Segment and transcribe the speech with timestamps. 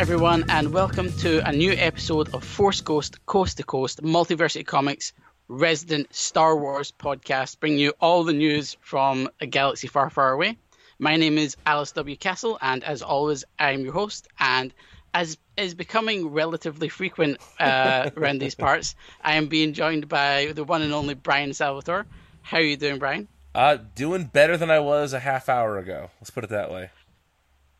[0.00, 5.12] Everyone, and welcome to a new episode of Force Ghost Coast to Coast Multiversity Comics
[5.46, 10.56] resident Star Wars podcast, bringing you all the news from a galaxy far, far away.
[10.98, 12.16] My name is Alice W.
[12.16, 14.26] Castle, and as always, I'm your host.
[14.38, 14.72] And
[15.12, 20.64] as is becoming relatively frequent uh, around these parts, I am being joined by the
[20.64, 22.06] one and only Brian Salvatore.
[22.40, 23.28] How are you doing, Brian?
[23.54, 26.10] Uh, doing better than I was a half hour ago.
[26.22, 26.88] Let's put it that way.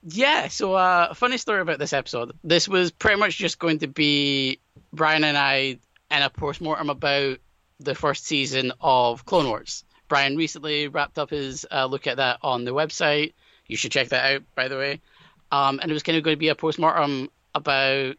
[0.03, 2.33] Yeah, so uh, funny story about this episode.
[2.43, 4.59] This was pretty much just going to be
[4.93, 5.79] Brian and I
[6.11, 7.39] in a post-mortem about
[7.81, 9.85] the first season of Clone Wars.
[10.09, 13.35] Brian recently wrapped up his uh, look at that on the website.
[13.67, 15.01] You should check that out, by the way.
[15.53, 18.17] Um, and it was kind of going to be a post-mortem about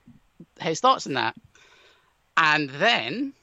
[0.59, 1.35] his thoughts on that.
[2.37, 3.33] And then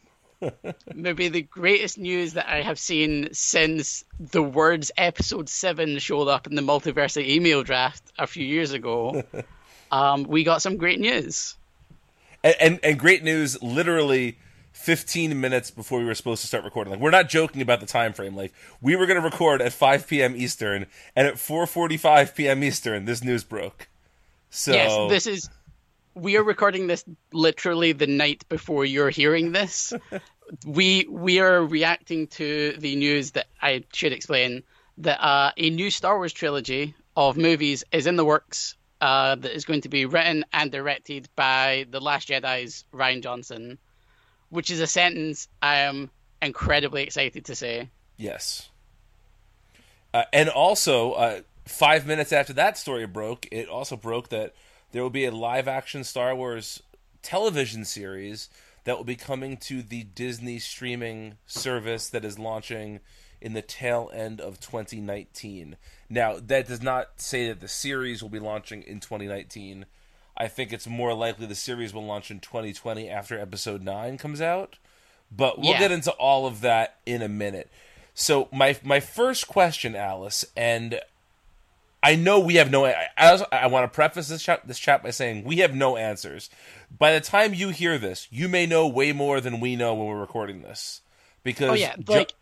[0.94, 6.46] maybe the greatest news that I have seen since the words episode 7 showed up
[6.46, 9.22] in the multiversity email draft a few years ago.
[9.92, 11.56] um, we got some great news.
[12.44, 14.38] And, and, and great news literally
[14.72, 16.92] 15 minutes before we were supposed to start recording.
[16.92, 18.36] Like we're not joking about the time frame.
[18.36, 20.36] Like we were going to record at 5 p.m.
[20.36, 22.62] Eastern and at 4:45 p.m.
[22.62, 23.88] Eastern this news broke.
[24.50, 25.50] So Yes, this is
[26.18, 29.92] we are recording this literally the night before you're hearing this.
[30.66, 34.64] we we are reacting to the news that I should explain
[34.98, 38.74] that uh, a new Star Wars trilogy of movies is in the works.
[39.00, 43.78] Uh, that is going to be written and directed by the Last Jedi's Rian Johnson,
[44.48, 46.10] which is a sentence I am
[46.42, 47.90] incredibly excited to say.
[48.16, 48.70] Yes.
[50.12, 54.52] Uh, and also, uh, five minutes after that story broke, it also broke that
[54.92, 56.82] there will be a live action Star Wars
[57.22, 58.48] television series
[58.84, 63.00] that will be coming to the Disney streaming service that is launching
[63.40, 65.76] in the tail end of 2019.
[66.08, 69.86] Now, that does not say that the series will be launching in 2019.
[70.36, 74.40] I think it's more likely the series will launch in 2020 after episode 9 comes
[74.40, 74.78] out.
[75.30, 75.80] But we'll Yeah.
[75.80, 77.68] get into all of that in a minute.
[78.14, 81.00] So my my first question, Alice, and
[82.08, 82.86] I know we have no.
[82.86, 85.98] I, I, I want to preface this chat this chat by saying we have no
[85.98, 86.48] answers.
[86.96, 90.06] By the time you hear this, you may know way more than we know when
[90.06, 91.02] we're recording this,
[91.42, 92.32] because Oh yeah, ju- like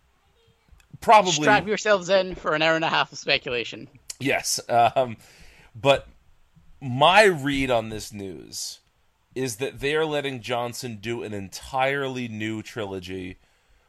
[1.01, 3.89] probably strap yourselves in for an hour and a half of speculation.
[4.21, 4.61] Yes.
[4.69, 5.17] Um,
[5.75, 6.07] but
[6.81, 8.79] my read on this news
[9.35, 13.39] is that they are letting Johnson do an entirely new trilogy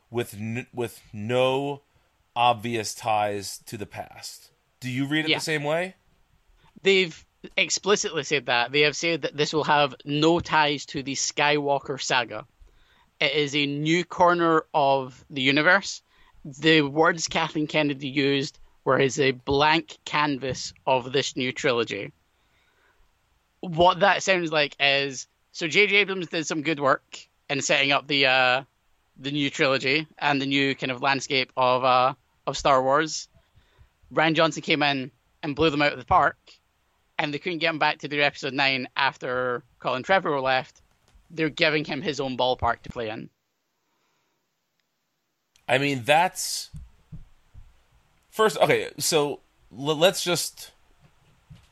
[0.10, 1.84] with n- with no
[2.36, 4.50] obvious ties to the past.
[4.80, 5.38] Do you read it Yeah.
[5.38, 5.96] the same way?
[6.84, 7.26] they've
[7.58, 8.72] explicitly said that.
[8.72, 12.46] They have said that this will have no ties to the Skywalker saga.
[13.20, 16.02] It is a new corner of the universe.
[16.46, 22.12] The words Kathleen Kennedy used were as a blank canvas of this new trilogy.
[23.62, 25.96] What that sounds like is so J.J.
[25.98, 27.18] Abrams did some good work
[27.50, 28.64] in setting up the uh,
[29.18, 32.14] the new trilogy and the new kind of landscape of uh,
[32.46, 33.28] of Star Wars.
[34.14, 35.12] Rian Johnson came in
[35.44, 36.38] and blew them out of the park,
[37.18, 40.82] and they couldn't get him back to do episode nine after Colin Trevorrow left.
[41.30, 43.30] They're giving him his own ballpark to play in.
[45.68, 46.70] I mean, that's
[48.30, 48.58] first.
[48.58, 49.42] Okay, so
[49.78, 50.72] l- let's just.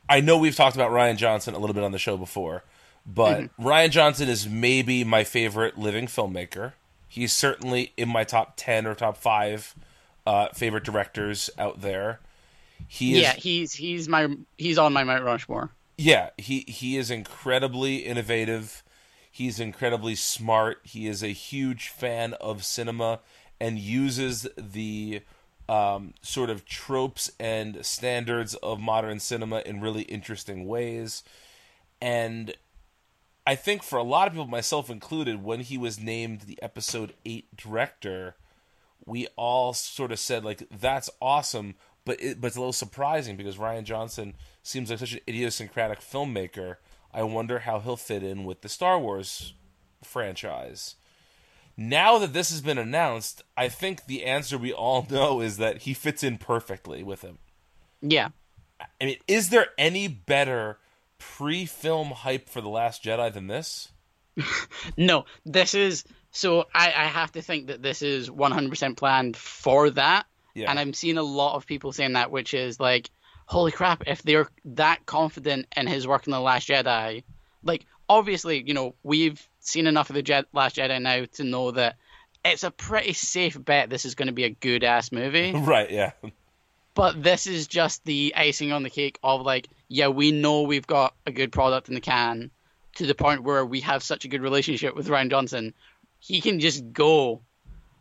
[0.09, 2.63] I know we've talked about Rian Johnson a little bit on the show before,
[3.06, 6.74] but Rian Johnson is maybe my favorite living filmmaker.
[7.07, 9.74] He's certainly in my top ten or top five
[10.27, 12.19] uh, favorite directors out there.
[12.87, 14.27] He is, yeah, he's he's my
[14.57, 15.71] he's on my Mount Rushmore.
[15.97, 18.83] yeah, he he is incredibly innovative.
[19.31, 20.79] He's incredibly smart.
[20.83, 23.19] He is a huge fan of cinema
[23.59, 25.21] and uses the
[25.67, 31.23] um, sort of tropes and standards of modern cinema in really interesting ways.
[32.01, 32.53] And
[33.47, 37.13] I think for a lot of people, myself included, when he was named the episode
[37.25, 38.35] 8 director,
[39.05, 41.75] we all sort of said, like, that's awesome,
[42.06, 46.00] but, it, but it's a little surprising because Rian Johnson seems like such an idiosyncratic
[46.02, 46.78] filmmaker.
[47.13, 49.54] I wonder how he'll fit in with the Star Wars
[50.04, 50.96] franchise.
[51.78, 55.80] Now that this has been announced, I think the answer we all know is that
[55.80, 57.40] he fits in perfectly with him.
[58.02, 58.30] Yeah.
[58.80, 60.78] I mean, is there any better
[61.18, 63.90] pre-film hype for the Last Jedi than this?
[64.98, 69.90] No, this is so I, I have to think that this is 100% planned for
[69.92, 70.25] that.
[70.56, 70.69] Yeah.
[70.69, 73.12] And I'm seeing a lot of people saying that, which is like,
[73.46, 77.24] holy crap, if they're that confident in his work in The Last Jedi,
[77.63, 81.72] like, obviously, you know, we've seen enough of The Je- Last Jedi now to know
[81.72, 81.98] that
[82.44, 85.52] it's a pretty safe bet this is going to be a good ass movie.
[85.56, 86.12] Right, yeah.
[86.94, 90.88] but this is just the icing on the cake of like, yeah, we know we've
[90.88, 92.52] got a good product in the can
[92.96, 95.74] to the point where we have such a good relationship with Rian Johnson.
[96.19, 97.42] He can just go.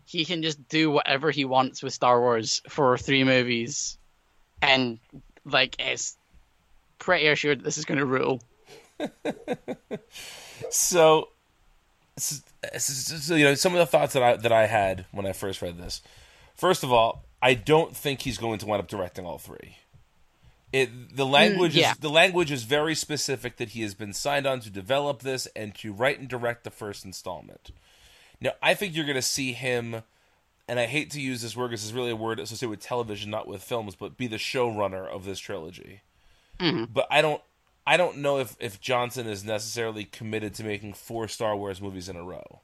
[0.04, 3.98] He can just do whatever he wants with Star Wars for three movies.
[4.60, 4.98] And
[5.44, 6.16] like it's
[6.98, 8.40] pretty assured this is gonna rule.
[10.70, 11.28] So,
[12.16, 12.36] so,
[12.78, 15.62] so, you know, some of the thoughts that I that I had when I first
[15.62, 16.02] read this.
[16.54, 19.76] First of all, I don't think he's going to wind up directing all three.
[20.72, 21.92] It the hmm, language yeah.
[21.92, 25.46] is the language is very specific that he has been signed on to develop this
[25.54, 27.70] and to write and direct the first installment.
[28.40, 30.02] Now, I think you're going to see him,
[30.68, 33.30] and I hate to use this word because it's really a word associated with television,
[33.30, 36.02] not with films, but be the showrunner of this trilogy.
[36.92, 37.42] But I don't,
[37.86, 42.08] I don't know if if Johnson is necessarily committed to making four Star Wars movies
[42.08, 42.60] in a row.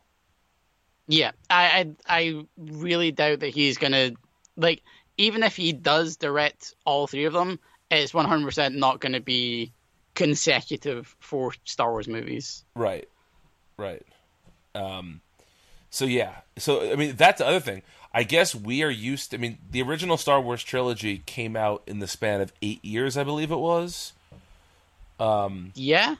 [1.08, 4.12] Yeah, I I, I really doubt that he's gonna
[4.56, 4.82] like
[5.18, 7.58] even if he does direct all three of them,
[7.90, 9.72] it's one hundred percent not gonna be
[10.14, 12.64] consecutive four Star Wars movies.
[12.74, 13.08] Right,
[13.76, 14.06] right.
[14.74, 15.20] Um,
[15.90, 17.82] so yeah, so I mean that's the other thing.
[18.12, 19.30] I guess we are used.
[19.30, 22.84] To, I mean, the original Star Wars trilogy came out in the span of eight
[22.84, 24.12] years, I believe it was,
[25.18, 26.16] Um, Yeah,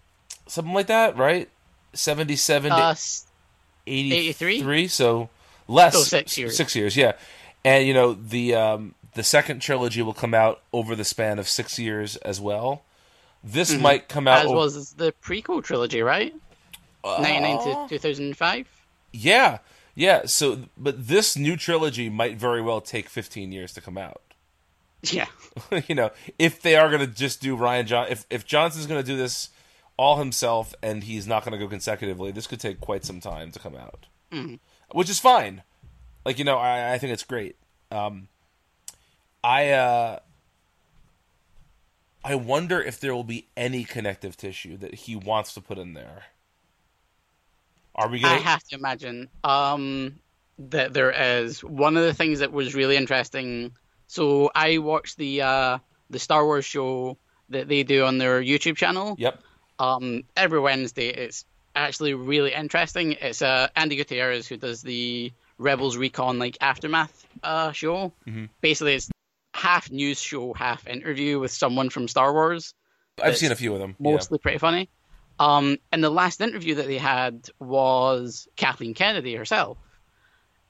[0.47, 1.49] something like that, right?
[1.93, 3.27] Seventy-seven uh, to s-
[3.87, 4.89] 83 83?
[4.89, 5.29] so
[5.67, 6.57] less So six years.
[6.57, 7.13] six years yeah
[7.65, 11.49] and you know the um the second trilogy will come out over the span of
[11.49, 12.83] six years as well
[13.43, 14.47] this might come out Mm-hmm.
[14.47, 16.33] as o- was the prequel trilogy, right?
[17.05, 18.69] Ninety nine to two thousand five.
[19.13, 19.59] Yeah
[19.95, 24.23] yeah so but this new trilogy might very well take 15 years to come out.
[25.03, 25.27] Yeah,
[25.89, 29.03] you know if they are going to just do ryan john if, if johnson's going
[29.03, 29.49] to do this
[29.97, 33.51] all himself and he's not going to go consecutively this could take quite some time
[33.53, 34.07] to come out.
[34.93, 35.63] Which is fine.
[36.25, 37.57] Like you know i, I think it's great.
[37.91, 38.29] Um,
[39.43, 40.19] i uh,
[42.23, 45.95] i wonder if there will be any connective tissue that he wants to put in
[45.95, 46.25] there
[47.95, 50.19] are we gonna I have to imagine um,
[50.59, 53.73] that there is one of the things that was really interesting.
[54.07, 55.79] So I watched the uh,
[56.09, 59.17] the Star Wars show that they do on their YouTube channel.
[59.19, 59.41] yep
[59.81, 61.09] um, every Wednesday.
[61.09, 61.45] It's
[61.75, 63.13] actually really interesting.
[63.13, 68.13] It's uh, Andi Gutierrez who does the Rebels Recon like aftermath uh, show.
[68.61, 69.11] Basically, it's
[69.55, 72.75] half news show, half interview with someone from Star Wars.
[73.23, 74.13] i've seen a few of them yeah.
[74.13, 74.89] Mostly pretty funny.
[75.41, 79.79] Um, and the last interview that they had was Kathleen Kennedy herself.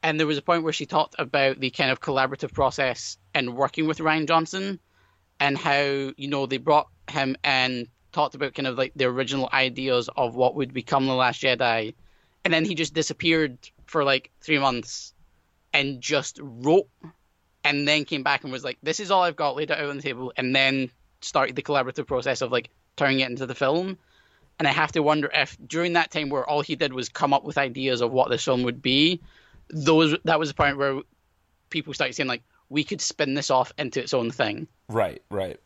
[0.00, 3.56] And there was a point where she talked about the kind of collaborative process and
[3.56, 4.78] working with Rian Johnson
[5.40, 9.50] and how, you know, they brought him and talked about kind of like the original
[9.52, 11.94] ideas of what would become The Last Jedi.
[12.44, 15.12] And then he just disappeared for like three months
[15.72, 16.88] and just wrote
[17.64, 19.96] and then came back and was like, this is all I've got laid out on
[19.96, 20.32] the table.
[20.36, 20.90] And then
[21.22, 23.98] started the collaborative process of like turning it into the film.
[24.60, 27.32] And I have to wonder if during that time where all he did was come
[27.32, 29.22] up with ideas of what this film would be,
[29.70, 31.00] those that was the point where
[31.70, 34.68] people started saying like we could spin this off into its own thing.
[34.86, 35.58] Right, right.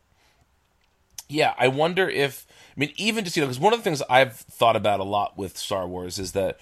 [1.27, 4.01] Yeah, I wonder if I mean even just you know because one of the things
[4.09, 6.57] I've thought about a lot with Star Wars is that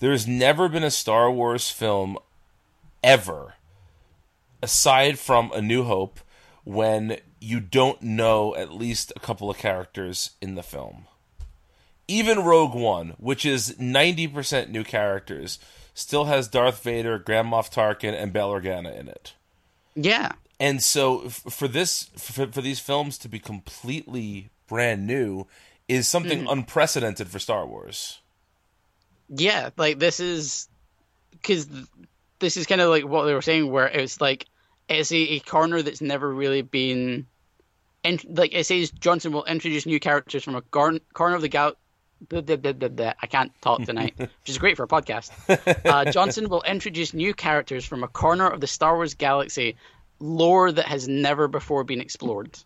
[0.00, 2.18] there's never been a Star Wars film
[3.02, 3.54] ever
[4.62, 6.20] aside from A New Hope
[6.64, 11.06] when you don't know at least a couple of characters in the film.
[12.10, 15.58] Even Rogue One, which is 90% new characters,
[15.94, 19.34] still has Darth Vader, Grand Moff Tarkin, and Bail Organa in it
[19.94, 20.32] Yeah.
[20.58, 25.46] and so f- for this for, for these films to be completely brand new
[25.88, 26.52] is something mm-hmm.
[26.52, 28.20] unprecedented for Star Wars.
[29.28, 30.68] Yeah, like this is
[31.32, 31.68] because
[32.38, 34.46] this is kind of like what they were saying, where it's like
[34.88, 37.26] it's a, a corner that's never really been,
[38.04, 41.74] like it says Johnson will introduce new characters from a gar- corner of the gal.
[42.28, 43.12] Blah, blah, blah.
[43.20, 45.30] I can't talk tonight, which is great for a podcast.
[45.86, 49.76] Uh, Johnson will introduce new characters from a corner of the Star Wars galaxy,
[50.18, 52.58] lore that has never before been explored,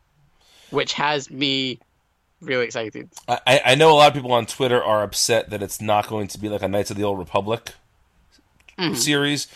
[0.71, 1.79] which has me
[2.41, 3.09] really excited.
[3.29, 6.29] I, I know a lot of people on Twitter are upset that it's not going
[6.29, 7.73] to be like a Knights of the Old Republic
[8.95, 9.49] series.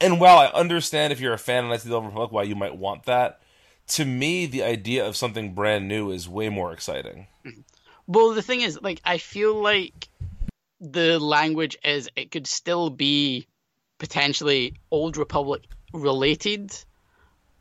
[0.00, 2.42] And while I understand if you're a fan of Knights of the Old Republic why
[2.42, 3.40] you might want that,
[3.88, 7.26] to me the idea of something brand new is way more exciting.
[8.06, 10.08] Well, the thing is, like, I feel like
[10.80, 13.46] the language is it could still be
[13.98, 16.72] potentially Old Republic related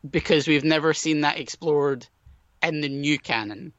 [0.10, 2.07] because we've never seen that explored
[2.63, 3.74] in the new canon.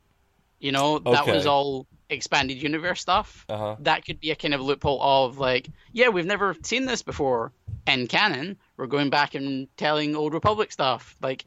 [0.61, 3.45] You know, that was all expanded universe stuff.
[3.49, 3.77] Uh-huh.
[3.81, 7.53] That could be a kind of loophole of like, yeah, we've never seen this before
[7.87, 8.59] in canon.
[8.77, 11.45] We're going back and telling Old Republic stuff, like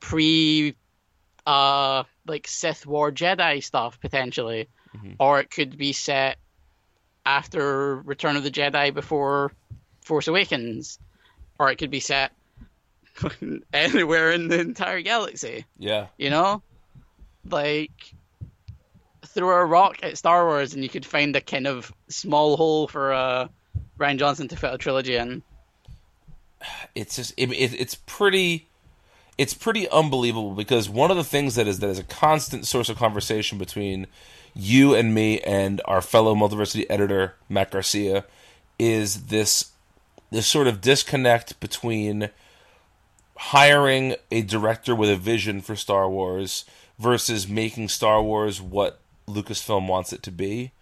[0.00, 0.74] pre
[1.48, 4.68] uh like Sith War Jedi stuff potentially.
[5.18, 6.36] Or it could be set
[7.24, 9.52] after Return of the Jedi before
[10.02, 10.98] Force Awakens.
[11.58, 12.32] Or it could be set
[13.72, 15.64] anywhere in the entire galaxy.
[15.78, 16.08] Yeah.
[16.18, 16.62] You know?
[17.48, 18.14] Like
[19.24, 22.88] throw a rock at Star Wars and you could find a kind of small hole
[22.88, 23.48] for uh
[23.98, 25.42] Rian Johnson to fit a trilogy in.
[26.94, 28.67] it's just it, it, it's pretty
[29.38, 32.88] it's pretty unbelievable because one of the things that is that is a constant source
[32.88, 34.08] of conversation between
[34.54, 38.24] you and me and our fellow multiversity editor Matt Garcia
[38.78, 39.72] is this
[40.30, 42.30] this sort of disconnect between
[43.36, 46.64] hiring a director with a vision for Star Wars
[46.98, 50.72] versus making Star Wars what Lucasfilm wants it to be.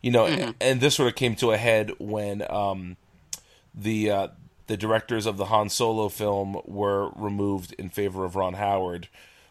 [0.00, 2.96] You know, and, and this sort of came to a head when um,
[3.74, 4.28] the uh,
[4.66, 9.08] the directors of the Han Solo film were removed in favor of Ron Howard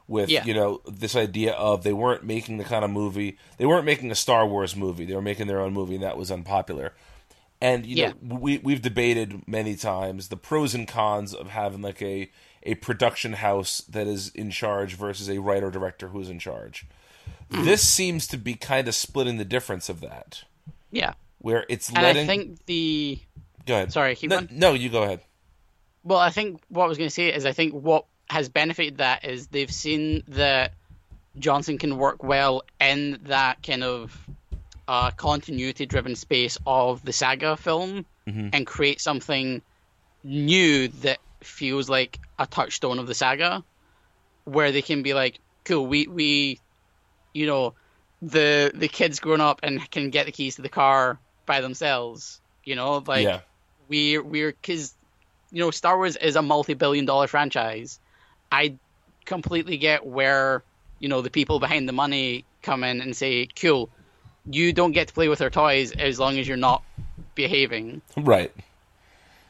[0.08, 0.44] with Yeah.
[0.44, 4.12] you know this idea of they weren't making the kind of movie they weren't making
[4.12, 6.94] a Star Wars movie they were making their own movie and that was unpopular
[7.62, 8.08] and you Yeah.
[8.10, 12.30] know we we've debated many times the pros and cons of having like a
[12.64, 16.86] a production house that is in charge versus a writer director who's in charge
[17.52, 17.66] Mm.
[17.66, 20.44] this seems to be kind of splitting the difference of that
[20.92, 21.14] Yeah.
[21.40, 23.20] where it's And letting I think the
[23.66, 24.50] go ahead sorry, keep no, going.
[24.52, 25.22] no you go ahead
[26.04, 28.98] Well, I think what I was going to say is I think what has benefited
[28.98, 30.74] that is they've seen that
[31.38, 34.28] Johnson can work well in that kind of
[34.88, 39.62] uh, continuity driven space of the saga film and create something
[40.24, 43.64] new that feels like a touchstone of the saga
[44.46, 46.60] where they can be like, cool, we, we
[47.34, 47.74] you know,
[48.22, 52.40] the the kids grown up and can get the keys to the car by themselves.
[52.64, 53.42] You know, like yeah
[53.88, 54.94] we're we're because
[55.52, 58.00] you know Star Wars is a multi-billion dollar franchise.
[58.52, 58.76] I
[59.26, 60.64] completely get where
[61.00, 63.90] you know the people behind the money come in and say, "Cool,
[64.50, 66.84] you don't get to play with our toys as long as you're not
[67.36, 68.52] behaving." right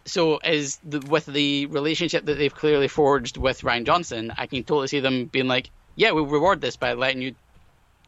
[0.06, 4.64] So, as the, with the relationship that they've clearly forged with Rian Johnson, I can
[4.64, 7.36] totally see them being like, "Yeah, we'll reward this by letting you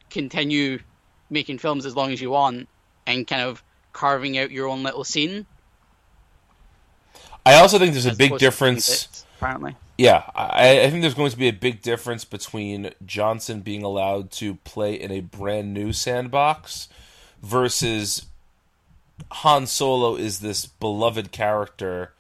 [0.10, 0.80] continue
[1.30, 2.68] making films as long as you want,
[3.08, 3.64] and kind of
[3.94, 5.46] carving out your own little scene."
[7.46, 9.24] I also think there's a big difference.
[9.38, 9.76] apparently.
[9.98, 14.32] Yeah, I, I think there's going to be a big difference between Johnson being allowed
[14.32, 16.90] to play in a brand new sandbox
[17.42, 18.26] versus
[19.32, 22.12] Han Solo is this beloved character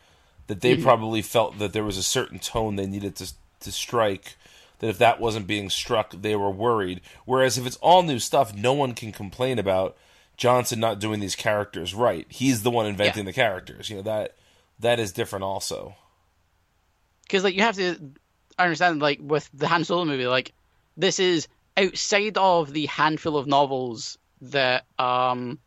[0.47, 4.35] that they probably felt that there was a certain tone they needed to to strike.
[4.79, 7.01] That if that wasn't being struck, they were worried.
[7.25, 9.97] Whereas if it's all new stuff, no one can complain about
[10.37, 12.25] Johnson not doing these characters right.
[12.29, 13.31] He's the one inventing Yeah.
[13.31, 13.89] the characters.
[13.89, 14.35] You know that
[14.79, 15.95] that is different also.
[17.23, 17.97] because like you have to
[18.57, 20.53] understand like with the Han Solo movie, like
[20.97, 25.59] this is outside of the handful of novels that um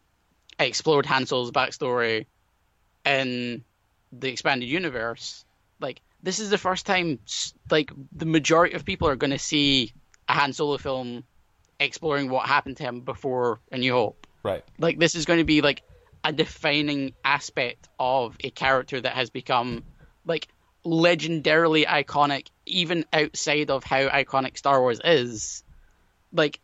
[0.59, 2.27] explored Han Solo's backstory
[3.05, 3.65] in
[4.12, 5.45] the expanded universe.
[5.81, 7.19] Like this is the first time
[7.71, 9.93] like the majority of people are going to see
[10.29, 11.25] a Han Solo film
[11.81, 14.65] exploring what happened to him before A New Hope Right.
[14.79, 15.83] like this is going to be like
[16.28, 19.82] a defining aspect of a character that has become
[20.26, 20.47] like
[20.85, 25.64] legendarily iconic even outside of how iconic Star Wars is.
[26.30, 26.61] Like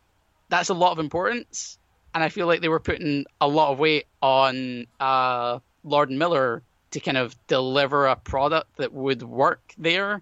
[0.49, 1.79] that's a lot of importance
[2.13, 6.61] and I feel like they were putting a lot of weight on uh Lord Miller
[6.91, 10.21] to kind of deliver a product that would work there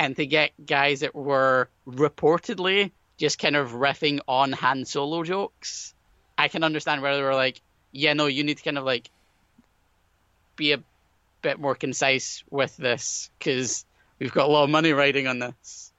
[0.00, 5.94] and to get guys that were reportedly just kind of riffing on Han Solo jokes.
[6.36, 7.60] I can understand where they were like,
[7.94, 9.08] yeah, no, you need to kind of like
[10.56, 10.82] be a
[11.42, 13.86] bit more concise with this because
[14.18, 15.92] we've got a lot of money riding on this.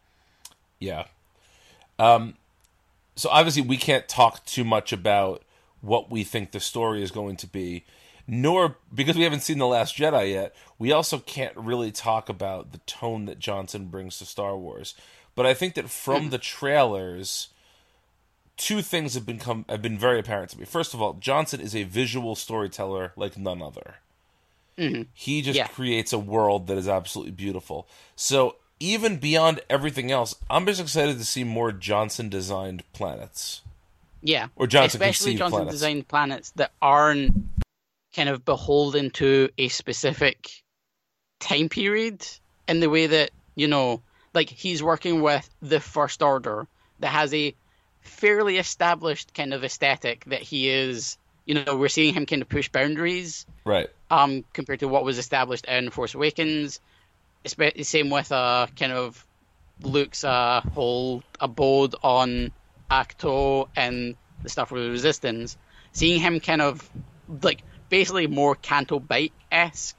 [0.78, 1.06] Yeah.
[1.98, 2.36] Um,
[3.16, 5.44] so obviously we can't talk too much about
[5.80, 7.86] what we think the story is going to be,
[8.28, 10.54] nor because we haven't seen the Last Jedi yet.
[10.78, 14.96] We also can't really talk about the tone that Johnson brings to Star Wars.
[15.34, 17.50] But I think that from the trailers,
[18.58, 20.66] two things have become have been very apparent to me.
[20.66, 23.96] First of all, Johnson is a visual storyteller like none other.
[24.78, 25.04] Mm-hmm.
[25.14, 25.68] He just Yeah.
[25.68, 27.88] creates a world that is absolutely beautiful.
[28.16, 33.62] So even beyond everything else, I'm just excited to see more Johnson designed planets.
[34.22, 34.48] Yeah.
[34.56, 35.74] Or Johnson especially Johnson planets.
[35.76, 37.34] designed planets that aren't
[38.16, 40.50] kind of beholden to a specific
[41.40, 42.26] time period
[42.68, 44.02] in the way that, you know,
[44.34, 46.68] like he's working with the First Order
[47.00, 47.54] that has a
[48.06, 52.50] fairly established kind of aesthetic that he is, you know, we're seeing him kind of
[52.50, 53.90] push boundaries Right.
[54.10, 56.80] um, compared to what was established in Force Awakens.
[57.46, 59.26] Same with uh, kind of
[59.82, 62.52] Luke's uh, whole abode on
[62.90, 65.58] Ahch-To and the stuff with the Resistance.
[65.92, 66.90] Seeing him kind of
[67.42, 69.98] like basically more Canto Bight esque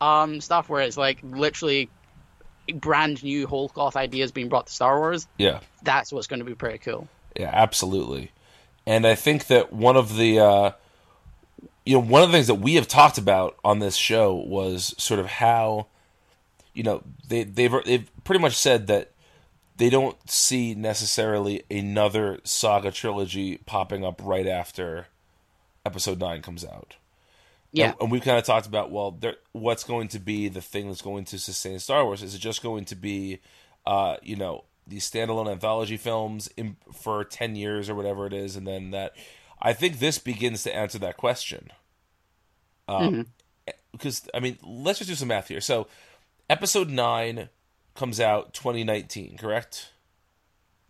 [0.00, 1.90] um, stuff, where it's like literally
[2.72, 5.26] brand new whole cloth ideas being brought to Star Wars.
[5.38, 5.60] Yeah.
[5.82, 7.08] That's what's going to be pretty cool.
[7.36, 8.32] Yeah, absolutely.
[8.86, 10.72] And I think that one of the uh,
[11.84, 14.94] you know one of the things that we have talked about on this show was
[14.98, 15.86] sort of how
[16.74, 19.12] you know they they've they've pretty much said that
[19.76, 25.06] they don't see necessarily another saga trilogy popping up right after
[25.86, 26.96] episode 9 comes out.
[27.72, 30.60] Yeah, And, and we've kind of talked about well, there, what's going to be the
[30.60, 32.22] thing that's going to sustain Star Wars?
[32.22, 33.38] Is it just going to be,
[33.86, 38.56] uh, you know, these standalone anthology films in, for ten years or whatever it is,
[38.56, 39.12] and then that?
[39.62, 41.70] I think this begins to answer that question.
[42.88, 43.26] Um,
[43.92, 45.60] Because I mean, let's just do some math here.
[45.60, 45.86] So,
[46.48, 47.48] Episode nine
[47.94, 49.92] comes out 2019, correct?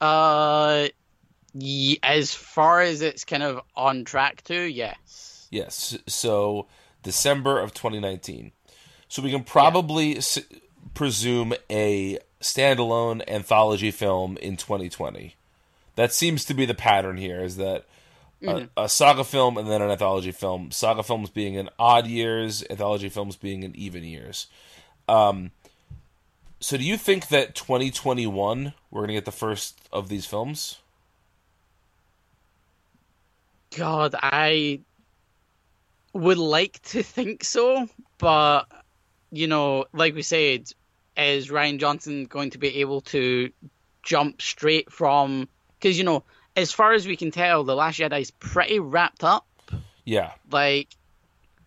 [0.00, 0.88] uh,
[1.52, 5.49] ye- as far as it's kind of on track to, yes.
[5.50, 5.99] Yes.
[6.07, 6.69] So
[7.02, 8.52] December of 2019.
[9.09, 10.38] So we can probably s-
[10.95, 15.35] presume a standalone anthology film in 2020.
[15.97, 17.43] That seems to be the pattern here.
[17.43, 17.85] Is that
[18.43, 20.71] a, a saga film and then an anthology film?
[20.71, 24.47] Saga films being in odd years, anthology films being in even years.
[25.09, 25.51] Um,
[26.61, 30.79] so do you think that 2021 we're gonna get the first of these films?
[33.76, 34.81] God, I
[36.13, 38.65] would like to think so, but
[39.31, 40.71] you know, like we said,
[41.17, 43.51] is Rian Johnson going to be able to
[44.03, 45.49] jump straight from?
[45.79, 46.25] Because you know,
[46.57, 49.47] as far as we can tell, the Last Jedi is pretty wrapped up.
[50.05, 50.33] Yeah.
[50.51, 50.89] Like,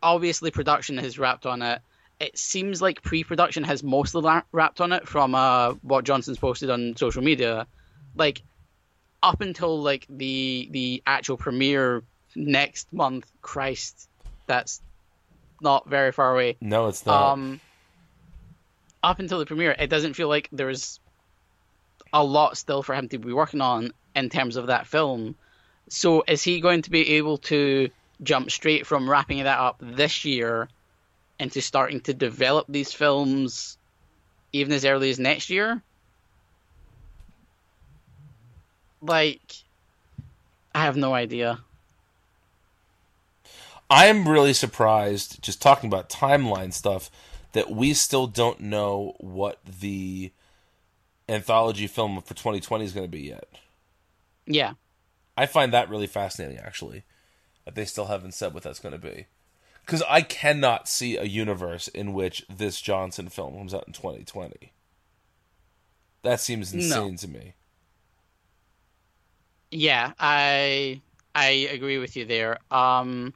[0.02, 1.82] obviously, production has wrapped on it.
[2.20, 6.70] It seems like pre-production has mostly la- wrapped on it from uh, what Johnson's posted
[6.70, 7.68] on social media.
[8.16, 8.42] Like,
[9.24, 12.04] up until like the the actual premiere
[12.36, 13.26] next month.
[13.42, 14.10] Christ,
[14.46, 14.82] that's
[15.62, 16.58] not very far away.
[16.62, 17.32] No, it's not.
[17.34, 17.62] Um,
[19.04, 21.00] up until the premiere, it doesn't feel like there's
[22.14, 25.36] a lot still for him to be working on in terms of that film.
[25.90, 27.90] So, is he going to be able to
[28.22, 30.70] jump straight from wrapping that up this year
[31.40, 33.78] into starting to develop these films
[34.54, 35.82] even as early as next year?
[39.02, 39.42] Like,
[40.74, 41.60] I have no idea.
[43.90, 47.12] I'm really surprised, just talking about timeline stuff,
[47.54, 50.32] that we still don't know what the
[51.30, 53.48] anthology film for 2020 is going to be yet.
[54.46, 54.74] Yeah.
[55.38, 57.04] I find that really fascinating, actually,
[57.66, 59.28] that they still haven't said what that's going to be.
[59.86, 64.72] Because I cannot see a universe in which this Johnson film comes out in 2020.
[66.24, 67.54] That seems insane to me.
[69.72, 71.02] Yeah, I
[71.36, 72.60] I agree with you there.
[72.72, 73.34] Um,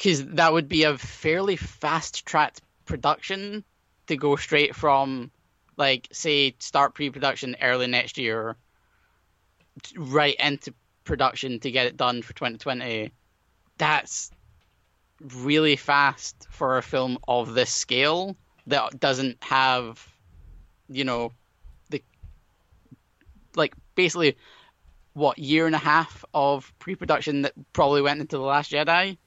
[0.00, 3.62] because that would be a fairly fast tracked production
[4.06, 5.30] to go straight from,
[5.76, 8.56] like, say, start pre production early next year,
[9.94, 10.72] right into
[11.04, 13.12] production to get it done for 2020.
[13.76, 14.30] That's
[15.34, 20.02] really fast for a film of this scale that doesn't have,
[20.88, 21.32] you know,
[21.90, 22.02] the
[23.54, 24.38] like basically
[25.12, 29.18] what year and a half of pre-production that probably went into the Last Jedi.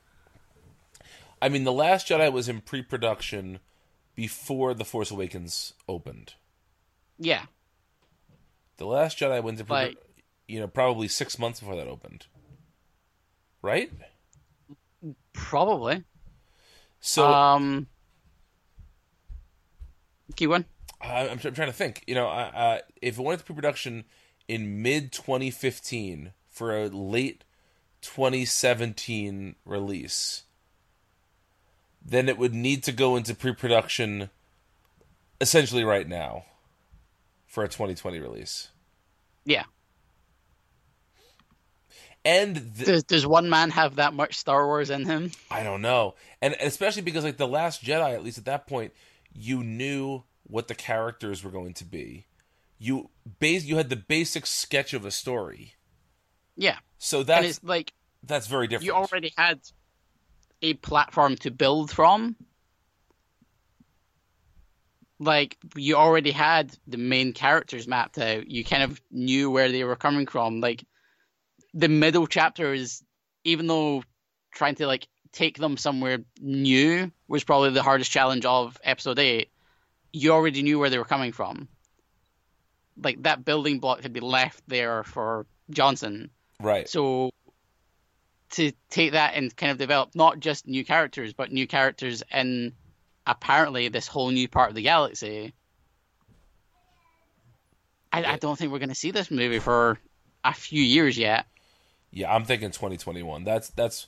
[1.44, 3.60] I mean, The Last Jedi was in pre production
[4.16, 6.36] before The Force Awakens opened.
[7.20, 7.48] Yeah,
[8.78, 9.98] The Last Jedi went to, pre-
[10.48, 12.28] you know, probably six months before that opened.
[13.62, 13.92] Right?
[15.34, 16.06] probably.
[17.02, 17.88] So um,
[20.38, 20.66] keep going.
[21.02, 22.04] I, I'm, I'm trying to think.
[22.08, 24.06] You know, uh, if it went to pre-production
[24.48, 27.44] in mid 2015 for a late
[28.02, 30.44] 2017 release,
[32.06, 34.30] then it would need to go into pre-production
[35.42, 36.46] essentially right now
[37.46, 38.70] for a 2020 release.
[39.46, 39.64] Yeah,
[42.26, 45.32] And the, Does does one man have that much Star Wars in him?
[45.52, 48.94] I don't know, and especially because like the Last Jedi, at least at that point,
[49.34, 52.28] you knew what the characters were going to be.
[52.80, 55.74] You base you had the basic sketch of a story,
[56.56, 57.92] Yeah, so that's like
[58.24, 58.86] that's very different.
[58.86, 59.60] you already had
[60.64, 62.36] a platform to build from.
[65.20, 68.50] Like you already had the main characters mapped out.
[68.50, 70.60] You kind of knew where they were coming from.
[70.60, 70.84] Like
[71.74, 73.04] the middle chapter is,
[73.44, 74.04] even though
[74.52, 79.50] trying to like take them somewhere new was probably the hardest challenge of episode eight.
[80.12, 81.68] You already knew where they were coming from.
[83.02, 86.30] Like that building block had been left there for Johnson.
[86.60, 86.88] right.
[86.88, 87.32] So
[88.54, 92.74] to take that and kind of develop not just new characters, but new characters in
[93.26, 95.54] apparently this whole new part of the galaxy.
[98.12, 99.98] I, I don't think we're going to see this movie for
[100.44, 101.46] a few years yet.
[102.12, 103.44] Yeah, I'm thinking 2021.
[103.44, 104.08] That's that's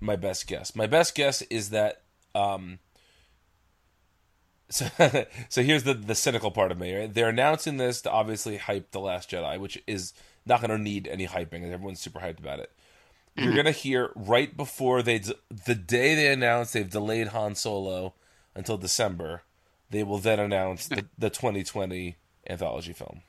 [0.00, 0.74] my best guess.
[0.74, 2.02] My best guess is that
[2.34, 2.80] um
[4.68, 4.88] so,
[5.48, 7.14] so here's the the cynical part of me, right?
[7.14, 10.12] They're announcing this to obviously hype The Last Jedi, which is
[10.44, 12.72] not going to need any hyping, everyone's super hyped about it.
[13.36, 18.14] You're going to hear right before they the day they announce they've delayed Han Solo
[18.54, 19.42] until December,
[19.90, 22.16] they will then announce the, the 2020
[22.48, 23.20] anthology film.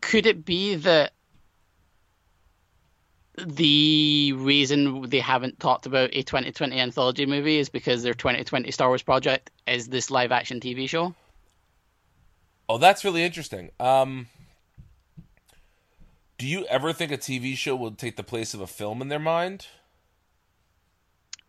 [0.00, 1.12] Could it be that
[3.36, 8.88] the reason they haven't talked about a 2020 anthology movie is because their 2020 Star
[8.88, 11.14] Wars project is this live action TV show?
[12.68, 13.70] Oh, that's really interesting.
[13.78, 14.26] Um,
[16.38, 19.08] do you ever think a TV show will take the place of a film in
[19.08, 19.66] their mind?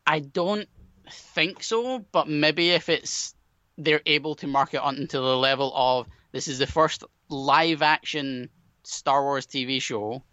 [0.06, 0.68] I don't
[1.10, 3.34] think so, but maybe if it's
[3.78, 8.50] they're able to market on to the level of this is the first live action
[8.84, 10.24] Star Wars TV show,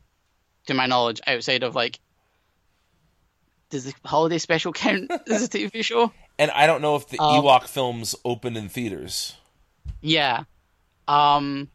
[0.66, 1.98] to my knowledge, outside of like
[3.70, 6.12] does the holiday special count as a TV show?
[6.38, 9.34] And I don't know if the Um, Ewok films open in theaters.
[10.00, 10.44] Yeah.
[11.08, 11.68] Um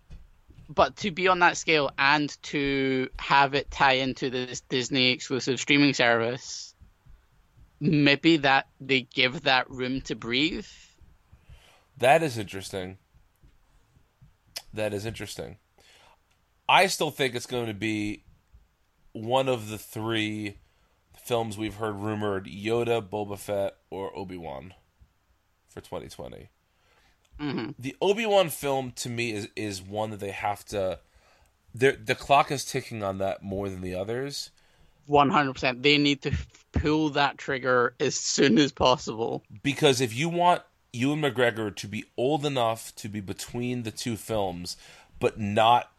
[0.70, 5.60] but to be on that scale and to have it tie into this Disney exclusive
[5.60, 6.76] streaming service,
[7.80, 10.68] maybe that they give that room to breathe.
[11.98, 12.98] That is interesting.
[14.72, 15.58] That is interesting.
[16.70, 18.24] I still think it's going to be
[19.12, 20.60] one of the three
[21.18, 24.76] films we've heard rumored Yoda, Boba Fett, or Obi Wan
[25.68, 26.50] for 2020.
[27.40, 31.00] Hmm the Obi Wan film to me is is one that they have to.
[31.74, 34.52] The the clock is ticking on that more than the others
[35.06, 35.82] One hundred percent.
[35.84, 36.32] They need to
[36.72, 39.44] pull that trigger as soon as possible.
[39.64, 40.62] because if you want
[40.94, 44.76] Ewan McGregor to be old enough to be between the two films,
[45.20, 45.92] but not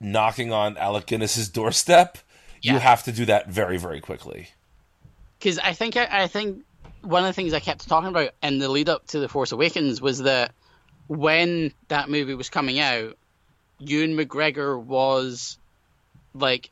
[0.00, 2.18] knocking on Alec Guinness's doorstep,
[2.62, 4.48] you have to do that very very quickly.
[5.38, 6.62] Because I think I, I think
[7.02, 9.52] one of the things I kept talking about in the lead up to the Force
[9.52, 10.52] Awakens was that
[11.06, 13.16] when that movie was coming out,
[13.78, 15.58] Ewan McGregor was
[16.34, 16.70] like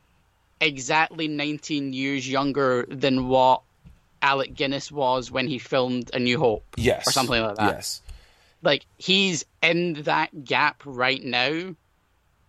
[0.60, 3.62] exactly 19 years younger than what
[4.20, 6.64] Alec Guinness was when he filmed A New Hope.
[6.76, 7.74] Yes, Or something like that.
[7.74, 8.02] Yes,
[8.62, 11.74] Like he's in that gap right now,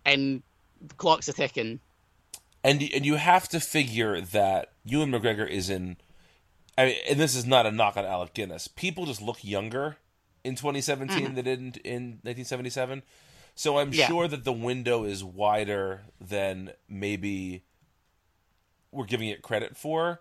[0.04, 0.42] and
[0.86, 1.80] the clock's a ticking.
[2.64, 5.96] and and you have to figure that Ewan McGregor is in.
[6.80, 8.68] I mean, and this is not a knock on Alec Guinness.
[8.68, 9.96] People just look younger
[10.44, 11.34] in 2017 mm-hmm.
[11.34, 13.02] than in in 1977.
[13.54, 14.08] So I'm Yeah.
[14.08, 17.64] sure that the window is wider than maybe
[18.92, 20.20] we're giving it credit for.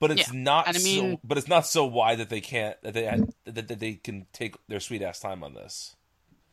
[0.00, 1.20] But it's Yeah, not and I mean- so.
[1.24, 4.26] But it's not so wide that they can't that they had, that, that they can
[4.32, 5.96] take their sweet ass time on this.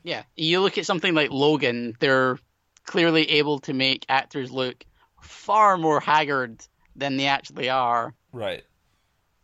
[0.03, 2.39] Yeah, you look at something like Logan, they're
[2.85, 4.85] clearly able to make actors look
[5.21, 6.61] far more haggard
[6.95, 8.63] than they actually are Right.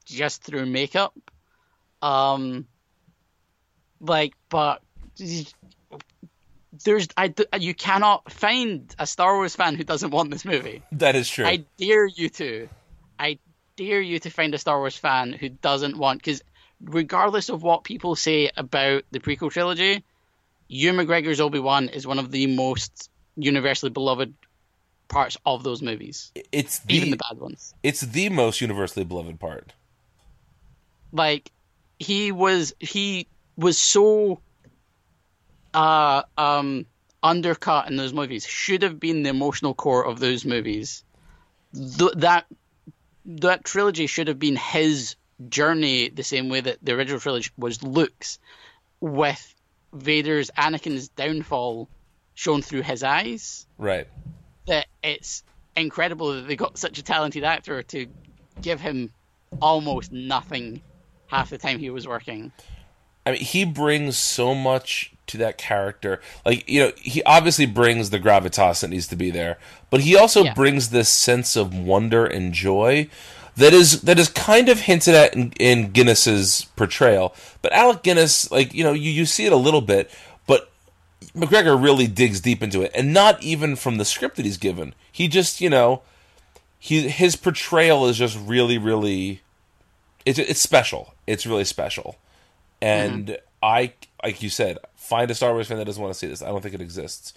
[0.08, 1.14] Just through makeup.
[2.02, 2.68] Um,
[4.00, 4.82] like, but
[6.84, 10.84] there's I you cannot find a Star Wars fan who doesn't want this movie.
[10.92, 11.46] That is true.
[11.46, 12.70] I dare you to.
[13.20, 13.40] I
[13.76, 16.44] dare you to find a Star Wars fan who doesn't want because
[16.82, 20.04] regardless of what people say about the prequel trilogy,
[20.68, 24.34] Ewan McGregor's Obi Wan is one of the most universally beloved
[25.08, 27.74] parts of those movies, it's the, even the bad ones.
[27.82, 29.74] it's the most universally beloved part.
[31.18, 31.52] Like
[32.00, 33.28] he was he
[33.58, 34.40] was so
[35.74, 36.86] uh um
[37.24, 38.46] undercut in those movies.
[38.46, 41.04] Should have been the emotional core of those movies.
[41.74, 42.46] Th- that
[43.26, 45.16] that trilogy should have been his
[45.50, 48.40] journey the same way that the original trilogy was Luke's,
[49.02, 49.54] with
[49.94, 51.90] Vader's Anakin's downfall
[52.36, 53.66] shown through his eyes.
[53.78, 54.08] Right.
[54.68, 55.44] that it's
[55.76, 58.08] incredible that they got such a talented actor to
[58.62, 59.12] give him
[59.62, 60.82] almost nothing
[61.28, 62.52] half the time he was working.
[63.26, 66.22] I mean, he brings so much to that character.
[66.46, 69.58] Like, you know, he obviously brings the gravitas that needs to be there,
[69.90, 70.54] but he also Yeah.
[70.54, 73.10] brings this sense of wonder and joy
[73.58, 77.34] that is that is kind of hinted at in, in Guinness's portrayal.
[77.62, 80.10] But Alec Guinness, like, you know, you, you see it a little bit,
[80.46, 80.72] but
[81.36, 84.94] McGregor really digs deep into it, and not even from the script that he's given.
[85.12, 86.04] He just, you know,
[86.80, 89.42] he his portrayal is just really, really,
[90.28, 91.14] it's it's special.
[91.26, 92.18] It's really special,
[92.82, 96.28] and I, like you said, find a Star Wars fan that doesn't want to see
[96.28, 96.42] this.
[96.42, 97.34] I don't think it exists.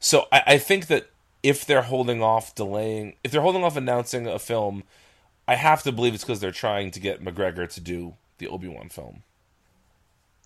[0.00, 1.10] So I, I think that
[1.42, 4.82] if they're holding off, delaying, if they're holding off announcing a film,
[5.46, 8.68] I have to believe it's because they're trying to get McGregor to do the Obi
[8.68, 9.22] Wan film.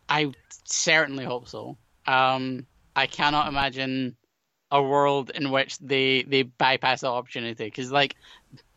[0.09, 0.33] I
[0.65, 1.77] certainly hope so.
[2.07, 4.17] Um, I cannot imagine
[4.71, 8.17] a world in which they they bypass that opportunity because like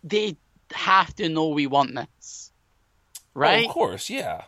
[0.04, 0.38] they
[0.72, 2.49] have to know we want this,
[3.34, 3.66] right?
[3.66, 4.44] Oh, of course, yeah.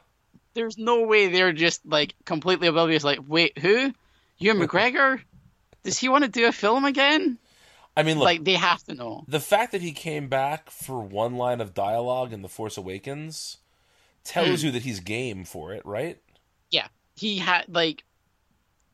[0.53, 3.03] There's no way they're just like completely oblivious.
[3.03, 3.93] Like, wait, who?
[4.37, 5.21] Ewan McGregor?
[5.83, 7.37] Does he want to do a film again?
[7.95, 9.25] I mean, look, Like, they have to know.
[9.27, 13.57] the fact that he came back for one line of dialogue in The Force Awakens
[14.23, 14.67] tells hmm.
[14.67, 16.17] you that he's game for it, right?
[16.69, 18.03] Yeah, he had like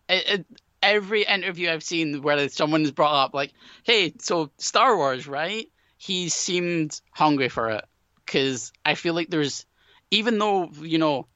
[0.09, 0.45] it, it,
[0.81, 6.29] every interview I've seen where someone's brought up like, "Hey, so Star Wars, right?" He
[6.29, 7.85] seemed hungry for it
[8.25, 9.65] because I feel like there's,
[10.11, 11.27] even though you know,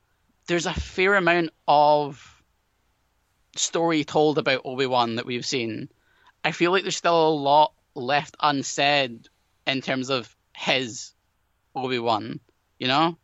[0.48, 2.44] there's a fair amount of
[3.56, 5.90] story told about Obi Wan that we've seen.
[6.44, 9.28] I feel like there's still a lot left unsaid
[9.68, 11.14] in terms of his
[11.76, 12.40] Obi Wan.
[12.80, 13.18] You know?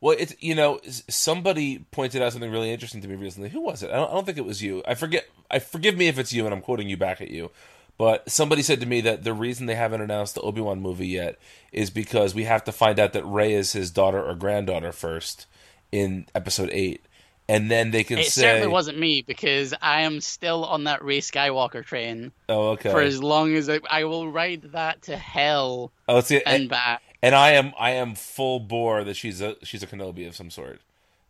[0.00, 3.48] Well, it's you know somebody pointed out something really interesting to me recently.
[3.48, 3.90] Who was it?
[3.90, 4.82] I don't, I don't think it was you.
[4.86, 5.26] I forget.
[5.50, 7.50] I forgive me if it's you, and I'm quoting you back at you.
[7.98, 11.08] But somebody said to me that the reason they haven't announced the Obi Wan movie
[11.08, 11.36] yet
[11.72, 15.46] is because we have to find out that Rey is his daughter or granddaughter first
[15.90, 17.04] in Episode Eight,
[17.48, 20.84] and then they can say It say, certainly wasn't me because I am still on
[20.84, 25.02] that Rey Skywalker train "Oh, okay." for as long as I, I will ride that
[25.02, 27.02] to hell oh, see, and and, back.
[27.20, 30.50] and I am I am full bore that she's a she's a Kenobi of some
[30.50, 30.80] sort.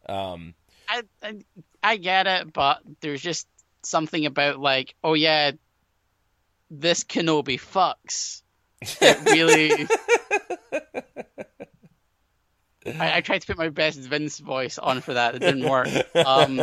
[0.06, 0.52] Um,
[0.86, 1.34] I, I
[1.82, 3.46] I get it, but there's just
[3.82, 5.52] something about like, oh yeah,
[6.70, 8.42] this Kenobi fucks.
[9.00, 9.88] It really.
[12.86, 15.34] I, I tried to put my best Vince voice on for that.
[15.34, 15.88] It didn't work.
[16.14, 16.60] Um,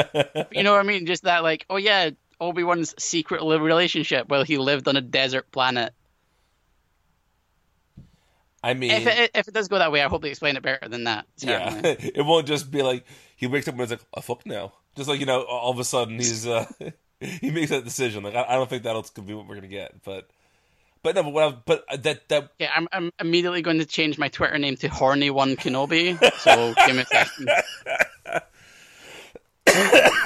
[0.51, 1.05] you know what I mean?
[1.05, 5.51] Just that, like, oh yeah, Obi Wan's secret relationship while he lived on a desert
[5.51, 5.93] planet.
[8.63, 10.63] I mean, If it, if it does go that way, I hope they explain it
[10.63, 11.27] better than that.
[11.37, 14.73] Yeah, it won't just be like he wakes up and he's like, "Oh fuck now."
[14.95, 16.65] Just like you know, all of a sudden he's uh
[17.41, 18.23] he makes that decision.
[18.23, 20.29] Like I, I don't think that'll be what we're gonna get, but
[21.03, 24.17] but no, but what I, but that that Yeah, I'm, I'm immediately going to change
[24.17, 26.17] my Twitter name to Horny One Kenobi.
[26.39, 27.49] So give me a second.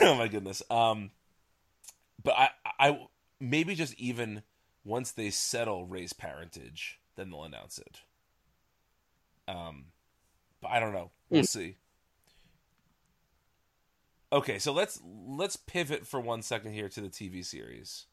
[0.02, 0.64] oh my goodness.
[0.70, 1.12] Um,
[2.24, 3.08] but I I
[3.42, 4.44] maybe just even
[4.86, 8.00] once they settle Rey's parentage, then they'll announce it.
[9.50, 9.88] Um,
[10.62, 11.12] but I don't know.
[11.30, 11.76] We'll see.
[14.32, 18.06] Okay, so let's let's pivot for one second here to the TV series.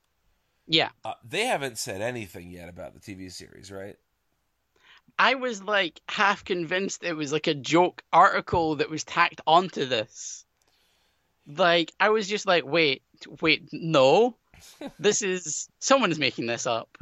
[0.67, 3.97] Yeah, Uh, they haven't said anything yet about the TV series, right?
[5.19, 9.85] I was like half convinced it was like a joke article that was tacked onto
[9.87, 10.45] this.
[11.47, 13.03] Like I was just like, wait,
[13.41, 14.37] wait, no,
[14.99, 16.99] this is someone's making this up.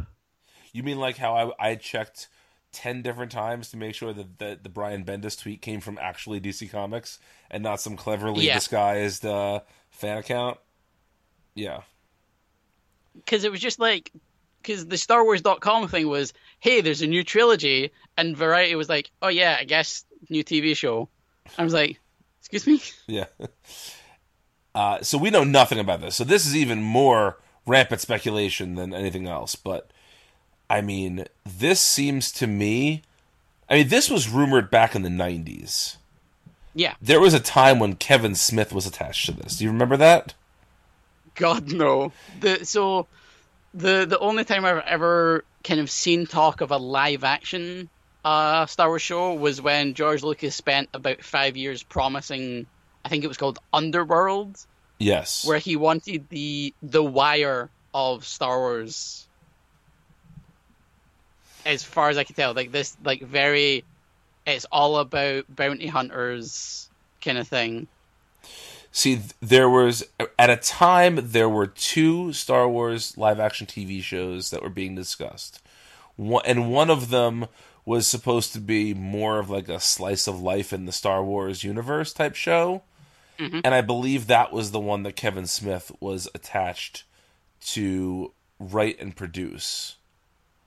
[0.72, 2.28] You mean like how I, I checked
[2.74, 6.40] ten different times to make sure that the, the Brian Bendis tweet came from actually
[6.40, 7.18] DC Comics
[7.50, 8.54] and not some cleverly Yeah.
[8.54, 9.60] disguised uh,
[9.90, 10.58] fan account?
[11.54, 11.80] Yeah.
[13.14, 14.10] because it was just like
[14.60, 19.10] because the Star Wars.com thing was, hey, there's a new trilogy, and Variety was like,
[19.22, 21.08] oh yeah, I guess new TV show.
[21.58, 22.00] I was like,
[22.40, 22.80] excuse me.
[23.06, 23.26] Yeah.
[24.74, 26.16] Uh, so we know nothing about this.
[26.16, 29.54] So this is even more rampant speculation than anything else.
[29.54, 29.90] But
[30.70, 33.02] I mean, this seems to me.
[33.68, 35.96] I mean, this was rumored back in the '90s.
[36.76, 39.58] Yeah, There was a time when Kevin Smith was attached to this.
[39.58, 40.34] Do you remember that?
[41.36, 42.12] God no.
[42.40, 43.06] The so
[43.72, 47.88] the the only time I've ever kind of seen talk of a live action
[48.24, 52.66] uh, Star Wars show was when George Lucas spent about five years promising.
[53.04, 54.58] I think it was called Underworld,
[54.98, 55.44] Yes.
[55.44, 59.28] where he wanted the the wire of Star Wars.
[61.64, 63.84] As far as I can tell, like this, like very,
[64.46, 66.88] it's all about bounty hunters
[67.22, 67.86] kind of thing.
[68.92, 70.04] See, there was
[70.38, 74.94] at a time there were two Star Wars live action TV shows that were being
[74.94, 75.60] discussed,
[76.16, 77.46] one, and one of them
[77.84, 81.64] was supposed to be more of like a slice of life in the Star Wars
[81.64, 82.82] universe type show,
[83.38, 83.62] Mhm.
[83.64, 87.02] and I believe that was the one that Kevin Smith was attached
[87.66, 89.96] to write and produce,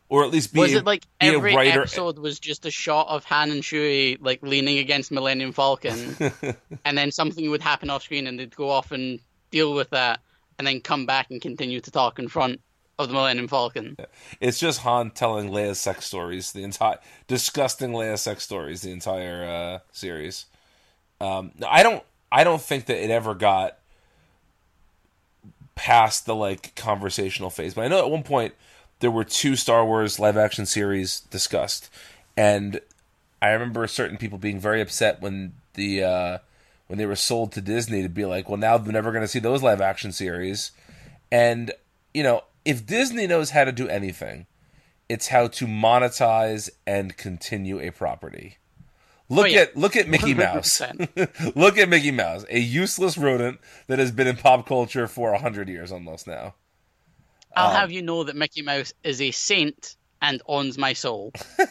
[0.09, 3.23] or at least be Was a, it like every episode was just a shot of
[3.25, 6.15] Han and Chewie like leaning against Millennium Falcon,
[6.85, 9.19] and then something would happen off screen, and they'd go off and
[9.51, 10.21] deal with that,
[10.57, 12.61] and then come back and continue to talk in front
[12.99, 13.97] of the Millennium Falcon.
[14.39, 19.45] It's just Han telling Leia's sex stories the entire disgusting Leia sex stories the entire
[19.45, 20.45] uh, series.
[21.19, 22.03] Um, I don't.
[22.31, 23.77] I don't think that it ever got
[25.75, 27.73] past the like conversational phase.
[27.73, 28.53] But I know at one point
[28.99, 31.89] there were two Star Wars live action series discussed,
[32.35, 32.81] and
[33.41, 36.37] I remember certain people being very upset when the uh,
[36.87, 39.27] when they were sold to Disney to be like, well, now they're never going to
[39.27, 40.71] see those live action series.
[41.31, 41.71] And
[42.13, 44.45] you know, if Disney knows how to do anything,
[45.09, 48.57] it's how to monetize and continue a property.
[49.29, 49.59] Look Oh, yeah.
[49.61, 50.81] at look at Mickey Mouse.
[51.55, 55.39] look at Mickey Mouse, a useless rodent that has been in pop culture for a
[55.39, 56.55] hundred years almost now.
[57.55, 61.31] I'll Um, have you know that Mickey Mouse is a saint and owns my soul.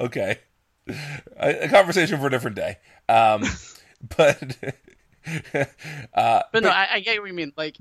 [0.00, 0.38] okay,
[0.88, 2.76] a, a conversation for a different day.
[3.08, 3.44] Um,
[4.16, 4.56] but
[6.14, 7.52] uh, But no, I, I get what you mean.
[7.56, 7.76] Like,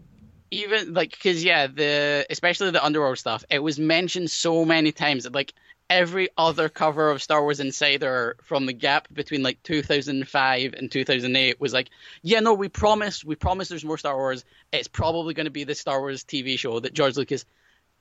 [0.51, 5.23] even like, because yeah, the especially the underworld stuff, it was mentioned so many times
[5.23, 5.53] that like
[5.89, 11.59] every other cover of Star Wars Insider from the gap between like 2005 and 2008
[11.59, 11.89] was like,
[12.21, 14.45] yeah, no, we promise, we promise there's more Star Wars.
[14.71, 17.45] It's probably going to be the Star Wars TV show that George Lucas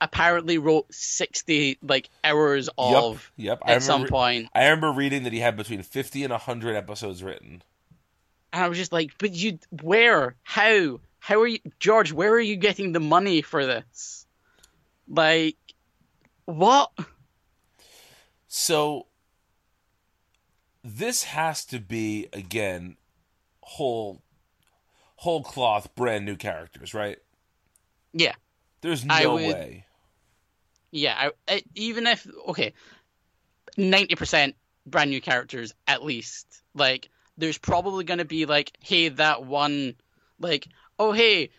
[0.01, 4.49] apparently wrote 60 like hours of yep, I at some point.
[4.53, 7.63] I remember reading that he had between fifty and hundred episodes written.
[8.51, 12.13] And I was just like, but you, where, how, how are you, George?
[12.13, 14.25] Where are you getting the money for this?
[15.09, 15.57] Like,
[16.45, 16.91] what?
[18.57, 19.07] So
[20.81, 22.95] this has to be again
[23.59, 24.21] whole
[25.17, 27.17] whole cloth brand new characters, right?
[28.13, 28.31] Yeah,
[28.79, 29.85] There's no would- way.
[30.89, 31.31] yeah.
[31.47, 32.71] I, I, even if okay,
[33.75, 36.61] ninety percent brand new characters at least.
[36.73, 39.95] Like, there's probably going to be like, hey, that one,
[40.39, 40.65] like,
[40.97, 41.49] oh hey,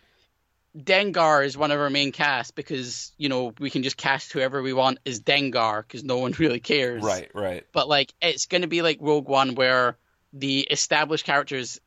[0.77, 4.61] Dengar is one of our main cast because you know we can just cast whoever
[4.61, 7.03] we want as Dengar because no one really cares.
[7.03, 7.65] Right, right.
[7.71, 9.97] but like it's going to be like Rogue One, where
[10.33, 11.79] the established characters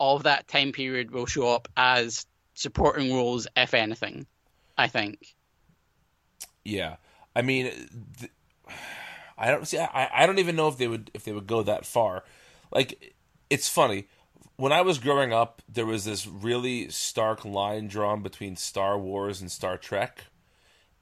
[0.00, 4.26] of that time period will show up as supporting roles, if anything.
[4.76, 5.34] I think.
[6.64, 6.96] Yeah.
[7.34, 7.64] I mean
[8.18, 8.32] th-
[9.38, 11.62] I don't see I I don't even know if they would if they would go
[11.62, 12.24] that far.
[12.72, 13.14] Like
[13.50, 14.06] it's funny.
[14.58, 19.40] When I was growing up, there was this really stark line drawn between Star Wars
[19.40, 20.24] and Star Trek.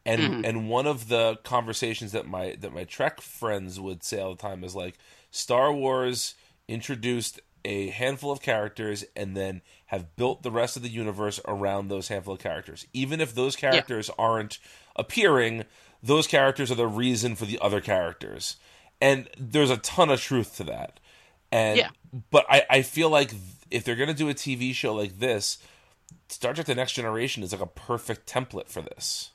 [0.04, 0.46] And Mhm.
[0.46, 4.42] and one of the conversations that my that my Trek friends would say all the
[4.42, 4.98] time is like
[5.30, 6.34] Star Wars
[6.68, 11.88] introduced a handful of characters and then have built the rest of the universe around
[11.88, 12.86] those handful of characters.
[12.92, 14.58] Even if those characters aren't
[14.96, 15.64] appearing,
[16.02, 18.56] those characters are the reason for the other characters.
[19.00, 21.00] And there's a ton of truth to that.
[21.56, 21.90] And Yeah.
[22.30, 23.32] but I, I feel like
[23.70, 25.58] if they're gonna do a TV show like this,
[26.28, 29.30] Star Trek: The Next Generation is like a perfect template for this.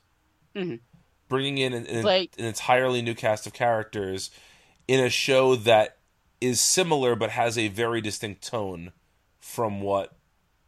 [0.56, 0.80] Mhm.
[1.28, 4.30] Bringing in an, an, Like- an entirely new cast of characters
[4.88, 5.98] in a show that
[6.42, 8.92] is similar but has a very distinct tone
[9.40, 10.16] from what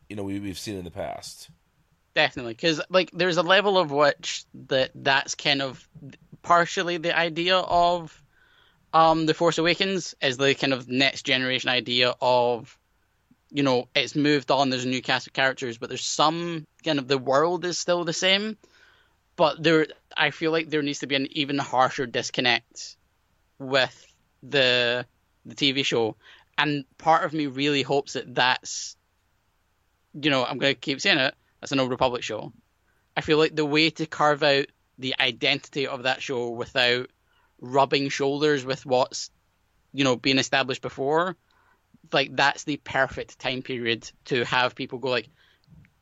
[0.09, 1.49] you know we, we've seen in the past.
[2.15, 5.87] Definitely, because like there's a level of which that that's kind of
[6.41, 8.22] partially the idea of
[8.93, 12.77] um the Force Awakens is the kind of next generation idea of
[13.49, 14.69] you know it's moved on.
[14.69, 18.03] There's a new cast of characters, but there's some kind of the world is still
[18.03, 18.58] the same,
[19.36, 22.95] but there I feel like there needs to be an even harsher disconnect
[23.60, 24.06] with
[24.41, 25.06] the
[25.45, 26.15] the TV show,
[26.58, 28.95] and part of me really hopes that that's
[30.13, 32.51] you know I'm going to keep saying it that's an Old Republic show.
[33.15, 34.65] I feel like the way to carve out
[34.97, 37.10] the identity of that show without
[37.64, 39.32] rubbing shoulders with what's
[39.93, 41.36] you know being established before,
[42.11, 45.30] like that's the perfect time period to have people go like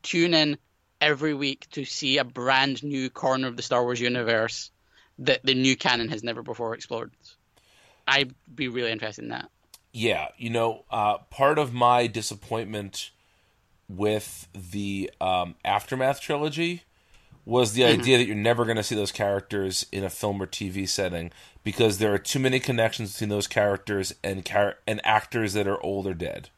[0.02, 0.58] tune in
[1.00, 4.70] every week to see a brand new corner of the Star Wars universe
[5.18, 7.12] that the new canon has never before explored.
[8.06, 9.48] I'd be really interested in that.
[9.92, 13.10] Yeah, you know, uh, part of my disappointment
[13.88, 16.82] with the um, aftermath trilogy
[17.44, 18.00] was the mm-hmm.
[18.00, 21.30] idea that you're never going to see those characters in a film or TV setting
[21.64, 25.82] because there are too many connections between those characters and char- and actors that are
[25.82, 26.50] old or dead.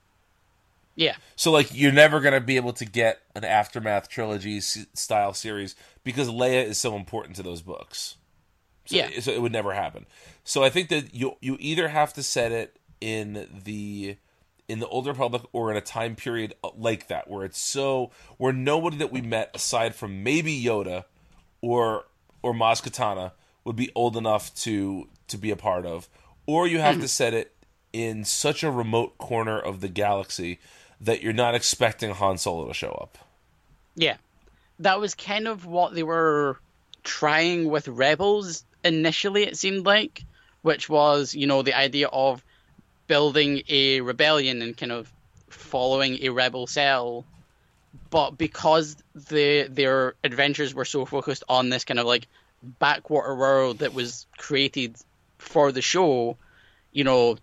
[0.97, 1.17] Yeah.
[1.37, 5.75] So like you're never gonna be able to get an aftermath trilogy s- style series
[6.05, 8.17] because Leia is so important to those books.
[8.85, 9.21] So, Yeah.
[9.21, 10.07] So it would never happen.
[10.45, 14.17] So I think that you you either have to set it in the
[14.69, 18.53] in the Old Republic or in a time period like that where it's so where
[18.53, 21.05] nobody that we met aside from maybe Yoda
[21.61, 22.05] or
[22.43, 23.33] or Maz Kanata
[23.65, 26.09] would be old enough to to be a part of,
[26.47, 27.07] or you have to mm-hmm.
[27.07, 27.55] set it
[27.93, 30.59] in such a remote corner of the galaxy
[31.01, 33.19] that you're not expecting Han Solo to show up.
[33.95, 34.17] Yeah.
[34.81, 36.59] That was kind of what they were
[37.05, 40.25] trying with Rebels initially, it seemed like,
[40.63, 42.45] which was, you know, the idea of
[43.07, 45.13] building a rebellion and kind of
[45.49, 47.25] following a rebel cell.
[48.11, 52.27] But because the their adventures were so focused on this kind of like
[52.63, 54.97] backwater world that was created
[55.39, 56.37] for the show,
[56.93, 57.37] you know,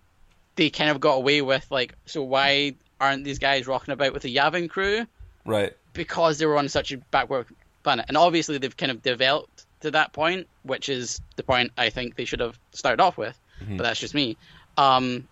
[0.55, 4.23] they kind of got away with like, so why aren't these guys rocking about with
[4.23, 5.05] the Yavin crew?
[5.45, 5.73] Right.
[5.93, 7.47] because they were on such a backward
[7.83, 8.05] planet.
[8.07, 12.15] And obviously, they've kind of developed to that point, which is the point I think
[12.15, 13.37] they should have started off with.
[13.77, 14.37] But that's just me.
[14.77, 15.27] Um,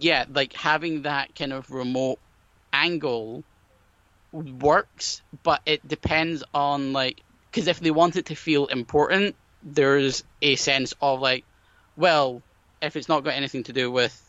[0.00, 2.18] yeah, like having that kind of remote
[2.72, 3.44] angle
[4.32, 10.24] works, but it depends on like because if they want it to feel important, there's
[10.42, 11.44] a sense of like,
[11.96, 12.42] well,
[12.82, 14.20] if it's not got anything to do with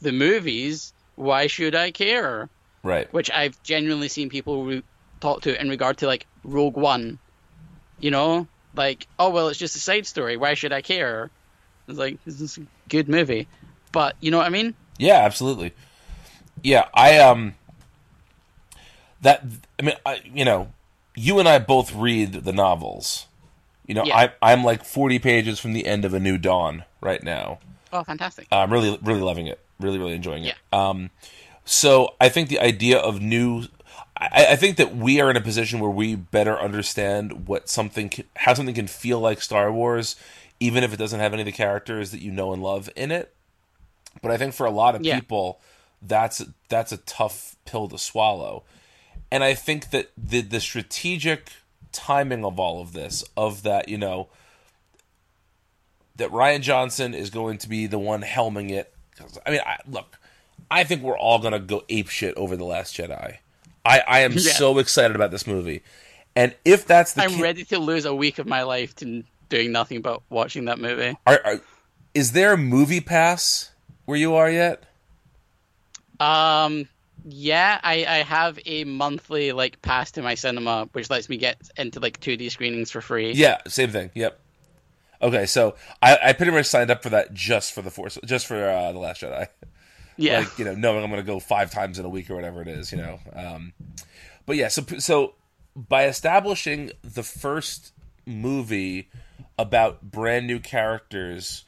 [0.00, 2.48] the movies, why should I care?
[2.82, 3.10] Right.
[3.14, 4.82] which I've genuinely seen people re-
[5.18, 7.18] talk to in regard to like Rogue One.
[7.98, 10.36] You know, like oh well, it's just a side story.
[10.36, 11.30] Why should I care?
[11.88, 13.48] It's like this is a good movie,
[13.92, 14.74] but you know what I mean?
[14.98, 15.72] Yeah, absolutely.
[16.62, 17.54] Yeah, I um
[19.22, 19.44] that
[19.78, 20.72] I mean, I, you know,
[21.14, 23.26] you and I both read the novels.
[23.86, 24.16] You know, Yeah.
[24.16, 27.58] I I'm like 40 pages from the end of A New Dawn right now.
[27.92, 28.48] Oh, fantastic!
[28.50, 29.60] I'm really really loving it.
[29.80, 30.54] Really really enjoying it.
[30.72, 30.88] Yeah.
[30.90, 31.10] Um
[31.64, 33.64] so I think the idea of new
[34.16, 38.08] I, I think that we are in a position where we better understand what something
[38.08, 40.16] can, how something can feel like Star Wars
[40.60, 43.10] even if it doesn't have any of the characters that you know and love in
[43.10, 43.34] it.
[44.22, 45.18] But I think for a lot of Yeah.
[45.20, 45.60] people,
[46.02, 48.64] that's that's a tough pill to swallow.
[49.30, 51.50] And I think that the the strategic
[51.92, 54.28] timing of all of this, of that, you know,
[56.16, 58.92] that Rian Johnson is going to be the one helming it.
[59.46, 60.18] I mean, I, look,
[60.70, 63.38] I think we're all gonna go ape shit over the Last Jedi.
[63.84, 64.52] I I am Yeah.
[64.52, 65.82] so excited about this movie,
[66.36, 69.24] and if that's the I'm ca- ready to lose a week of my life to
[69.48, 71.16] doing nothing but watching that movie.
[71.26, 71.60] are, are
[72.14, 73.70] is there a movie pass
[74.04, 74.84] where you are yet?
[76.20, 76.88] Um,
[77.24, 81.60] yeah, I I have a monthly like pass to my cinema, which lets me get
[81.76, 83.32] into like 2D screenings for free.
[83.32, 84.10] Yeah, same thing.
[84.14, 84.38] Yep.
[85.22, 88.46] Okay, so I, I pretty much signed up for that just for the Force, just
[88.46, 89.48] for uh, the Last Jedi.
[90.18, 92.34] yeah, Like you know, knowing I'm going to go five times in a week or
[92.34, 93.18] whatever it is, you know.
[93.32, 93.72] Um,
[94.44, 95.34] but yeah, so so
[95.74, 97.92] by establishing the first
[98.26, 99.08] movie
[99.58, 101.64] about brand new characters,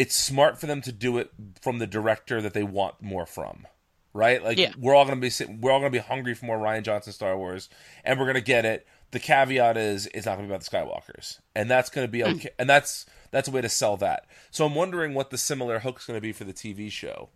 [0.00, 1.30] it's smart for them to do it
[1.60, 3.66] from the director that they want more from.
[4.14, 4.42] Right?
[4.42, 4.72] Like Yeah.
[4.78, 5.30] we're all gonna be
[5.60, 7.68] we're all gonna be hungry for more Rian Johnson Star Wars,
[8.02, 8.86] and we're gonna get it.
[9.10, 12.30] The caveat is it's not gonna be about the Skywalkers, and that's gonna be hmm.
[12.36, 12.48] okay.
[12.58, 14.24] And that's that's a way to sell that.
[14.50, 17.28] So I'm wondering what the similar hook's gonna be for the TV show.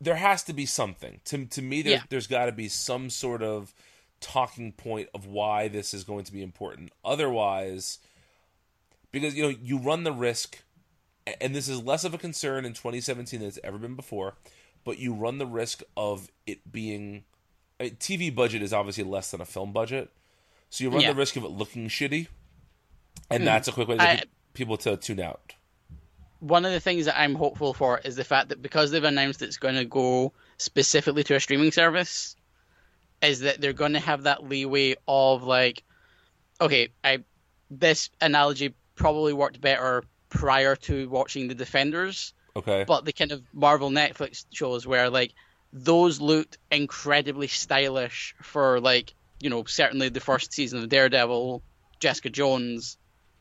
[0.00, 1.20] There has to be something.
[1.24, 2.02] To to me, there, Yeah.
[2.08, 3.74] there's got to be some sort of
[4.20, 6.92] talking point of why this is going to be important.
[7.04, 7.98] Otherwise,
[9.10, 10.62] because you know you run the risk
[11.40, 14.34] and this is less of a concern in 2017 than it's ever been before
[14.84, 17.24] but you run the risk of it being
[17.80, 20.10] I mean, tv budget is obviously less than a film budget
[20.70, 21.12] so you run Yeah.
[21.12, 22.28] the risk of it looking shitty
[23.30, 23.44] and hmm.
[23.44, 24.22] that's a quick way to I-
[24.54, 25.54] people to tune out
[26.42, 29.42] one of the things that I'm hopeful for is the fact that because they've announced
[29.42, 32.34] it's going to go specifically to a streaming service,
[33.22, 35.84] is that they're going to have that leeway of like,
[36.60, 37.22] okay, I
[37.70, 40.02] this analogy probably worked better
[40.32, 42.84] prior to watching the Defenders, okay.
[42.86, 45.32] But the kind of Marvel Netflix shows where like
[45.72, 51.62] those looked incredibly stylish for like you know certainly the first season of Daredevil,
[52.00, 52.96] Jessica Jones,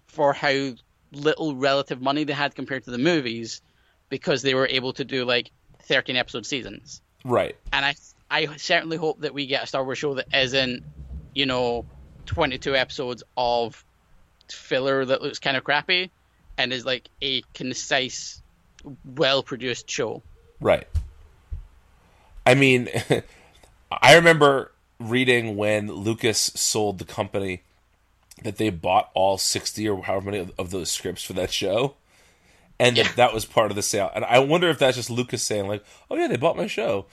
[0.08, 0.74] for how
[1.12, 3.62] little relative money they had compared to the movies,
[4.10, 5.52] because they were able to do like
[5.84, 7.02] thirteen episode seasons.
[7.24, 7.56] right.
[7.72, 7.96] And I
[8.30, 10.84] I certainly hope that we get a Star Wars show that isn't
[11.34, 11.86] you know
[12.26, 13.84] twenty two episodes of
[14.50, 16.12] filler that looks kind of crappy,
[16.62, 18.42] and is like a concise,
[19.16, 20.22] well produced show.
[20.60, 20.88] Right.
[22.46, 22.90] I mean,
[23.92, 27.64] I remember reading when Lucas sold the company
[28.44, 31.96] that they bought all 60 or however many of, those scripts for that show.
[32.80, 33.04] And Yeah.
[33.04, 34.10] that that was part of the sale.
[34.14, 37.06] And I wonder if that's just Lucas saying, like, oh, yeah, they bought my show.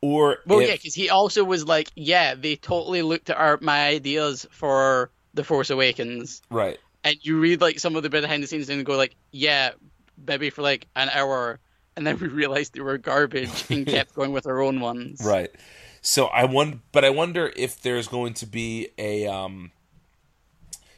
[0.00, 3.58] Or Well, if, yeah, because he also was like, yeah, they totally looked at our
[3.60, 6.78] my ideas for the Force Awakens, right.
[7.04, 9.70] And you read like some of the behind the scenes and go like, yeah,
[10.26, 11.58] maybe for like an hour,
[11.96, 15.20] and then we realized they were garbage and kept going with our own ones.
[15.24, 15.50] Right.
[16.00, 19.70] So I wonder, but I wonder if there's going to be a um,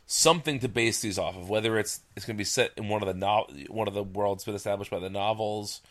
[0.06, 1.48] something to base these off of.
[1.50, 4.02] Whether it's it's going to be set in one of the no- one of the
[4.02, 5.82] worlds been established by the novels,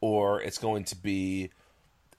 [0.00, 1.50] or it's going to be,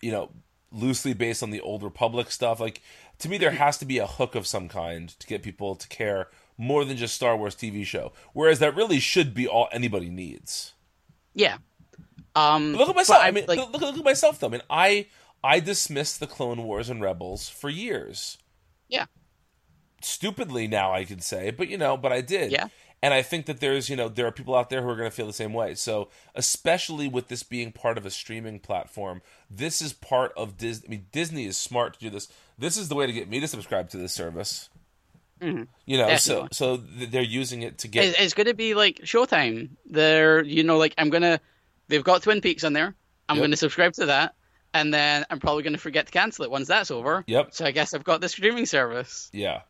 [0.01, 0.29] you know,
[0.71, 2.59] loosely based on the old Republic stuff.
[2.59, 2.81] Like
[3.19, 5.87] to me, there has to be a hook of some kind to get people to
[5.87, 6.27] care
[6.57, 8.11] more than just Star Wars TV show.
[8.33, 10.73] Whereas that really should be all anybody needs.
[11.33, 11.57] Yeah.
[12.35, 13.19] Um, Look at myself.
[13.21, 14.47] I mean, like, look, look, look at myself though.
[14.47, 15.07] I mean, I
[15.43, 18.37] I dismissed the Clone Wars and Rebels for years.
[18.89, 19.05] yeah,
[20.01, 22.51] Stupidly now, I could say, but you know, but I did.
[22.51, 22.67] Yeah.
[23.01, 25.09] And I think that there's, you know, there are people out there who are going
[25.09, 25.75] to feel the same way.
[25.75, 30.87] So, especially with this being part of a streaming platform, this is part of Disney.
[30.87, 32.27] I mean, Disney is smart to do this.
[32.57, 34.69] This is the way to get me to subscribe to this service.
[35.41, 35.63] Mm-hmm.
[35.85, 36.47] You know, so Definitely.
[36.53, 39.69] so th- they're using it to get it's, going to be like Showtime.
[39.85, 41.39] They're, you know, like I'm gonna,
[41.87, 42.95] they've got Twin Peaks on there.
[43.27, 43.41] I'm Yep.
[43.41, 44.35] going to subscribe to that,
[44.73, 47.23] and then I'm probably going to forget to cancel it once that's over.
[47.27, 47.53] Yep.
[47.53, 49.29] So I guess I've got the streaming service.
[49.33, 49.61] Yeah.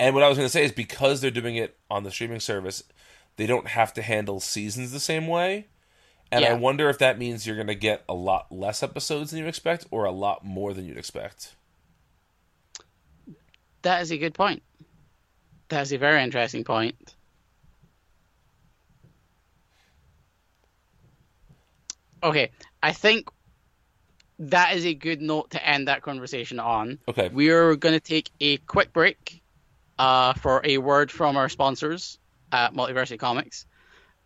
[0.00, 2.40] And what I was going to say is because they're doing it on the streaming
[2.40, 2.84] service,
[3.36, 5.68] they don't have to handle seasons the same way.
[6.30, 9.40] And I wonder if that means you're going to get a lot less episodes than
[9.40, 11.54] you expect or a lot more than you'd expect.
[13.88, 14.62] That is a good point.
[15.70, 16.94] That is a very interesting point.
[22.22, 22.50] Okay,
[22.82, 23.30] I think
[24.40, 26.98] that is a good note to end that conversation on.
[27.08, 27.30] Okay.
[27.30, 29.40] We're going to take a quick break
[29.98, 32.18] uh, for a word from our sponsors
[32.52, 33.64] at Multiversity Comics.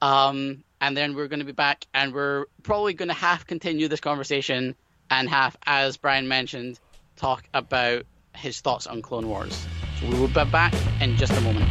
[0.01, 3.87] Um, and then we're going to be back and we're probably going to half continue
[3.87, 4.75] this conversation
[5.09, 6.81] and half, as Brian mentioned,
[7.15, 8.07] talk about
[8.43, 9.67] his thoughts on Clone Wars.
[10.01, 11.71] So we will be back in just a moment.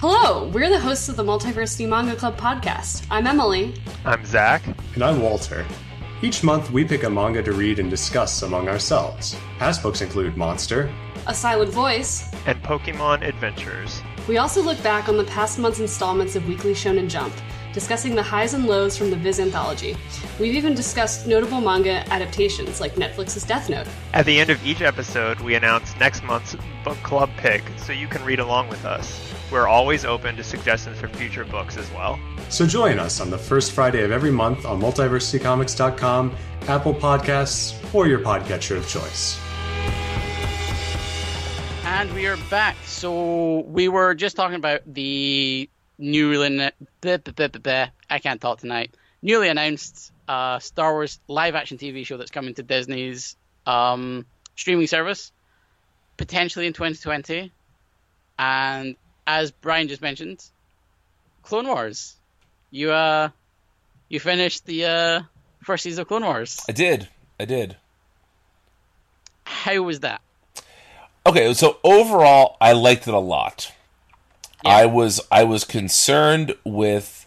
[0.00, 3.06] Hello, we're the hosts of the Multiversity Manga Club podcast.
[3.10, 3.74] I'm Emily.
[4.04, 4.62] I'm Zach.
[4.94, 5.64] And I'm Walter.
[6.20, 9.36] Each month, we pick a manga to read and discuss among ourselves.
[9.58, 10.92] Past books include Monster,
[11.26, 12.30] A Silent Voice.
[12.46, 14.02] and Pokemon Adventures.
[14.28, 17.32] We also look back on the past month's installments of Weekly Shonen Jump,
[17.74, 19.96] discussing the highs and lows from the Viz anthology.
[20.38, 23.86] We've even discussed notable manga adaptations like Netflix's Death Note.
[24.14, 28.06] At the end of each episode, we announce next month's book club pick so you
[28.06, 29.20] can read along with us.
[29.50, 32.18] We're always open to suggestions for future books as well.
[32.48, 36.36] so join us on the first Friday of every month on multiversitycomics.com,
[36.68, 39.38] Apple Podcasts, or your podcatcher of choice.
[41.84, 42.76] And we are back.
[42.84, 45.68] So we were just talking about the
[45.98, 46.70] newly
[47.00, 47.86] blah, blah, blah.
[48.10, 48.94] I can't talk tonight.
[49.22, 53.36] Newly announced uh, Star Wars live action TV show that's coming to Disney's
[53.66, 54.26] um,
[54.56, 55.32] streaming service,
[56.16, 57.50] potentially in 2020.
[58.38, 60.44] And as Brian just mentioned,
[61.42, 62.16] Clone Wars.
[62.70, 63.28] You uh,
[64.08, 65.20] you finished the uh,
[65.62, 66.60] first season of Clone Wars.
[66.68, 67.08] I did.
[67.38, 67.76] I did.
[69.44, 70.20] How was that?
[71.26, 73.72] Okay, so overall, I liked it a lot.
[74.64, 74.80] Yeah.
[74.80, 77.26] I was I was concerned with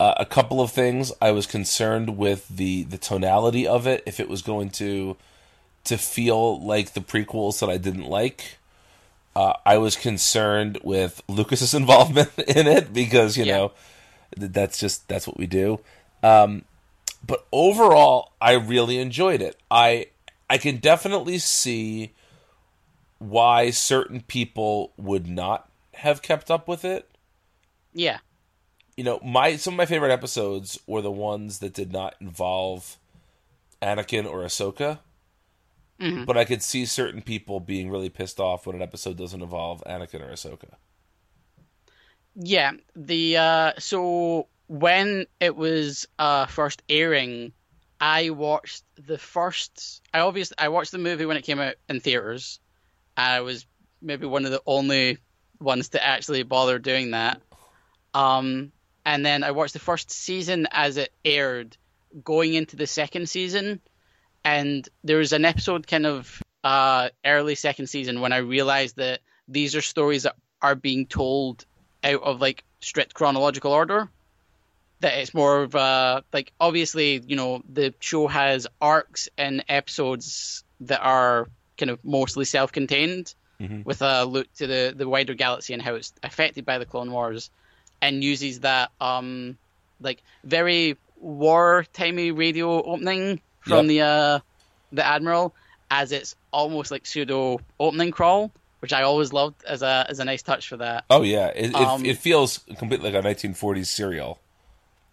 [0.00, 1.12] uh, a couple of things.
[1.20, 5.16] I was concerned with the the tonality of it, if it was going to
[5.84, 8.58] to feel like the prequels that I didn't like.
[9.36, 13.54] Uh, I was concerned with Lucas's involvement in it because you Yeah.
[13.54, 13.72] know
[14.36, 15.80] that's just that's what we do.
[16.22, 16.64] Um,
[17.26, 19.56] but overall, I really enjoyed it.
[19.70, 20.08] I
[20.50, 22.12] I can definitely see
[23.18, 25.67] why certain people would not
[25.98, 27.10] have kept up with it.
[27.92, 28.18] Yeah,
[28.96, 32.96] You know, my some of my favorite episodes were the ones that did not involve
[33.82, 35.00] Anakin or Ahsoka.
[36.26, 39.82] But I could see certain people being really pissed off when an episode doesn't involve
[39.86, 40.74] Anakin or Ahsoka.
[42.34, 47.52] Yeah, the uh so when it was uh first airing,
[48.00, 52.00] I watched the first I obviously I watched the movie when it came out in
[52.00, 52.60] theaters.
[53.16, 53.66] I was
[54.00, 55.18] maybe one of the only
[55.60, 57.40] ones to actually bother doing that.
[58.14, 58.72] Um
[59.04, 61.76] and then I watched the first season as it aired
[62.24, 63.80] going into the second season
[64.44, 69.20] and there was an episode kind of uh early second season when I realized that
[69.46, 71.64] these are stories that are being told
[72.04, 74.10] out of like strict chronological order.
[75.00, 80.64] That it's more of a like obviously you know the show has arcs and episodes
[80.80, 81.46] that are
[81.76, 83.34] kind of mostly self-contained
[83.84, 87.10] with a look to the the wider galaxy and how it's affected by the Clone
[87.10, 87.50] Wars,
[88.00, 89.58] and uses that um
[90.00, 93.88] like very wartimey radio opening from Yep.
[93.88, 94.38] the uh,
[94.92, 95.54] the Admiral
[95.90, 100.24] as its almost like pseudo opening crawl, which I always loved as a as a
[100.24, 101.04] nice touch for that.
[101.10, 104.38] Oh yeah, it it, Um, it feels completely like a 1940s serial.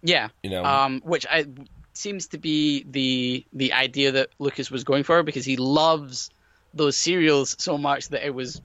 [0.04, 0.64] Yeah, You know.
[0.64, 1.46] um, which I
[1.94, 6.30] seems to be the the idea that Lucas was going for because he loves
[6.76, 8.62] those serials so much that it was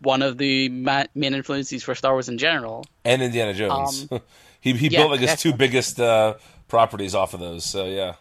[0.00, 2.84] one of the ma- main influences for Star Wars in general.
[3.04, 4.08] and Indiana Jones.
[4.60, 6.34] he he Um, yeah, built like his two biggest uh,
[6.68, 7.64] properties off of those.
[7.64, 8.14] So yeah.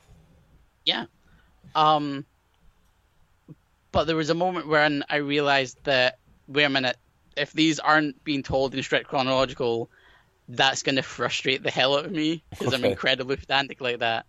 [0.86, 1.05] Yeah.
[1.76, 2.26] Um
[3.91, 6.97] but there was a moment when I realized that wait a minute,
[7.36, 9.89] if these aren't being told in strict chronological,
[10.47, 14.26] that's going to frustrate the hell out of me because I'm incredibly pedantic like that.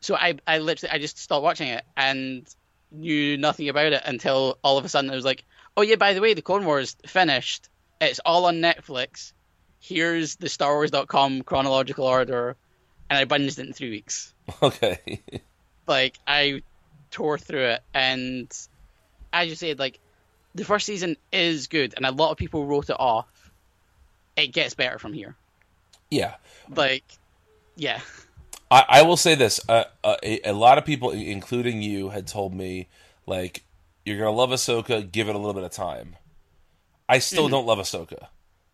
[0.00, 2.46] So I I literally I just stopped watching it and
[2.94, 5.44] knew nothing about it until all of a sudden it was like,
[5.76, 7.68] "Oh yeah, by the way, the Clone Wars finished.
[8.00, 9.32] It's all on Netflix.
[9.80, 12.56] Here's the Star Wars.com chronological order."
[13.10, 14.32] And I binged it in 3 weeks
[14.62, 15.22] Okay.
[15.86, 16.62] like I
[17.10, 18.50] tore through it, and
[19.32, 20.00] as you said, like
[20.54, 23.26] the first season is good, and a lot of people wrote it off.
[24.36, 25.36] It gets better from here.
[26.10, 26.34] yeah.
[26.74, 27.04] Like,
[27.76, 28.00] yeah,
[28.70, 32.26] I, I will say this: uh, uh, a, a lot of people, including you, had
[32.26, 32.88] told me
[33.26, 33.62] like
[34.04, 35.10] you're gonna love Ahsoka.
[35.10, 36.16] Give it a little bit of time.
[37.08, 38.28] I still don't love Ahsoka,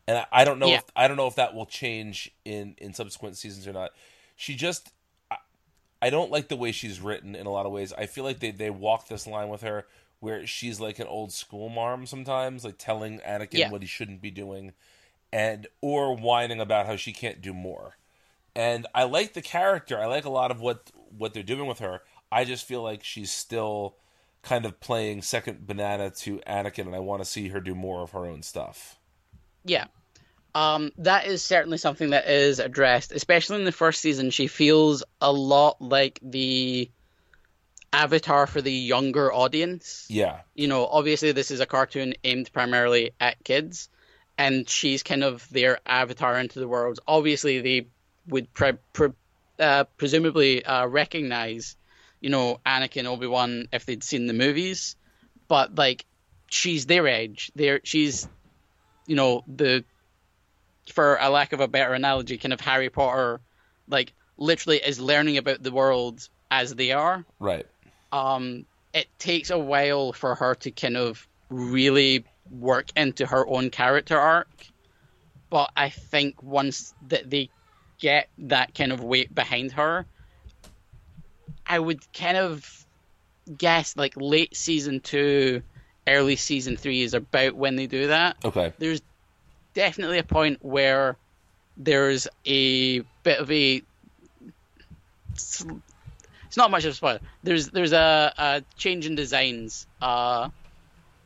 [0.07, 0.67] and I, I don't know.
[0.67, 0.73] Mm-hmm.
[0.73, 0.79] Yeah.
[0.79, 3.91] If, I don't know if that will change in in subsequent seasons or not.
[4.37, 4.91] She just,
[5.31, 5.37] I,
[6.01, 7.93] I don't like the way she's written in a lot of ways.
[7.93, 9.87] I feel like they they walk this line with her
[10.21, 13.71] where she's like an old school mom sometimes, like telling Anakin Yeah.
[13.71, 14.73] what he shouldn't be doing,
[15.33, 17.97] and or whining about how she can't do more
[18.61, 19.99] and I like the character.
[19.99, 22.03] I like a lot of what what they're doing with her.
[22.31, 23.97] I just feel like she's still
[24.43, 28.03] kind of playing second banana to Anakin, and I want to see her do more
[28.03, 28.99] of her own stuff.
[29.65, 29.87] yeah.
[30.53, 34.31] Um, that is certainly something that is addressed, especially in the first season.
[34.31, 36.91] She feels a lot like the
[37.93, 40.07] avatar for the younger audience.
[40.11, 43.89] Yeah, you know, obviously this is a cartoon aimed primarily at kids,
[44.37, 46.99] and she's kind of their avatar into the world.
[47.07, 47.87] Obviously, they
[48.27, 49.13] would pre- pre-
[49.59, 51.77] uh, presumably uh, recognize,
[52.21, 54.97] you know, Anakin Obi Wan if they'd seen the movies,
[55.49, 56.05] but like
[56.49, 57.53] she's their age.
[57.55, 58.29] They're she's,
[59.07, 59.85] you know, the
[60.93, 63.41] for a lack of a better analogy, kind of Harry Potter,
[63.89, 67.67] like literally is learning about the world as they are right.
[68.11, 73.71] um, it takes a while for her to kind of really work into her own
[73.71, 74.49] character arc.
[75.51, 77.51] But I think once that they
[78.01, 80.07] get that kind of weight behind her,
[81.67, 82.69] I would kind of
[83.57, 85.63] guess like late season two,
[86.09, 88.73] early season three is about when they do that Okay.
[88.79, 89.03] there's
[89.75, 91.17] definitely a point where
[91.77, 93.83] there's a bit of a
[95.35, 97.21] it's not much of a spoiler.
[97.43, 100.49] There's there's a, a change in designs uh,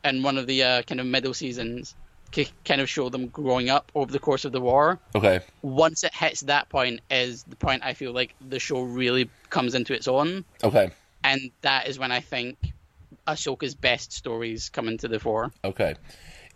[0.04, 1.94] in one of the uh, kind of middle seasons
[2.34, 4.98] to kind of show them growing up over the course of the war.
[5.14, 5.40] Okay.
[5.62, 9.74] Once it hits that point, is the point I feel like the show really comes
[9.74, 10.90] into its own, Okay.
[11.22, 12.58] and that is when I think
[13.26, 15.52] Ahsoka's best stories come into the fore.
[15.64, 15.94] Okay.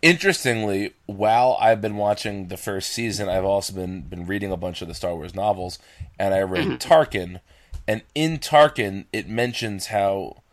[0.01, 4.81] Interestingly, while I've been watching the first season, I've also been been reading a bunch
[4.81, 5.77] of the Star Wars novels,
[6.17, 6.75] and I read mm-hmm.
[6.75, 7.41] Tarkin,
[7.87, 10.43] and in Tarkin it mentions how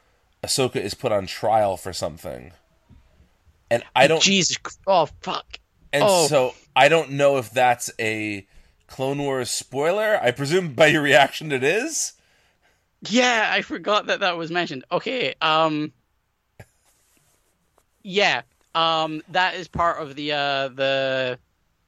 [0.43, 2.53] Ahsoka is put on trial for something,
[3.71, 4.57] and I don't Jesus,
[4.87, 5.59] oh fuck.
[5.93, 6.27] And Oh.
[6.27, 8.47] so I don't know if that's a
[8.87, 10.19] Clone Wars spoiler.
[10.23, 12.13] I presume by your reaction it is.
[13.09, 14.85] Yeah, I forgot that that was mentioned.
[14.91, 15.93] Okay, um,
[18.03, 18.43] yeah,
[18.75, 21.39] um, that is part of the uh the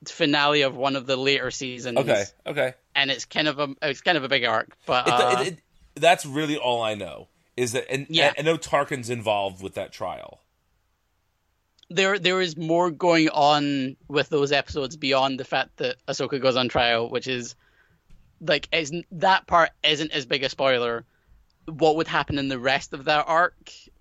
[0.07, 1.99] finale of one of the later seasons.
[1.99, 2.75] Okay, okay.
[2.95, 5.47] and it's kind of a it's kind of a big arc, but It, uh, it,
[5.49, 5.59] it,
[5.95, 8.33] that's really all I know is that, and Yeah.
[8.39, 10.41] I know Tarkin's involved with that trial.
[11.91, 16.57] There there is more going on with those episodes beyond the fact that Ahsoka goes
[16.57, 17.55] on trial, which is
[18.41, 21.05] like is that part isn't as big a spoiler.
[21.67, 23.55] What would happen in the rest of that arc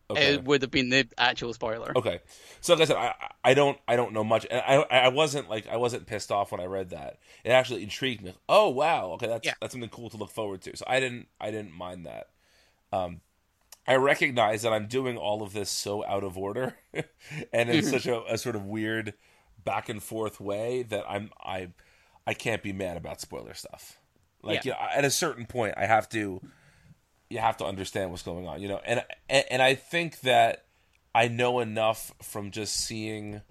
[0.10, 0.36] Okay.
[0.36, 1.92] it would have been the actual spoiler.
[1.94, 2.22] Okay,
[2.62, 3.14] so like I said, I,
[3.44, 6.52] I don't I don't know much, and I I wasn't like I wasn't pissed off
[6.54, 7.18] when I read that.
[7.44, 8.34] It actually intrigued me.
[8.48, 9.54] Oh wow, okay, that's Yeah.
[9.60, 10.78] that's something cool to look forward to.
[10.78, 12.30] So I didn't I didn't mind that.
[12.94, 13.20] Um,
[13.88, 16.76] I recognize that I'm doing all of this so out of order,
[17.54, 19.14] and in such a, a sort of weird
[19.64, 21.70] back and forth way that I'm I
[22.26, 23.98] I can't be mad about spoiler stuff.
[24.44, 24.72] Like Yeah.
[24.72, 26.42] you know, at a certain point, I have to
[27.30, 28.82] you have to understand what's going on, you know.
[28.86, 30.66] And and, and I think that
[31.16, 33.42] I know enough from just seeing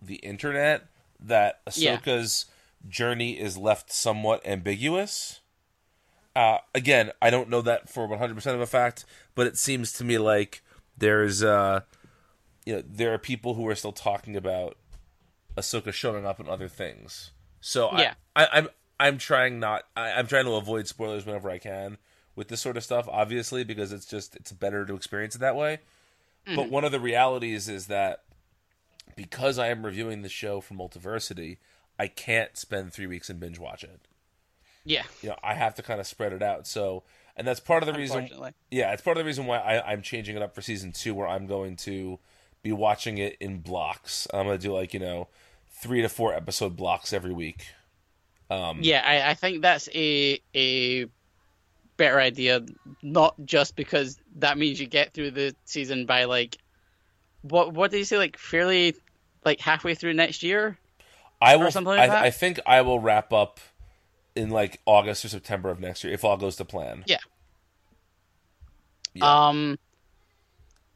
[0.00, 0.86] the internet
[1.20, 1.96] that Yeah.
[1.96, 2.46] Ahsoka's
[2.88, 5.40] journey is left somewhat ambiguous.
[6.36, 9.04] Uh, again, I don't know that for 100% of a fact,
[9.38, 10.62] but it seems to me like
[10.96, 11.82] there's, uh,
[12.66, 14.76] you know, there are people who are still talking about
[15.56, 17.30] Ahsoka showing up in other things.
[17.60, 18.14] So Yeah.
[18.34, 18.68] I, I, I'm,
[18.98, 21.98] I'm trying not, I, I'm trying to avoid spoilers whenever I can
[22.34, 25.54] with this sort of stuff, obviously, because it's just, it's better to experience it that
[25.54, 25.78] way.
[26.56, 28.24] But one of the realities is that
[29.14, 31.58] because I am reviewing the show for Multiversity,
[31.96, 34.00] I can't spend three weeks and binge watch it
[34.84, 35.04] Yeah.
[35.22, 36.66] you know, I have to kind of spread it out.
[36.66, 37.04] So,
[37.38, 38.28] and that's part of the reason.
[38.70, 41.14] Yeah, it's part of the reason why I, I'm changing it up for season two,
[41.14, 42.18] where I'm going to
[42.62, 44.26] be watching it in blocks.
[44.34, 45.28] I'm going to do like you know,
[45.70, 47.66] three to four episode blocks every week.
[48.50, 51.06] Um, Yeah, I, I think that's a a
[51.96, 52.66] better idea.
[53.02, 56.58] Not just because that means you get through the season by like
[57.42, 58.96] what what did you say like fairly
[59.44, 60.76] like halfway through next year?
[61.40, 61.70] I will.
[61.70, 62.22] something like that?
[62.24, 63.60] I, I think I will wrap up
[64.38, 67.04] in like August or September of next year if all goes to plan.
[67.06, 67.18] Yeah.
[69.14, 69.48] Yeah.
[69.48, 69.78] Um.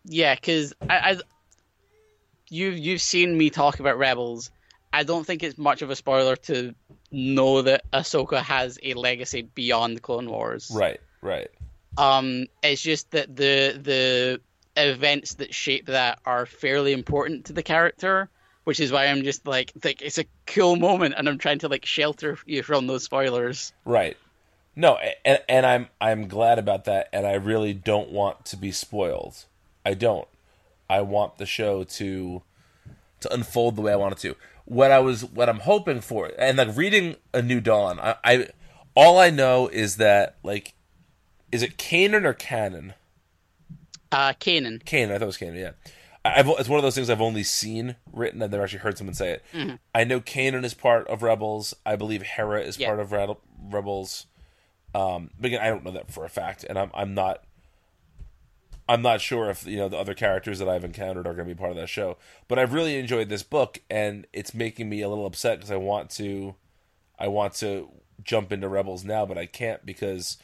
[0.05, 1.17] Yeah, because I, I
[2.49, 4.51] you've you've seen me talk about Rebels.
[4.93, 6.75] I don't think it's much of a spoiler to
[7.11, 10.71] know that Ahsoka has a legacy beyond the Clone Wars.
[10.75, 11.01] Right.
[11.23, 11.49] Right.
[11.97, 14.41] Um, it's just that the the
[14.77, 18.29] events that shape that are fairly important to the character,
[18.65, 21.69] which is why I'm just like like it's a cool moment, and I'm trying to
[21.69, 23.73] like shelter you from those spoilers.
[23.85, 24.17] Right.
[24.75, 28.73] No, and, and I'm I'm glad about that, and I really don't want to be
[28.73, 29.45] spoiled.
[29.85, 30.29] I don't.
[30.89, 32.43] I want the show to
[33.21, 34.37] to unfold the way I want it to.
[34.65, 38.49] What I was, what I'm hoping for, and like reading A New Dawn, I, I
[38.95, 40.75] all I know is that like,
[41.51, 42.95] is it Kanan or Canon?
[44.11, 44.83] Uh, Kanan.
[44.85, 45.59] Kanan, I thought it was Kanan.
[45.59, 45.93] Yeah,
[46.25, 48.43] I've, it's one of those things I've only seen written.
[48.43, 49.79] I've never actually heard someone say it.
[49.95, 51.75] I know Kanan is part of Rebels.
[51.85, 52.89] I believe Hera is Yeah.
[52.89, 54.27] part of Red- Rebels.
[54.95, 57.43] Um, but again, I don't know that for a fact, and I'm I'm not.
[58.89, 61.55] I'm not sure if you know the other characters that I've encountered are going to
[61.55, 62.19] be part of that show,
[62.49, 65.77] but I've really enjoyed this book, and it's making me a little upset because I
[65.77, 66.57] want to,
[67.19, 67.89] I want to
[68.23, 70.37] jump into Rebels now, but I can't because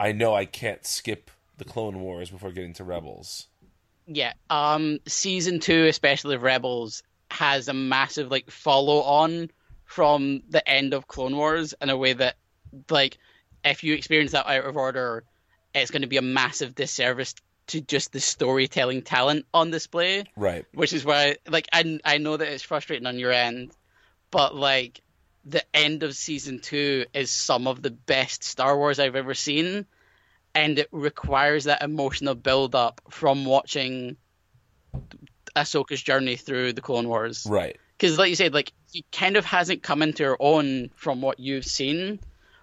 [0.00, 3.46] I know I can't skip the Clone Wars before getting to Rebels.
[4.06, 4.32] Yeah.
[4.50, 9.50] Um, season two, especially of Rebels, has a massive like follow on
[9.84, 12.36] from the end of Clone Wars in a way that,
[12.90, 13.18] like,
[13.64, 15.24] if you experience that out of order,
[15.74, 17.34] it's going to be a massive disservice
[17.68, 20.24] to just the storytelling talent on display.
[20.36, 20.64] Right.
[20.74, 23.72] Which is why, like, I I know that it's frustrating on your end,
[24.30, 25.00] but like,
[25.44, 29.86] the end of season two is some of the best Star Wars I've ever seen
[30.54, 34.16] and it requires that emotional build up from watching
[35.56, 37.46] Ahsoka's journey through the Clone Wars.
[37.48, 37.76] Right.
[37.96, 41.38] Because, like you said, like she kind of hasn't come into her own from what
[41.38, 42.20] you've seen.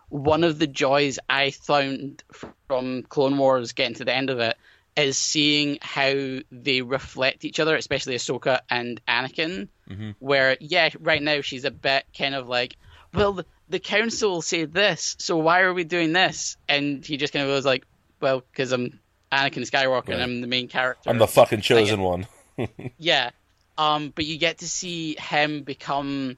[0.09, 2.23] One of the joys I found
[2.67, 4.57] from Clone Wars getting to the end of it
[4.97, 9.69] is seeing how they reflect each other, especially Ahsoka and Anakin.
[9.89, 10.11] Mm-hmm.
[10.19, 12.75] Where, yeah, right now she's a bit kind of like,
[13.13, 16.57] well, the, council said this, so why are we doing this?
[16.67, 17.86] And he just kind of goes like,
[18.20, 18.99] well, because I'm
[19.32, 21.09] Anakin Skywalker and I'm the main character.
[21.09, 22.28] I'm the fucking chosen one.
[22.97, 23.30] Yeah.
[23.78, 26.38] Um, but you get to see him become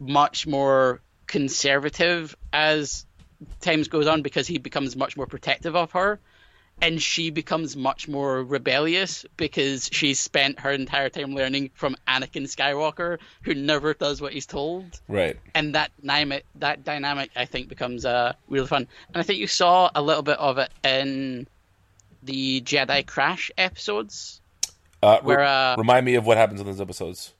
[0.00, 3.06] much more conservative as
[3.60, 6.18] times goes on because he becomes much more protective of her.
[6.82, 12.44] And she becomes much more rebellious because she's spent her entire time learning from Anakin
[12.44, 15.00] Skywalker, who never does what he's told.
[15.06, 15.38] Right.
[15.54, 18.86] And that dynamic, that dynamic, I think, becomes uh, really fun.
[19.08, 21.46] And I think you saw a little bit of it in
[22.22, 24.40] the Jedi Crash episodes.
[25.02, 27.34] Uh, re- Where, uh, remind me of what happens in those episodes.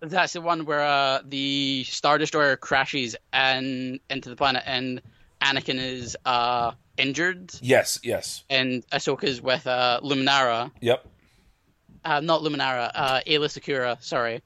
[0.00, 5.02] That's the one where uh, the Star Destroyer crashes and into the planet, and
[5.42, 7.98] Anakin is uh, injured, Yes.
[8.02, 8.44] Yes.
[8.50, 10.70] and Ahsoka's with uh, Luminara.
[10.80, 11.06] Yep.
[12.04, 14.02] Uh, not Luminara, uh, Aayla Secura.
[14.02, 14.42] Sorry.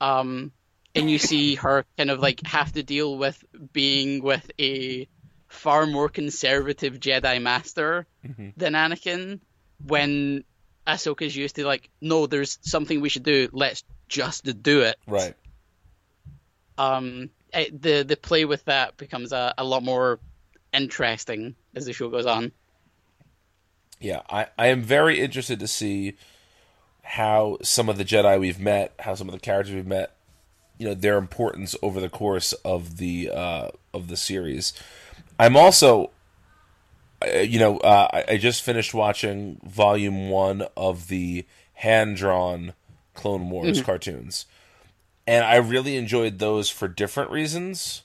[0.00, 0.52] Um,
[0.94, 5.08] and you see her kind of like have to deal with being with a
[5.48, 8.06] far more conservative Jedi Master
[8.56, 9.40] than Anakin.
[9.84, 10.44] When
[10.86, 13.48] Ahsoka's used to like, no, there's something we should do.
[13.52, 14.96] Let's just do it.
[15.06, 15.34] Right.
[16.78, 20.18] um, it, the the play with that becomes a, a lot more
[20.74, 22.52] interesting as the show goes on.
[24.00, 24.22] Yeah.
[24.28, 26.16] I, I am very interested to see
[27.04, 30.16] how some of the Jedi we've met, how some of the characters we've met,
[30.78, 34.72] you know, their importance over the course of the uh, of the series.
[35.38, 36.10] I'm also,
[37.24, 42.72] uh, you know, uh, I, I just finished watching Volume One of the hand drawn
[43.14, 44.46] Clone Wars cartoons,
[45.26, 48.02] and I really enjoyed those for different reasons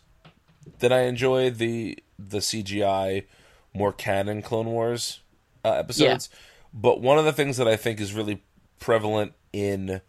[0.79, 1.97] than I enjoyed the
[2.27, 3.25] the CGI
[3.73, 5.19] more canon Clone Wars
[5.63, 6.29] uh, episodes.
[6.73, 8.43] But one of the things that I think is really
[8.79, 10.01] prevalent in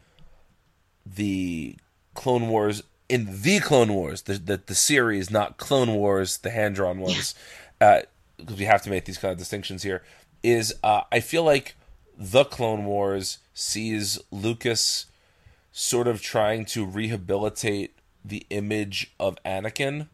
[1.06, 1.76] the
[2.14, 6.76] Clone Wars in the Clone Wars, the the, the series, not Clone Wars, the hand
[6.76, 7.34] drawn ones,
[7.78, 8.04] because
[8.46, 10.02] uh, we have to make these kind of distinctions here.
[10.42, 11.74] Is uh, I feel like
[12.16, 15.06] the Clone Wars sees Lucas
[15.72, 20.08] sort of trying to rehabilitate the image of Anakin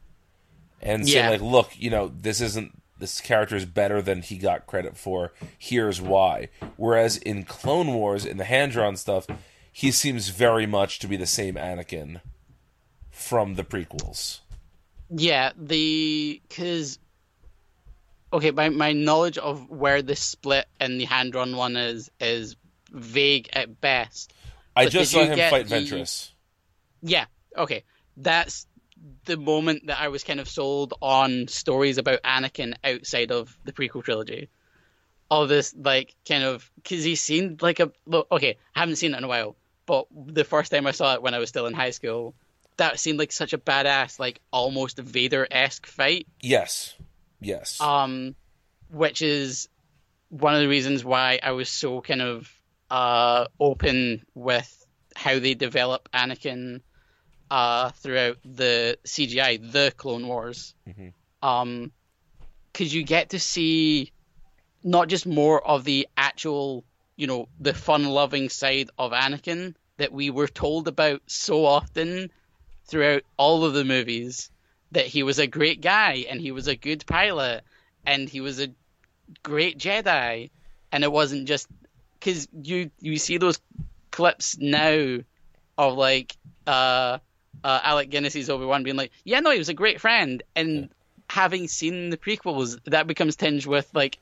[0.81, 4.67] and say like, look, you know, this isn't this character is better than he got
[4.67, 5.33] credit for.
[5.59, 6.49] Here's why.
[6.77, 9.27] Whereas in Clone Wars, in the hand drawn stuff,
[9.71, 12.21] he seems very much to be the same Anakin
[13.11, 14.41] from the prequels.
[15.11, 16.99] Yeah, the because
[18.33, 22.57] okay, my my knowledge of where this split in the hand drawn one is is
[22.91, 24.33] vague at best.
[24.75, 26.31] I But just saw him fight the- Ventress.
[27.03, 27.85] Yeah, okay,
[28.17, 28.67] that's
[29.25, 33.73] the moment that I was kind of sold on stories about Anakin outside of the
[33.73, 34.49] prequel trilogy.
[35.31, 39.15] All this like kind of because he seemed like a well, okay, I haven't seen
[39.15, 41.67] it in a while, but the first time I saw it when I was still
[41.67, 42.35] in high school,
[42.77, 46.27] that seemed like such a badass, like almost Vader esque fight.
[46.41, 46.95] Yes.
[47.41, 47.81] Yes.
[47.81, 48.35] um,
[48.91, 49.69] which is
[50.29, 52.51] one of the reasons why I was so kind of
[52.91, 56.83] uh, open with how they develop Anakin
[57.51, 61.13] uh, throughout the CGI, the Clone Wars, Mhm.
[61.43, 61.93] um,
[62.73, 64.13] because you get to see
[64.83, 66.85] not just more of the actual,
[67.17, 72.31] you know, the fun-loving side of Anakin that we were told about so often
[72.85, 74.51] throughout all of the movies
[74.93, 77.65] that he was a great guy and he was a good pilot
[78.05, 78.73] and he was a
[79.43, 80.51] great Jedi,
[80.93, 81.67] and it wasn't just
[82.19, 83.59] because you you see those
[84.11, 85.19] clips now
[85.77, 86.37] of like
[86.67, 87.19] uh,
[87.65, 90.89] uh Alec Guinness's Obi Wan being like, yeah, no, he was a great friend, and
[91.29, 94.19] having seen the prequels, that becomes tinged with like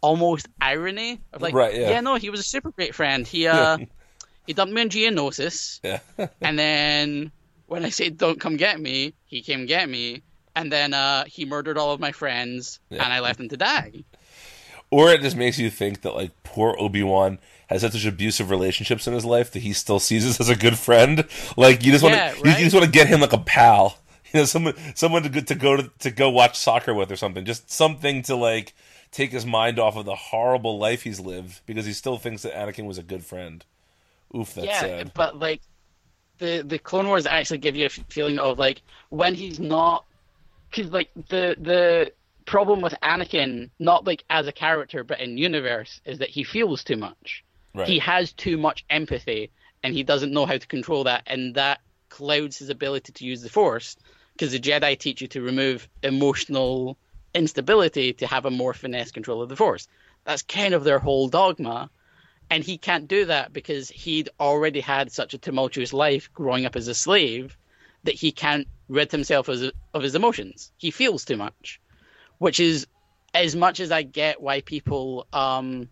[0.00, 2.00] almost irony of like, Right, yeah.
[2.00, 3.26] no, he was a super great friend.
[3.26, 3.78] He uh
[4.46, 6.00] he dumped me on Geonosis, yeah.
[6.40, 7.30] and then
[7.66, 10.22] when I said don't come get me, he came get me.
[10.56, 13.04] And then uh, he murdered all of my friends, Yeah.
[13.04, 14.02] and I left him to die.
[14.90, 17.38] or it just makes you think that like poor Obi Wan
[17.68, 20.56] has had such abusive relationships in his life that he still sees us as a
[20.56, 21.26] good friend.
[21.56, 22.58] Like you just want Yeah, to, you, right?
[22.58, 23.98] you just want to get him like a pal.
[24.34, 27.16] You know, someone, someone to go to go to, to go watch soccer with or
[27.16, 27.46] something.
[27.46, 28.74] Just something to like
[29.10, 32.52] take his mind off of the horrible life he's lived because he still thinks that
[32.52, 33.64] Anakin was a good friend.
[34.36, 35.12] Oof, that's yeah, sad.
[35.14, 35.62] but like
[36.38, 40.06] the the Clone Wars actually give you a feeling of like when he's not,
[40.70, 42.12] because like the the
[42.46, 46.84] problem with Anakin, not like as a character but in universe, is that he feels
[46.84, 47.44] too much.
[47.78, 47.88] Right.
[47.88, 49.50] He has too much empathy,
[49.82, 53.42] and he doesn't know how to control that, and that clouds his ability to use
[53.42, 53.96] the Force.
[54.32, 56.96] Because the Jedi teach you to remove emotional
[57.34, 59.88] instability to have a more finesse control of the Force.
[60.24, 61.90] That's kind of their whole dogma
[62.50, 66.76] and he can't do that because he'd already had such a tumultuous life growing up
[66.76, 67.56] as a slave
[68.04, 70.72] that he can't rid himself of, of his emotions.
[70.76, 71.80] He feels too much,
[72.38, 72.86] which is
[73.34, 75.88] as much as I get why people um,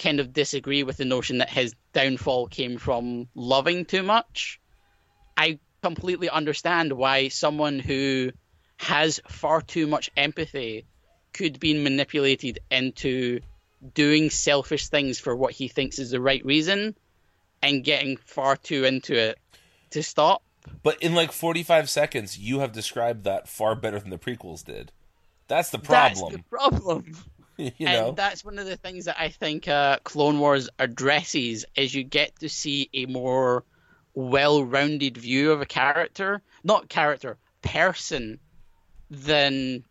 [0.00, 4.60] kind of disagree with the notion that his downfall came from loving too much.
[5.36, 8.32] I completely understand why someone who
[8.78, 10.86] has far too much empathy
[11.32, 13.40] could be manipulated into
[13.94, 16.96] doing selfish things for what he thinks is the right reason
[17.62, 19.38] and getting far too into it
[19.90, 20.42] to stop.
[20.82, 24.92] But in like 45 seconds, you have described that far better than the prequels did.
[25.46, 26.32] That's the problem.
[26.32, 27.16] That's the problem.
[27.78, 31.94] you and that's one of the things that I think uh, Clone Wars addresses is
[31.94, 33.64] you get to see a more
[34.14, 38.38] well-rounded view of a character, not character, person,
[39.10, 39.84] than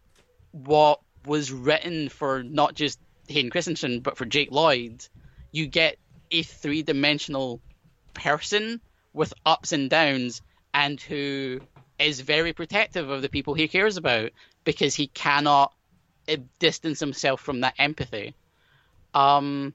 [0.52, 5.06] what was written for not just Hayden Christensen but for Jake Lloyd.
[5.52, 5.98] You get
[6.32, 7.62] a three-dimensional
[8.14, 8.82] person
[9.14, 10.42] with ups and downs,
[10.74, 11.60] and who
[11.98, 14.32] is very protective of the people he cares about
[14.64, 15.74] because he cannot
[16.38, 18.36] distance himself from that empathy.
[19.14, 19.74] Um,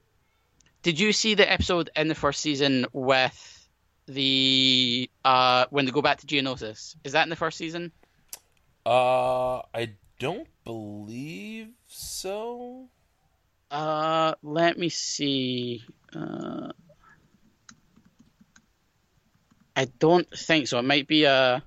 [0.81, 3.51] did you see the episode in the first season with
[4.07, 6.95] the uh when they go back to Geonosis?
[7.03, 7.91] Is that in the first season?
[8.85, 12.87] Uh, I don't believe so.
[13.71, 15.83] Uh, let me see.
[16.15, 16.71] Uh,
[19.75, 20.79] I don't think so.
[20.79, 21.63] It might be a.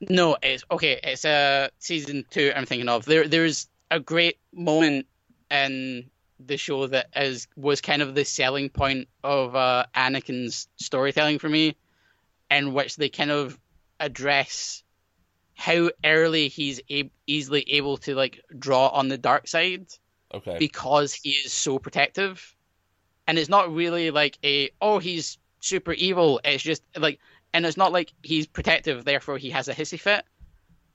[0.00, 1.00] No, it's okay.
[1.02, 2.52] It's uh season two.
[2.54, 3.26] I'm thinking of there.
[3.26, 5.06] There's a great moment
[5.50, 11.38] in the show that is was kind of the selling point of uh, Anakin's storytelling
[11.40, 11.76] for me,
[12.50, 13.58] in which they kind of
[13.98, 14.84] address
[15.54, 19.88] how early he's a- easily able to like draw on the dark side
[20.32, 20.56] Okay.
[20.58, 22.54] because he is so protective.
[23.26, 26.40] And it's not really like a oh he's super evil.
[26.44, 27.18] It's just like
[27.52, 30.24] and it's not like he's protective, therefore he has a hissy fit.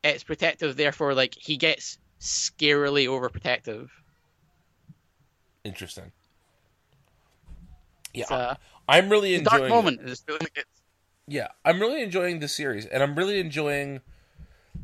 [0.04, 3.90] It's protective, therefore like he gets scarily overprotective.
[5.64, 6.12] Interesting.
[8.14, 8.56] Yeah,
[8.88, 9.60] I'm really enjoying.
[9.60, 10.02] dark moment.
[10.04, 10.66] It's really good.
[11.28, 14.02] Yeah, I'm really enjoying the series, and I'm really enjoying,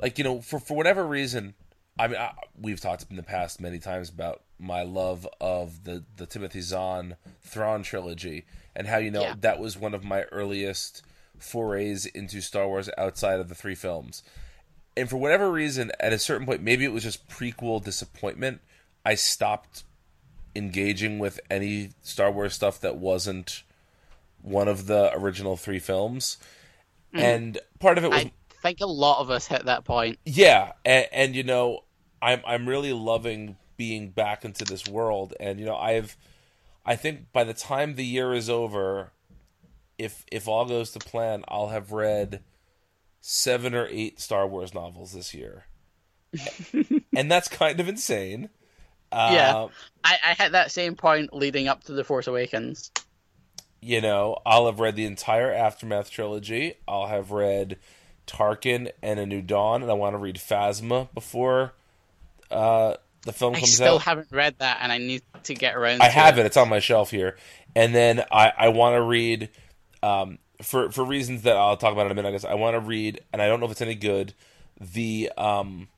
[0.01, 1.53] like you know, for for whatever reason.
[1.99, 6.05] I mean, I, we've talked in the past many times about my love of the
[6.15, 8.45] the Timothy Zahn Thrawn trilogy,
[8.75, 9.35] and how you know Yeah.
[9.41, 11.03] that was one of my earliest
[11.39, 14.23] forays into Star Wars outside of the three films.
[14.97, 18.61] And for whatever reason, at a certain point, maybe it was just prequel disappointment.
[19.05, 19.83] I stopped
[20.55, 23.63] engaging with any Star Wars stuff that wasn't
[24.41, 26.37] one of the original three films.
[27.13, 27.19] Mm.
[27.19, 28.31] And part of it was I
[28.61, 30.19] think a lot of us hit that point.
[30.25, 31.83] yeah, and, and you know,
[32.21, 36.17] I'm I'm really loving being back into this world, and you know, I've
[36.85, 39.11] I think by the time the year is over,
[39.99, 42.41] if if all goes to plan, I'll have read
[43.21, 45.65] seven or eight Star Wars novels this year,
[47.15, 48.49] and that's kind of insane.
[49.11, 49.53] Yeah.
[49.55, 49.67] Uh,
[50.03, 52.91] I, I hit that same point leading up to The Force Awakens.
[53.81, 56.75] you know, I'll have read the entire Aftermath trilogy.
[56.87, 57.77] I'll have read
[58.27, 61.73] Tarkin and A New Dawn, and I want to read Phasma before
[62.51, 62.95] uh,
[63.25, 64.01] the film I comes still out.
[64.01, 66.01] Still haven't read that, and I need to get around.
[66.03, 66.45] I have it.
[66.45, 67.35] It's on my shelf here.
[67.75, 69.49] And then I, I want to read,
[70.03, 72.29] um, for for reasons that I'll talk about in a minute.
[72.29, 74.33] I guess I want to read, and I don't know if it's any good.
[74.79, 75.89] The um,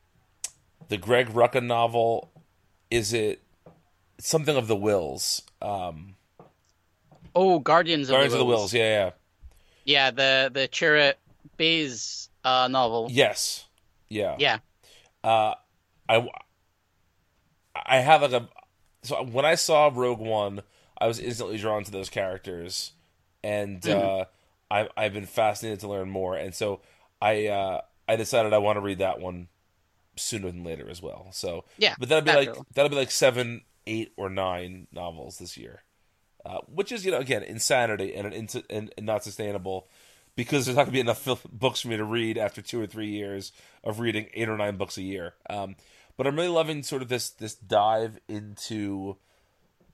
[0.90, 2.32] the Greg Rucka novel.
[2.90, 3.42] Is it
[4.20, 5.44] something of the Whills?
[5.62, 6.16] Um,
[7.34, 8.60] Oh, Guardians of Guardians the of the Whills.
[8.60, 8.74] Whills.
[8.74, 9.12] Yeah, yeah.
[9.86, 11.14] Yeah, the the Chirrut
[11.58, 13.08] Baze uh, novel.
[13.10, 13.66] Yes.
[14.10, 14.36] Yeah.
[14.40, 14.58] Yeah.
[15.24, 15.54] Uh,
[16.10, 16.28] I
[17.74, 18.50] I have like a
[19.04, 20.62] so when I saw Rogue One,
[21.00, 22.92] I was instantly drawn to those characters,
[23.44, 24.08] and Mm-hmm.
[24.08, 24.26] uh,
[24.70, 26.82] I I've been fascinated to learn more, and so
[27.22, 29.48] I uh, I decided I want to read that one
[30.18, 31.28] sooner than later as well.
[31.32, 35.58] So Yeah, but that'll be like that'll be like seven, eight, or nine novels this
[35.58, 35.84] year,
[36.46, 39.88] uh, which is you know again insanity and an ins- and, and not sustainable
[40.36, 42.82] because there's not going to be enough fil- books for me to read after two
[42.82, 43.52] or three years
[43.84, 45.34] of reading eight or nine books a year.
[45.50, 45.76] Um,
[46.18, 49.18] but I'm really loving sort of this this dive into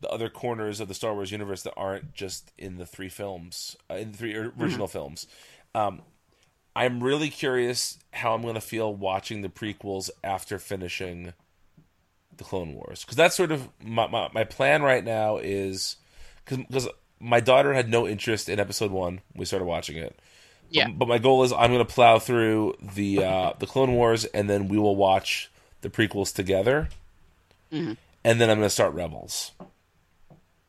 [0.02, 3.76] the other corners of the Star Wars universe that aren't just in the three films,
[3.90, 5.28] uh, in the three original films.
[5.74, 6.02] Um,
[6.76, 11.34] I'm really curious how I'm going to feel watching the prequels after finishing
[12.36, 15.96] the Clone Wars because that's sort of my, my my plan right now is
[16.46, 16.88] because
[17.20, 19.22] my daughter had no interest in Episode One.
[19.36, 20.20] We started watching it.
[20.70, 20.88] Yeah.
[20.88, 24.26] But, but my goal is I'm going to plow through the uh, the Clone Wars
[24.26, 25.50] and then we will watch
[25.82, 26.90] the prequels together.
[27.72, 27.94] Mm-hmm.
[28.24, 29.52] And then I'm going to start Rebels.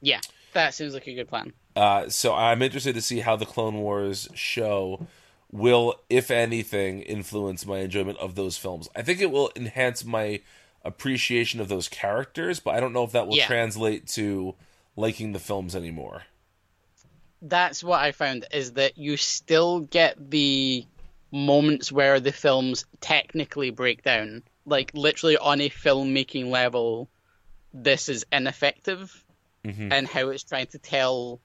[0.01, 0.20] Yeah,
[0.53, 1.53] that seems like a good plan.
[1.76, 5.07] Uh, so I'm interested to see how the Clone Wars show
[5.51, 8.88] will, if anything, influence my enjoyment of those films.
[8.94, 10.40] I think it will enhance my
[10.84, 13.46] appreciation of those characters, but I don't know if that will Yeah.
[13.46, 14.55] translate to
[14.96, 16.24] liking the films anymore.
[17.40, 20.84] That's what I found is that you still get the
[21.30, 24.42] moments where the films technically break down.
[24.66, 27.09] Like literally on a filmmaking level,
[27.72, 29.24] this is ineffective
[29.69, 29.93] Mm-hmm.
[29.93, 31.41] and how it's trying to tell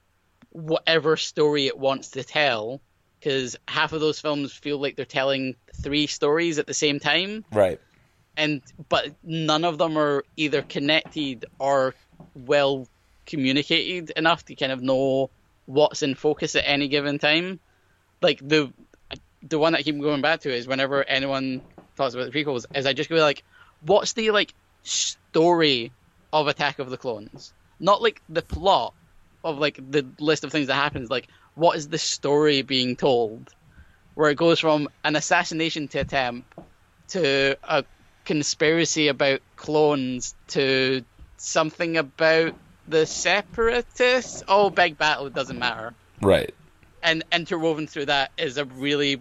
[0.50, 2.80] whatever story it wants to tell.
[3.20, 7.44] Because half of those films feel like they're telling three stories at the same time,
[7.52, 7.80] Right.
[8.36, 11.94] and but none of them are either connected or
[12.34, 12.86] well
[13.24, 15.30] communicated enough to kind of know
[15.64, 17.60] what's in focus at any given time.
[18.20, 18.72] Like the
[19.42, 21.62] the one that I keep going back to is whenever anyone
[21.96, 23.42] talks about the prequels, is I just go like,
[23.80, 24.52] what's the like
[24.82, 25.92] story
[26.32, 27.52] of Attack of the Clones?
[27.80, 28.94] Not like the plot
[29.42, 31.10] of like the list of things that happens.
[31.10, 33.54] Like, what is the story being told?
[34.14, 36.52] Where it goes from an assassination to attempt
[37.08, 37.84] to a
[38.24, 41.04] conspiracy about clones to
[41.36, 42.54] something about
[42.88, 44.42] the separatists.
[44.48, 45.94] Oh, big battle, it doesn't matter.
[46.22, 46.54] Right.
[47.02, 49.20] And interwoven through that is a really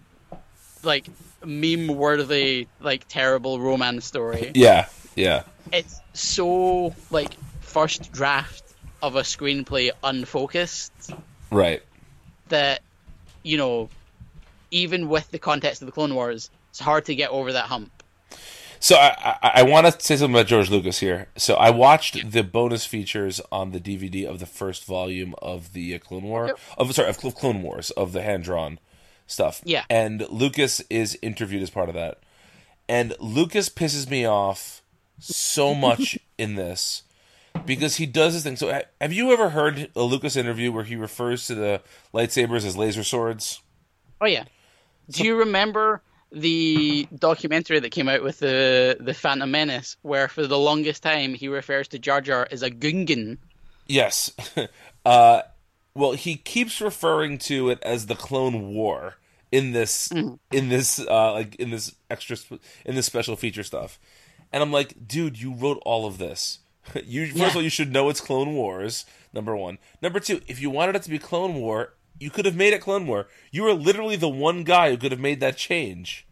[0.84, 1.08] like
[1.44, 4.52] meme worthy, like terrible romance story.
[4.56, 4.88] Yeah.
[5.16, 5.44] Yeah.
[5.72, 7.32] It's so like
[7.74, 8.64] first draft
[9.02, 10.94] of a screenplay unfocused
[11.52, 11.82] Right.
[12.50, 12.82] that
[13.44, 13.90] you know
[14.72, 17.92] even with the context of the Clone Wars, it's hard to get over that hump.
[18.80, 21.28] So I, I, I want to say something about George Lucas here.
[21.38, 25.96] So I watched the bonus features on the DVD of the first volume of the
[25.96, 28.80] uh, Clone War of sorry of Clone Wars of the hand drawn
[29.28, 29.62] stuff.
[29.64, 29.84] Yeah.
[29.90, 32.20] and Lucas is interviewed as part of that.
[32.90, 34.82] And Lucas pisses me off
[35.20, 37.04] so much in this
[37.66, 38.56] because he does this thing.
[38.56, 41.82] So, have you ever heard a Lucas interview where he refers to the
[42.14, 43.62] lightsabers as laser swords?
[44.22, 44.46] Oh yeah.
[45.10, 46.02] Do you remember
[46.32, 51.34] the documentary that came out with the the Phantom Menace, where for the longest time
[51.34, 53.38] he refers to Jar Jar as a Gungan?
[53.88, 54.32] Yes.
[55.06, 55.42] uh,
[55.96, 59.16] well, he keeps referring to it as the Clone War
[59.52, 62.38] in this in this uh, like in this extra
[62.86, 64.00] in this special feature stuff,
[64.52, 66.60] and I'm like, dude, you wrote all of this.
[67.06, 67.48] you first Yeah.
[67.50, 69.06] of all, you should know it's Clone Wars.
[69.34, 69.78] Number one.
[70.02, 72.82] Number two, if you wanted it to be Clone War, you could have made it
[72.82, 73.28] Clone War.
[73.52, 76.28] You were literally the one guy who could have made that change.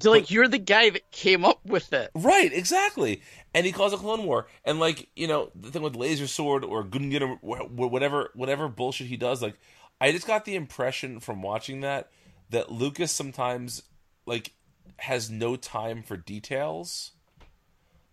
[0.00, 2.10] So, like you're the guy that came up with it.
[2.14, 3.22] Right, exactly.
[3.54, 4.48] And he calls it Clone War.
[4.64, 8.30] And like you know the thing with Laser Sword or Gungan or wh- wh- whatever
[8.34, 9.40] whatever bullshit he does.
[9.40, 9.54] Like
[10.00, 12.10] I just got the impression from watching that
[12.50, 13.82] that Lucas sometimes
[14.26, 14.52] like
[14.98, 17.12] has no time for details.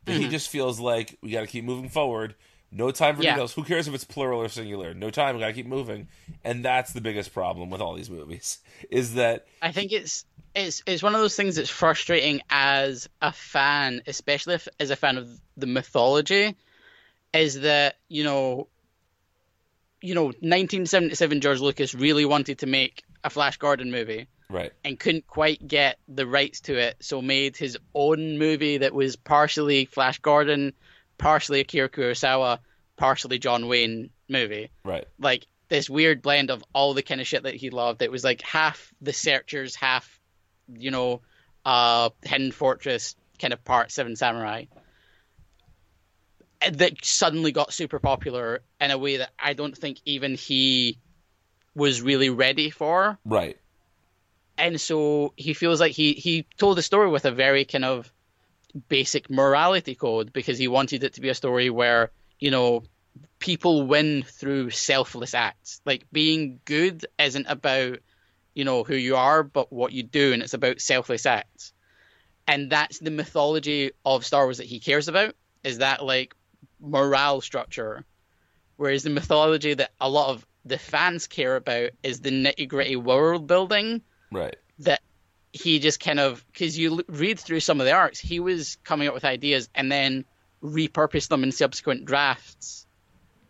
[0.05, 0.31] That he mm-hmm.
[0.31, 2.35] just feels like we got to keep moving forward.
[2.71, 3.33] No time for Yeah.
[3.33, 3.53] details.
[3.53, 4.93] Who cares if it's plural or singular?
[4.93, 5.35] No time.
[5.35, 6.07] We got to keep moving.
[6.43, 10.25] And that's the biggest problem with all these movies is that I think it's
[10.55, 14.95] it's it's one of those things that's frustrating as a fan, especially if, as a
[14.95, 16.55] fan of the mythology,
[17.33, 18.67] is that you know,
[20.01, 24.99] you know, 1977 George Lucas really wanted to make a Flash Gordon movie right, and
[24.99, 29.85] couldn't quite get the rights to it, so made his own movie that was partially
[29.85, 30.73] Flash Gordon,
[31.17, 32.59] partially Akira Kurosawa,
[32.97, 37.43] partially John Wayne movie right, like this weird blend of all the kind of shit
[37.43, 38.01] that he loved.
[38.01, 40.21] It was like half the Searchers, half
[40.77, 41.21] you know,
[41.65, 44.65] uh, Hidden Fortress kind of part Seven Samurai.
[46.71, 50.99] That suddenly got super popular in a way that I don't think even he
[51.73, 53.17] was really ready for.
[53.25, 53.57] right,
[54.57, 58.11] And so he feels like he he told the story with a very kind of
[58.87, 62.83] basic morality code because he wanted it to be a story where you know
[63.39, 65.81] people win through selfless acts.
[65.85, 67.99] Like being good isn't about
[68.53, 71.73] you know who you are, but what you do, and it's about selfless acts.
[72.47, 75.35] And that's the mythology of Star Wars that he cares about.
[75.63, 76.35] Is that like
[76.79, 78.05] morale structure,
[78.77, 82.95] whereas the mythology that a lot of the fans care about is the nitty gritty
[82.95, 85.01] world building right, that
[85.53, 89.07] he just kind of because you read through some of the arcs, he was coming
[89.07, 90.25] up with ideas and then
[90.63, 92.85] repurposed them in subsequent drafts,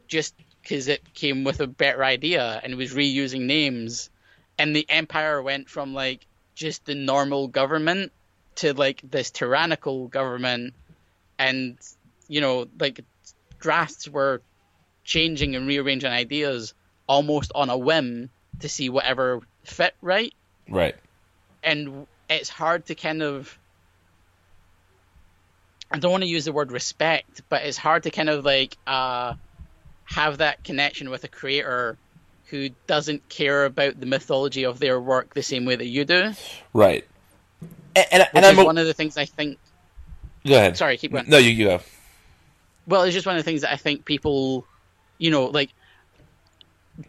[0.07, 4.09] just because it came with a better idea and was reusing names,
[4.57, 6.25] and the empire went from like
[6.55, 8.11] just the normal government
[8.55, 10.73] to like this tyrannical government,
[11.37, 11.77] and
[12.27, 13.01] you know like
[13.59, 14.41] drafts were
[15.03, 16.73] changing and rearranging ideas
[17.07, 18.29] almost on a whim
[18.59, 20.33] to see whatever fit right
[20.71, 20.95] right,
[21.63, 23.57] and it's hard to kind of
[25.91, 28.77] I don't want to use the word respect, but it's hard to kind of like
[28.87, 29.33] uh,
[30.05, 31.97] have that connection with a creator
[32.45, 36.33] who doesn't care about the mythology of their work the same way that you do.
[36.73, 37.05] right.
[37.95, 39.57] And, and, and is I'm one of the things I think.
[40.45, 40.77] go ahead.
[40.77, 41.25] Sorry, keep going.
[41.27, 41.81] No, you, you go.
[42.87, 44.65] Well, it's just one of the things that I think people,
[45.17, 45.71] you know, like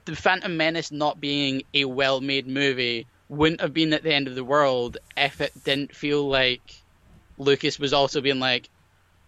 [0.04, 4.34] the Phantom Menace not being a well-made movie wouldn't have been at the end of
[4.34, 6.60] the world if it didn't feel like
[7.38, 8.68] Lucas was also being like,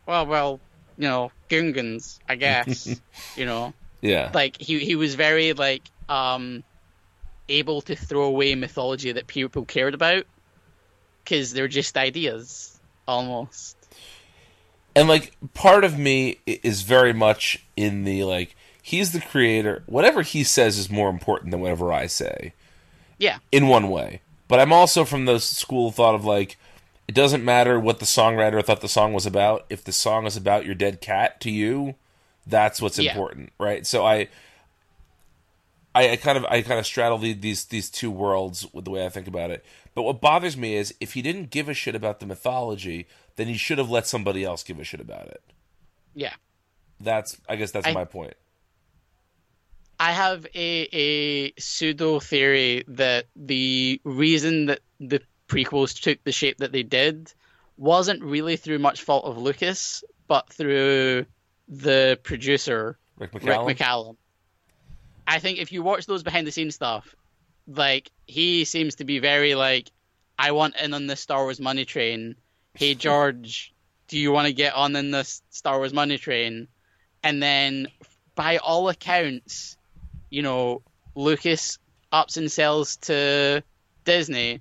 [0.07, 0.61] well, well,
[0.98, 2.86] you know, Gungans, I guess,
[3.36, 6.62] you know, Yeah, like he he was very like um
[7.48, 10.24] able to throw away mythology that people cared about
[11.24, 12.78] because they're just ideas
[13.09, 13.76] almost.
[14.94, 19.82] and like part of me is very much in the like he's the creator.
[19.86, 22.52] Whatever he says is more important than whatever I say.
[23.19, 23.39] Yeah.
[23.53, 24.20] in one way.
[24.49, 26.57] But I'm also from the school of thought of like,
[27.09, 29.65] it doesn't matter what the songwriter thought the song was about.
[29.70, 31.95] If the song is about your dead cat to you,
[32.47, 33.11] that's what's Yeah.
[33.12, 33.86] important, right?
[33.86, 34.28] So I,
[35.95, 38.91] I, I kind of I kind of straddle the, these these two worlds with the
[38.91, 39.65] way I think about it.
[39.95, 43.47] But what bothers me is if he didn't give a shit about the mythology, then
[43.47, 45.43] he should have let somebody else give a shit about it.
[46.15, 46.35] Yeah.
[47.01, 48.35] That's I guess that's I- my point.
[50.05, 56.59] I have a, a pseudo theory that the reason that the prequels took the shape
[56.59, 57.32] that they did
[57.78, 61.24] wasn't really through much fault of Lucas, but through
[61.68, 63.66] the producer, Rick McCallum.
[63.66, 64.16] Rick McCallum.
[65.26, 67.16] I think if you watch those behind the scenes stuff,
[67.66, 69.90] like he seems to be very like,
[70.39, 72.36] I want in on the Star Wars money train.
[72.74, 73.72] Hey George,
[74.09, 76.68] do you want to get on in this Star Wars money train?
[77.22, 77.89] And then,
[78.35, 79.78] by all accounts,
[80.35, 80.82] you know,
[81.15, 81.78] Lucas
[82.11, 83.62] ups and sells to
[84.05, 84.61] Disney.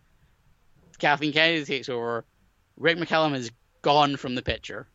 [0.99, 2.23] Kathleen Kennedy takes over.
[2.77, 3.51] Rick McCallum is
[3.81, 4.87] gone from the picture.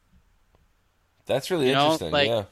[1.26, 2.12] That's really You know, interesting.
[2.12, 2.44] like- yeah.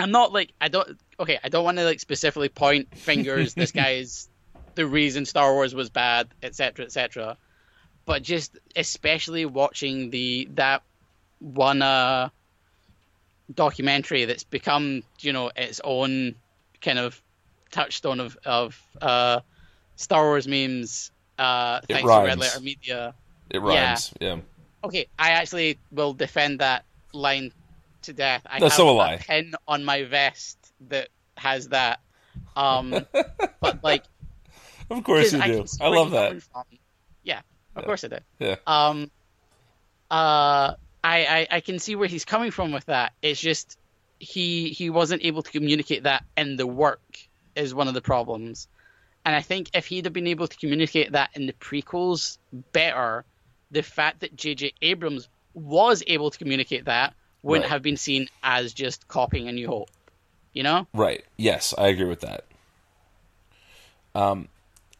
[0.00, 3.54] I'm not like I don't okay, I don't want to like specifically point fingers.
[3.54, 4.28] this guy is
[4.76, 7.36] the reason Star Wars was bad, etc., etc.
[8.06, 10.82] But just especially watching the that
[11.40, 12.28] one uh
[13.52, 16.36] documentary that's become you know its own
[16.80, 17.20] kind of
[17.70, 19.40] touchstone of of uh
[19.96, 21.10] Star Wars memes.
[21.38, 22.38] Uh, It thanks to Red.
[22.38, 23.14] Letter Media.
[23.50, 23.88] It yeah.
[23.88, 24.12] rhymes.
[24.20, 24.36] Yeah.
[24.84, 27.52] Okay, I actually will defend that line
[28.02, 28.42] to death.
[28.48, 29.16] I No, have so will a I.
[29.16, 30.56] pin on my vest
[30.88, 32.00] that has that.
[32.56, 32.90] Um,
[33.60, 34.04] but like,
[34.90, 35.64] Of course you I, do.
[35.80, 36.42] I love that.
[37.24, 37.40] Yeah,
[37.76, 38.18] of course I do.
[38.38, 38.56] Yeah.
[38.66, 39.10] Um,
[40.10, 40.74] uh,
[41.04, 43.12] I, I I can see where he's coming from with that.
[43.22, 43.78] It's just
[44.18, 47.00] he he wasn't able to communicate that in the work
[47.54, 48.68] is one of the problems.
[49.24, 52.38] And I think if he'd have been able to communicate that in the prequels
[52.72, 53.24] better,
[53.70, 54.72] the fact that J.J.
[54.80, 57.70] Abrams was able to communicate that wouldn't Right.
[57.70, 59.90] have been seen as just copying A New Hope.
[60.52, 60.86] You know?
[60.94, 61.24] Right.
[61.36, 62.44] Yes, I agree with that.
[64.14, 64.48] Um,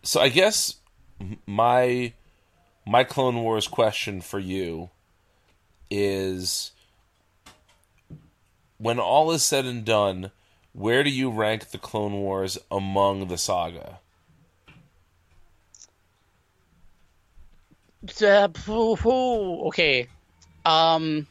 [0.02, 0.76] so I guess
[1.46, 2.12] my
[2.86, 4.90] my Clone Wars question for you
[5.90, 6.72] is
[8.78, 10.30] when all is said and done,
[10.72, 13.98] where do you rank the Clone Wars among the saga?
[18.22, 20.06] Uh, okay.
[20.64, 21.26] Um,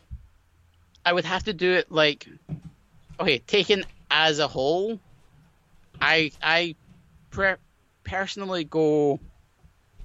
[1.06, 2.28] I would have to do it like,
[3.20, 5.00] okay, taken as a whole.
[6.02, 6.76] I I
[7.32, 7.56] pre-
[8.04, 9.20] personally go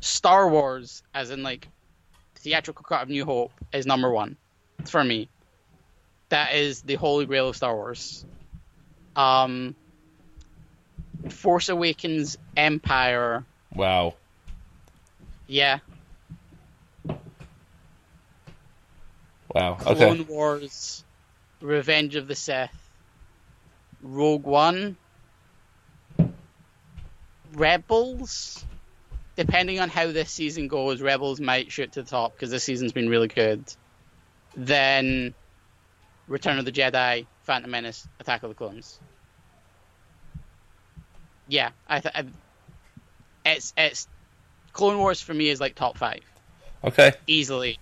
[0.00, 1.68] Star Wars as in like
[2.36, 4.36] theatrical cut of New Hope is number one
[4.84, 5.28] for me.
[6.32, 8.24] That is the holy grail of Star Wars.
[9.14, 9.74] Um,
[11.28, 13.44] Force Awakens, Empire,
[13.74, 14.14] Wow.
[15.46, 15.80] yeah.
[19.54, 19.74] Wow.
[19.74, 21.04] Clone Wars,
[21.60, 22.70] Revenge of the Sith,
[24.02, 24.96] Rogue One,
[27.52, 28.64] Rebels.
[29.36, 32.92] Depending on how this season goes, Rebels might shoot to the top because this season's
[32.92, 33.62] been really good.
[34.56, 35.34] Then
[36.32, 38.98] Return of the Jedi, Phantom Menace, Attack of the Clones.
[41.46, 42.24] Yeah, I, th- I
[43.44, 44.08] it's it's
[44.72, 46.20] Clone Wars for me is like top five
[46.84, 47.12] Okay.
[47.26, 47.78] easily.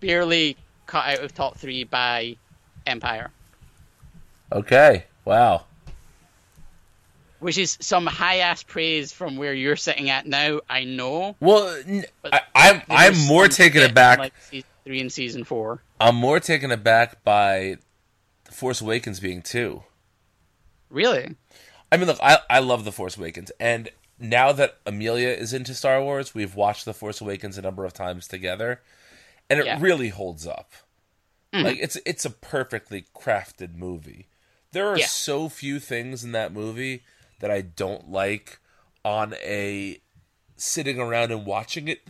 [0.00, 2.36] Barely cut out of top three by
[2.86, 3.30] Empire,
[4.50, 5.04] Okay.
[5.24, 5.66] Wow.
[7.38, 10.60] which is some high ass praise from where you're sitting at now.
[10.68, 11.36] I know.
[11.38, 11.80] Well,
[12.24, 14.18] I, I'm I'm more taken aback.
[14.18, 14.32] Like
[14.84, 15.82] three in season four.
[16.00, 17.76] I'm more taken aback by
[18.44, 19.82] the Force Awakens being two.
[20.90, 21.36] Really?
[21.90, 25.74] I mean, look, I I love the Force Awakens, and now that Amelia is into
[25.74, 28.80] Star Wars, we've watched the Force Awakens a number of times together,
[29.50, 29.78] and it Yeah.
[29.80, 30.72] really holds up.
[31.54, 34.26] Like it's it's a perfectly crafted movie.
[34.70, 35.06] There are Yeah.
[35.06, 37.02] so few things in that movie
[37.40, 38.58] that I don't like
[39.04, 39.98] on a
[40.56, 42.00] sitting around and watching it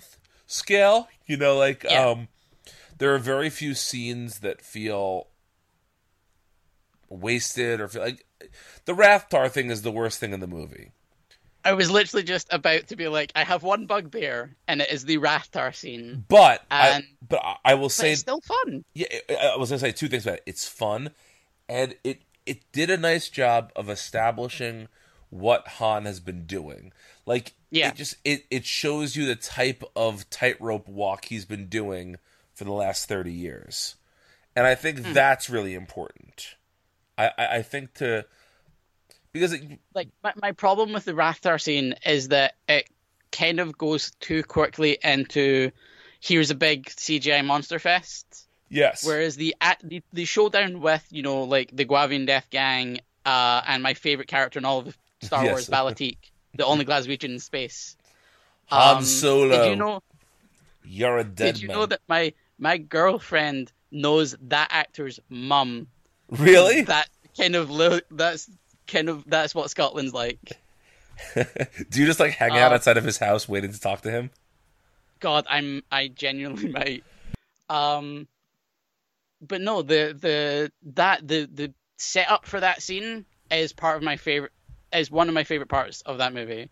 [0.47, 1.09] scale.
[1.27, 2.07] You know, like Yeah.
[2.07, 2.29] um,
[3.03, 5.27] there are very few scenes that feel
[7.09, 8.25] wasted or feel like
[8.85, 10.93] the Rathtar thing is the worst thing in the movie.
[11.65, 15.05] I was literally just about to be like, I have one bugbear, and it is
[15.05, 16.25] the Rathtar scene.
[16.29, 18.85] But And- I, but I- will say it's still fun.
[18.95, 20.45] yeah, I I was gonna say two things about it.
[20.47, 21.11] It's fun,
[21.69, 24.87] and it it did a nice job of establishing
[25.31, 26.93] what Han has been doing.
[27.27, 27.89] Like, Yeah.
[27.89, 32.17] it just it it shows you the type of tightrope walk he's been doing
[32.55, 33.97] for the last thirty years,
[34.57, 35.13] and I think Hmm.
[35.13, 36.57] that's really important.
[37.19, 38.27] I I, I think to
[39.33, 39.63] because it,
[39.95, 42.89] like my, my problem with the Rathtar scene is that it
[43.31, 45.71] kind of goes too quickly into
[46.21, 51.23] here's a big CGI monster fest, yes, whereas the at the, the showdown with you
[51.23, 55.45] know like the Guavian Death Gang uh, and my favorite character in all of Star
[55.45, 55.51] Yes.
[55.53, 56.19] Wars, Balatik,
[56.55, 57.97] the only Glaswegian in space.
[58.67, 59.49] Han Um, Solo.
[59.63, 60.01] Did you know?
[60.85, 61.77] you're a dead Did you man.
[61.79, 65.89] know that my my girlfriend knows that actor's mum?
[66.31, 66.83] really?
[66.83, 68.49] That kind of lo- that's
[68.87, 70.39] kind of that's what Scotland's like.
[71.35, 74.11] Do you just like hang out Uh, outside of his house waiting to talk to
[74.11, 74.31] him?
[75.19, 77.05] God, I'm I genuinely might.
[77.69, 78.29] Um,
[79.41, 84.17] but no, the the that the the setup for that scene is part of my
[84.17, 84.53] favorite.
[84.93, 86.69] Is one of my favorite parts of that movie.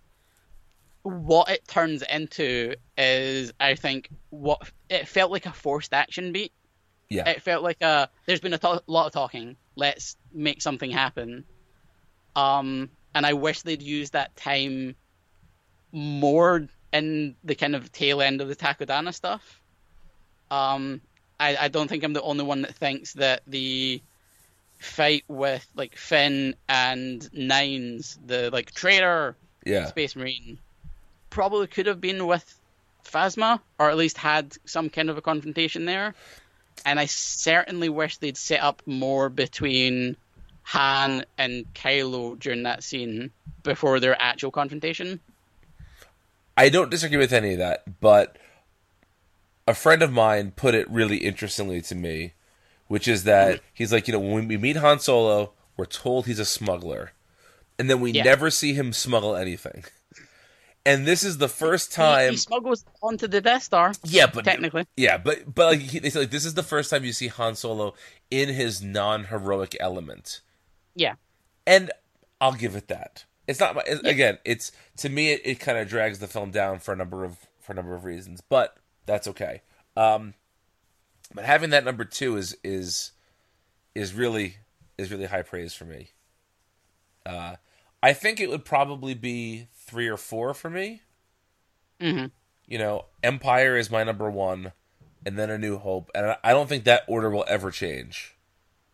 [1.03, 6.53] What it turns into is, I think, what it felt like a forced action beat.
[7.09, 7.29] Yeah.
[7.29, 8.09] It felt like a.
[8.27, 9.57] There's been a to- lot of talking.
[9.77, 11.45] Let's make something happen.
[12.37, 14.95] Um, and I wish they'd used that time
[15.93, 19.61] more in the kind of tail end of the Takodana stuff.
[20.51, 21.01] Um,
[21.39, 24.03] I, I don't think I'm the only one that thinks that the
[24.79, 29.87] fight with like Finn and Nines, the like traitor Yeah.
[29.87, 30.59] Space Marine,
[31.31, 32.59] probably could have been with
[33.05, 36.15] Phasma, or at least had some kind of a confrontation there.
[36.85, 40.17] And I certainly wish they'd set up more between
[40.65, 43.31] Han and Kylo during that scene
[43.63, 45.21] before their actual confrontation.
[46.57, 48.37] I don't disagree with any of that, but
[49.67, 52.33] a friend of mine put it really interestingly to me,
[52.89, 56.39] which is that he's like, you know, when we meet Han Solo, we're told he's
[56.39, 57.13] a smuggler,
[57.79, 58.25] and then we Yeah.
[58.25, 59.85] never see him smuggle anything.
[60.87, 63.93] And this is the first time, he, smuggles onto the Death Star.
[64.05, 64.87] yeah, but technically.
[64.97, 67.29] yeah, but but like he, they say, like this is the first time you see
[67.29, 67.95] Han Solo
[68.31, 70.41] in his non-heroic element.
[70.95, 71.15] Yeah.
[71.67, 71.91] and
[72.41, 73.25] I'll give it that.
[73.47, 74.39] It's not my, it- again.
[74.45, 77.37] It's to me, it, it kind of drags the film down for a number of
[77.61, 78.77] for a number of reasons, but
[79.07, 79.61] that's okay.
[79.97, 80.33] Um,
[81.35, 83.13] but having that number two is is
[83.95, 84.57] is really
[84.97, 86.11] is really high praise for me.
[87.27, 87.57] Uh,
[88.03, 91.03] I think it would probably be three or four for me.
[92.01, 92.27] hmm
[92.67, 94.73] You know, Empire is my number one,
[95.27, 98.37] and then A New Hope, and I- I don't think that order will ever change.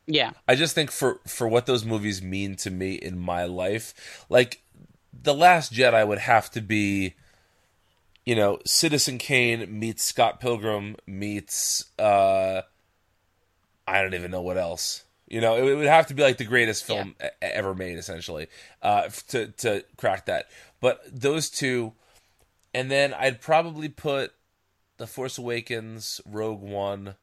[0.07, 0.33] Yeah.
[0.49, 4.63] I just think for for what those movies mean to me in my life, like
[5.13, 7.15] the Last Jedi would have to be,
[8.25, 12.63] you know, Citizen Kane meets Scott Pilgrim meets uh,
[13.87, 15.05] I don't even know what else.
[15.29, 17.99] You know, it, it would have to be like the greatest film e- ever made,
[17.99, 18.47] essentially,
[18.83, 20.49] uh, to to crack that.
[20.81, 21.95] But those two,
[22.73, 24.33] and then I'd probably put
[24.99, 27.17] The Force Awakens, Rogue One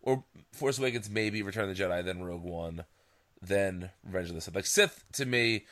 [0.00, 2.84] or Force Awakens, maybe Return of the Jedi, then Rogue One,
[3.42, 4.54] then Revenge of the Sith.
[4.54, 5.64] Like Sith, to me,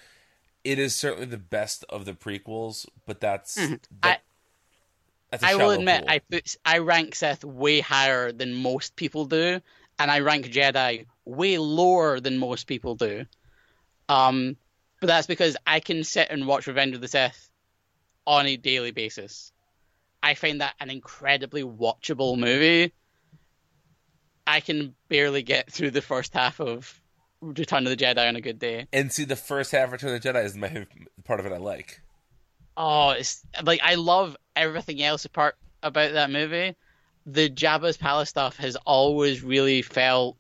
[0.62, 4.22] it is certainly the best of the prequels, but that's I- that-
[5.30, 6.10] that's a I will admit, pool.
[6.10, 9.60] I put I rank Sith way higher than most people do,
[9.98, 13.24] and I rank Jedi way lower than most people do.
[14.08, 14.56] Um,
[15.00, 17.50] but that's because I can sit and watch Revenge of the Sith
[18.26, 19.52] on a daily basis.
[20.22, 22.92] I find that an incredibly watchable movie.
[24.46, 27.00] I can barely get through the first half of
[27.40, 28.86] Return of the Jedi on a good day.
[28.92, 30.86] and see the first half of Return of the Jedi is my
[31.24, 32.00] part of it I like.
[32.76, 36.76] Oh, it's like I love everything else apart about that movie.
[37.26, 40.36] The Jabba's palace stuff has always really felt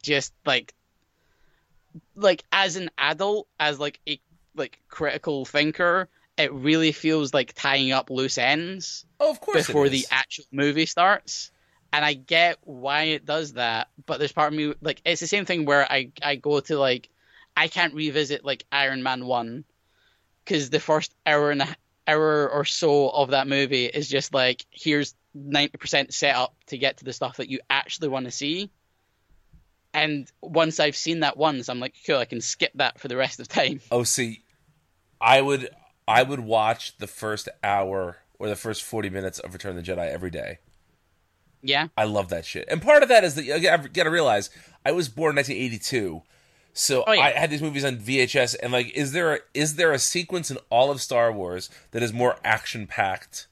[0.00, 0.74] just like
[2.14, 4.20] like as an adult, as like a
[4.54, 9.66] like critical thinker, it really feels like tying up loose ends Oh, of course.
[9.66, 11.50] before the actual movie starts.
[11.92, 15.26] And I get why it does that, but there's part of me like it's the
[15.26, 17.10] same thing where I I go to like
[17.56, 19.64] I can't revisit like Iron Man one
[20.44, 24.64] because the first hour and a hour or so of that movie is just like
[24.70, 28.30] here's ninety percent set up to get to the stuff that you actually want to
[28.30, 28.70] see.
[29.94, 33.16] And once I've seen that once, I'm like, cool, I can skip that for the
[33.16, 33.80] rest of time.
[33.90, 34.42] Oh, see,
[35.20, 35.68] I would
[36.08, 39.92] I would watch the first hour or the first forty minutes of Return of the
[39.92, 40.58] Jedi every day.
[41.62, 42.66] Yeah, I love that shit.
[42.68, 44.50] And part of that is that you got to realize
[44.84, 46.22] I was born in 1982.
[46.74, 47.20] So Oh, yeah.
[47.20, 50.50] I had these movies on VHS and like is there a, is there a sequence
[50.50, 53.46] in all of Star Wars that is more action packed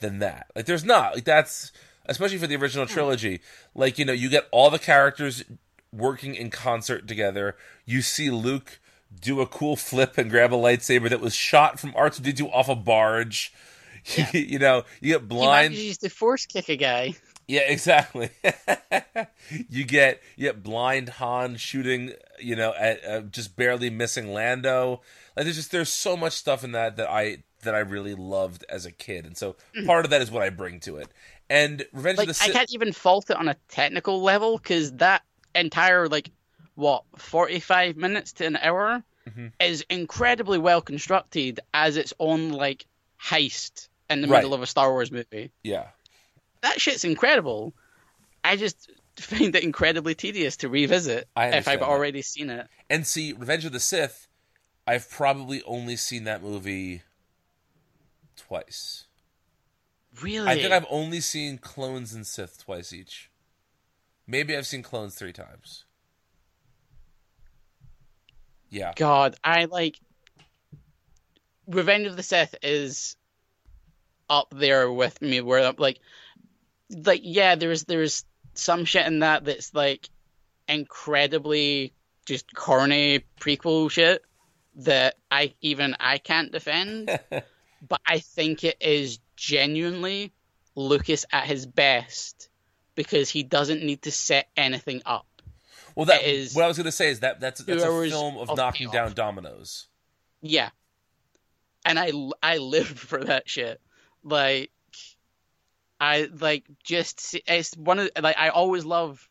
[0.00, 0.50] than that?
[0.54, 1.14] Like there's not.
[1.14, 1.72] Like that's
[2.04, 2.92] especially for the original hmm.
[2.92, 3.40] trilogy.
[3.74, 5.42] Like you know, you get all the characters
[5.92, 7.56] working in concert together.
[7.84, 8.80] You see Luke
[9.20, 12.74] do a cool flip and grab a lightsaber that was shot from R2D2 off a
[12.74, 13.52] barge.
[14.32, 15.74] you know, you get he blind.
[15.74, 17.14] manages to force kick a guy.
[17.48, 18.30] Yeah, exactly.
[19.68, 25.00] you get you get blind Han shooting, you know, at uh, just barely missing Lando.
[25.36, 28.64] Like there's just there's so much stuff in that that I that I really loved
[28.68, 29.56] as a kid, and so
[29.86, 31.08] part of that is what I bring to it.
[31.48, 32.50] And Revenge like of the Sith.
[32.50, 35.22] I can't even fault it on a technical level because that
[35.60, 36.30] entire like
[36.74, 39.52] what forty five minutes to an hour Mhm.
[39.60, 42.86] is incredibly well constructed as its own like
[43.20, 44.38] heist in the Right.
[44.38, 45.50] middle of a Star Wars movie.
[45.64, 45.88] Yeah,
[46.60, 47.74] That shit's incredible.
[48.44, 51.86] I just find it incredibly tedious to revisit I if I've that.
[51.88, 52.68] already seen it.
[52.88, 54.28] and see Revenge of the Sith.
[54.86, 57.02] I've probably only seen that movie
[58.36, 59.04] twice.
[60.22, 63.28] Really, I think I've only seen Clones and Sith twice each.
[64.26, 65.84] Maybe I've seen Clones three times.
[68.68, 68.92] Yeah.
[68.96, 69.98] God, I like
[71.66, 73.16] Revenge of the Sith is
[74.28, 76.00] up there with me where I'm like
[76.90, 78.24] like yeah, there's there's
[78.54, 80.08] some shit in that that's like
[80.68, 81.92] incredibly
[82.26, 84.22] just corny prequel shit
[84.76, 87.08] that I even I can't defend.
[87.88, 90.32] but I think it is genuinely
[90.74, 92.48] Lucas at his best
[92.96, 95.26] because he doesn't need to set anything up.
[95.94, 98.08] Well, that It is what I was going to say is that that's that's a
[98.10, 98.92] film of, of knocking payoff.
[98.92, 99.86] down dominoes.
[100.42, 100.70] Yeah.
[101.84, 102.10] And I
[102.42, 103.80] I live for that shit.
[104.24, 104.70] Like
[106.00, 109.26] I like just it's one of like I always love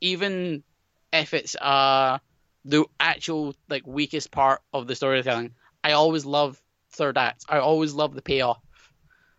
[0.00, 0.64] even
[1.12, 2.18] if it's uh
[2.64, 5.54] the actual like weakest part of the storytelling.
[5.82, 6.60] I always love
[6.90, 7.44] third acts.
[7.48, 8.60] I always love the payoff.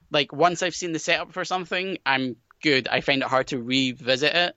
[0.10, 2.88] Like once I've seen the setup for something, I'm good.
[2.88, 4.56] I find it hard to revisit it.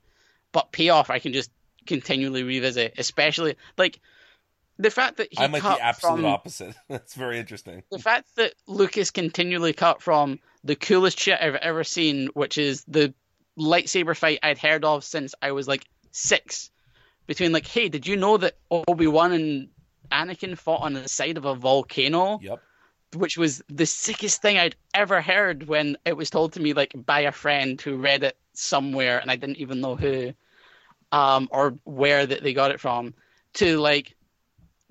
[0.52, 1.50] But payoff I can just
[1.86, 4.00] continually revisit, especially like
[4.78, 6.74] the fact that he I'm like cut the absolute from, opposite.
[6.88, 7.82] That's very interesting.
[7.90, 12.84] the fact that Lucas continually cut from the coolest shit I've ever seen, which is
[12.88, 13.12] the
[13.58, 16.70] lightsaber fight I'd heard of since I was like six,
[17.26, 19.68] between like, hey, did you know that Obi Wan and
[20.10, 22.38] Anakin fought on the side of a volcano?
[22.42, 22.62] Yep.
[23.14, 26.92] Which was the sickest thing I'd ever heard when it was told to me like
[26.94, 30.32] by a friend who read it somewhere and I didn't even know who,
[31.12, 33.14] um, or where that they got it from.
[33.54, 34.14] To like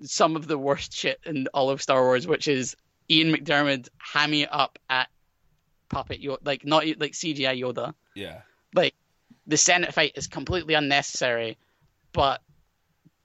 [0.01, 2.75] some of the worst shit in all of Star Wars, which is
[3.09, 5.09] Ian McDiarmid hamming up at
[5.89, 7.93] puppet Yoda, like not like CGI Yoda.
[8.15, 8.41] Yeah.
[8.73, 8.95] Like
[9.47, 11.57] the Senate fight is completely unnecessary,
[12.11, 12.41] but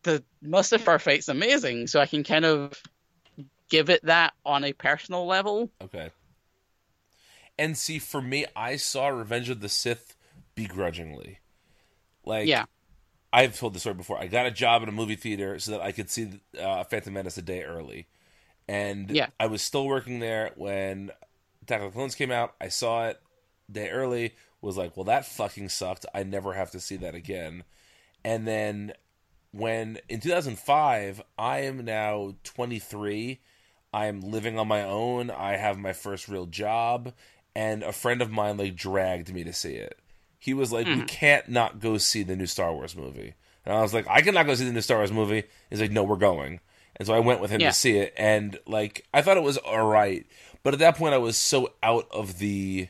[0.03, 1.87] the Mustafar fight's amazing.
[1.87, 2.81] So I can kind of
[3.71, 5.71] give it that on a personal level.
[5.83, 6.11] Okay.
[7.59, 10.17] And see, for me, I saw Revenge of the Sith
[10.55, 11.39] begrudgingly.
[12.25, 12.67] Like, Yeah.
[13.33, 14.19] I've told the story before.
[14.19, 17.13] I got a job in a movie theater so that I could see uh, Phantom
[17.13, 18.09] Menace a day early,
[18.69, 19.29] and Yeah.
[19.39, 21.11] I was still working there when
[21.63, 22.55] Attack of the Clones came out.
[22.61, 23.21] I saw it
[23.71, 24.35] day early.
[24.63, 26.05] Was like, well, that fucking sucked.
[26.13, 27.65] I never have to see that again.
[28.25, 28.93] And then
[29.53, 33.41] when in 2005, I am now 23.
[33.93, 35.31] I am living on my own.
[35.31, 37.13] I have my first real job,
[37.55, 39.99] and a friend of mine like dragged me to see it.
[40.39, 43.35] He was like, "We can't not go see the new Star Wars movie,"
[43.65, 45.91] and I was like, "I cannot go see the new Star Wars movie." He's like,
[45.91, 46.61] "No, we're going,"
[46.97, 47.69] and so I went with him Yeah.
[47.71, 50.25] to see it, and like I thought it was all right,
[50.63, 52.89] but at that point I was so out of the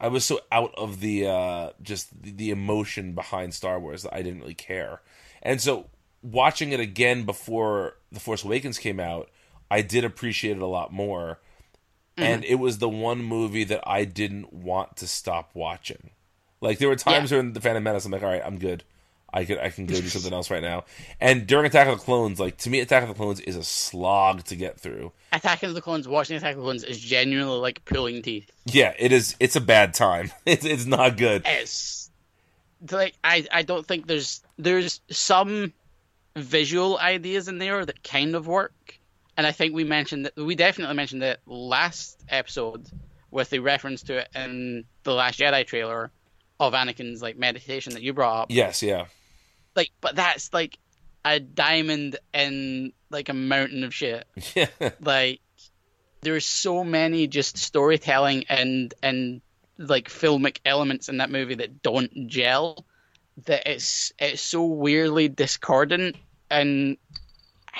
[0.00, 4.22] I was so out of the uh, just the emotion behind Star Wars that I
[4.22, 5.02] didn't really care.
[5.42, 5.88] And so
[6.22, 9.28] watching it again before The Force Awakens came out,
[9.70, 11.38] I did appreciate it a lot more.
[12.16, 12.22] Mm-hmm.
[12.22, 16.10] And it was the one movie that I didn't want to stop watching.
[16.60, 18.84] Like there were times during the Phantom Menace, I'm like, all right, I'm good.
[19.32, 20.84] I could I can go do something else right now.
[21.20, 23.64] And during Attack of the Clones, like to me, Attack of the Clones is a
[23.64, 25.12] slog to get through.
[25.32, 28.50] Attack of the Clones, watching Attack of the Clones is genuinely like pulling teeth.
[28.66, 29.36] Yeah, it is.
[29.40, 30.32] It's a bad time.
[30.46, 31.42] It's it's not good.
[31.46, 32.10] It's
[32.90, 35.72] like I I don't think there's there's some
[36.36, 38.98] visual ideas in there that kind of work,
[39.36, 42.88] and I think we mentioned that we definitely mentioned it last episode
[43.30, 46.10] with the reference to it in the Last Jedi trailer
[46.58, 48.46] of Anakin's like meditation that you brought up.
[48.50, 49.06] Yes, yeah.
[49.74, 50.78] Like, but that's like
[51.24, 54.26] a diamond in like a mountain of shit.
[54.54, 54.68] Yeah.
[55.00, 55.40] like
[56.22, 59.40] there's so many just storytelling and and
[59.78, 62.84] like filmic elements in that movie that don't gel
[63.46, 66.16] that it's it's so weirdly discordant
[66.50, 66.98] and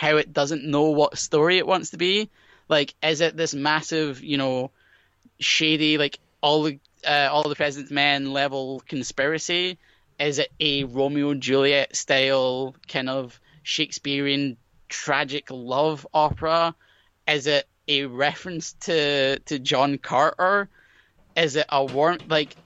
[0.00, 2.30] how it doesn't know what story it wants to be.
[2.70, 4.70] Like is it this massive you know
[5.38, 9.76] shady like all the uh, all the president's men level conspiracy?
[10.18, 14.56] Is it a romeo and juliet style kind of shakespearean
[14.88, 16.74] tragic love opera?
[17.28, 20.70] Is it a reference to to John Carter?
[21.36, 22.56] Is it a warm like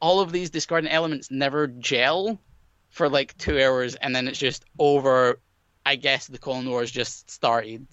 [0.00, 2.40] all of these discordant elements never gel
[2.88, 5.38] for like two hours and then it's just over
[5.84, 7.86] I guess the Clone Wars just started.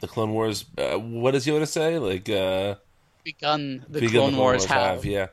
[0.00, 0.64] the Clone Wars.
[0.76, 1.98] Uh, what does Yoda say?
[1.98, 2.76] Like, uh,
[3.24, 5.04] Begun the begun Clone, the Wars, have.
[5.04, 5.28] Yeah.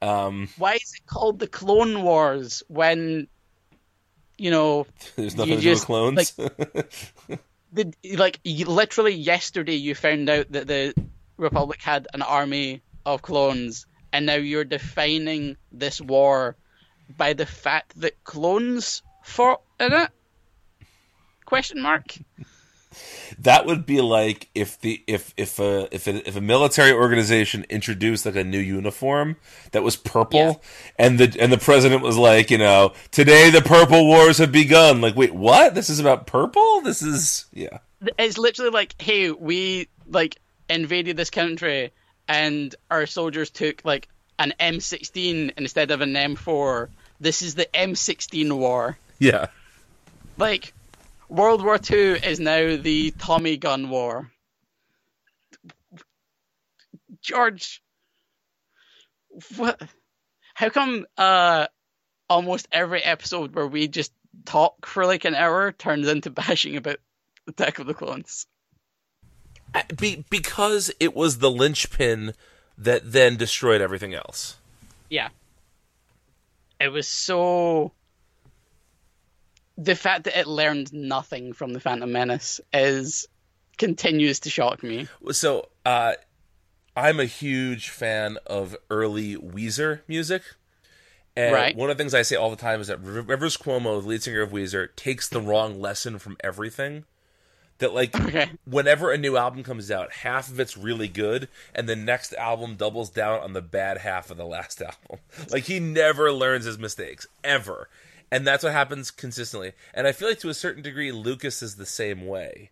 [0.00, 3.26] Um, Why is it called the Clone Wars when
[4.38, 4.86] you know
[5.16, 6.32] there's nothing You to do with just, clones.
[7.72, 10.94] the like literally yesterday you found out that the
[11.36, 16.56] Republic had an army of clones, and now you're defining this war
[17.16, 20.10] by the fact that clones fought in it?
[21.44, 22.14] Question mark.
[23.40, 27.64] that would be like if the if if a if a, if a military organization
[27.68, 29.36] introduced like a new uniform
[29.72, 30.52] that was purple Yeah.
[31.06, 35.00] and the and the president was like you know today the purple wars have begun
[35.00, 37.78] like wait what this is about purple this is yeah
[38.18, 40.36] It's literally like, hey, we like
[40.70, 41.90] invaded this country,
[42.28, 46.88] and our soldiers took like an M16 instead of an M4.
[47.20, 48.98] This is the M16 war.
[49.18, 49.46] Yeah
[50.36, 50.72] like
[51.28, 54.30] World War Two is now the Tommy gun war.
[57.22, 57.82] George,
[59.56, 59.80] what?
[60.54, 61.66] how come uh
[62.28, 64.12] almost every episode where we just
[64.44, 66.98] talk for like an hour turns into bashing about
[67.48, 68.46] Attack of the Clones?
[69.96, 72.34] Be- because it was the linchpin
[72.78, 74.56] that then destroyed everything else.
[75.10, 75.30] Yeah.
[76.80, 77.92] It was so
[79.76, 83.26] the fact that it learned nothing from the Phantom Menace is
[83.76, 85.08] continues to shock me.
[85.32, 86.14] So, uh,
[86.96, 90.42] I'm a huge fan of early Weezer music.
[91.36, 91.76] And Right.
[91.76, 94.22] one of the things I say all the time is that Rivers Cuomo, the lead
[94.22, 97.04] singer of Weezer, takes the wrong lesson from everything.
[97.78, 98.52] That like Okay.
[98.64, 102.76] whenever a new album comes out, half of it's really good, and the next album
[102.76, 105.18] doubles down on the bad half of the last album.
[105.50, 107.88] Like he never learns his mistakes ever,
[108.30, 109.72] and that's what happens consistently.
[109.92, 112.70] And I feel like to a certain degree, Lucas is the same way,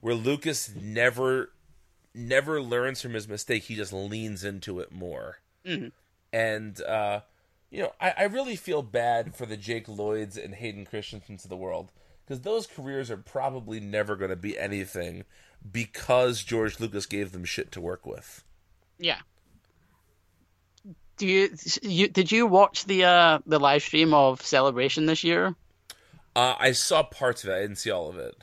[0.00, 1.50] where Lucas never
[2.14, 3.64] never learns from his mistake.
[3.64, 5.38] He just leans into it more.
[6.32, 7.20] And uh,
[7.70, 11.50] you know, I, I really feel bad for the Jake Lloyds and Hayden Christensen's of
[11.50, 11.90] the world
[12.24, 15.24] because those careers are probably never going to be anything
[15.70, 18.44] because George Lucas gave them shit to work with.
[18.98, 19.20] Yeah.
[21.16, 21.50] Do you,
[21.82, 25.54] you did you watch the uh the live stream of Celebration this year?
[26.36, 27.54] Uh, I saw parts of it.
[27.54, 28.34] I didn't see all of it.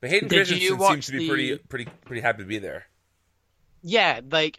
[0.00, 2.86] But Hayden Did Christensen seems to be the- pretty, pretty, pretty happy to be there.
[3.82, 4.58] Yeah, like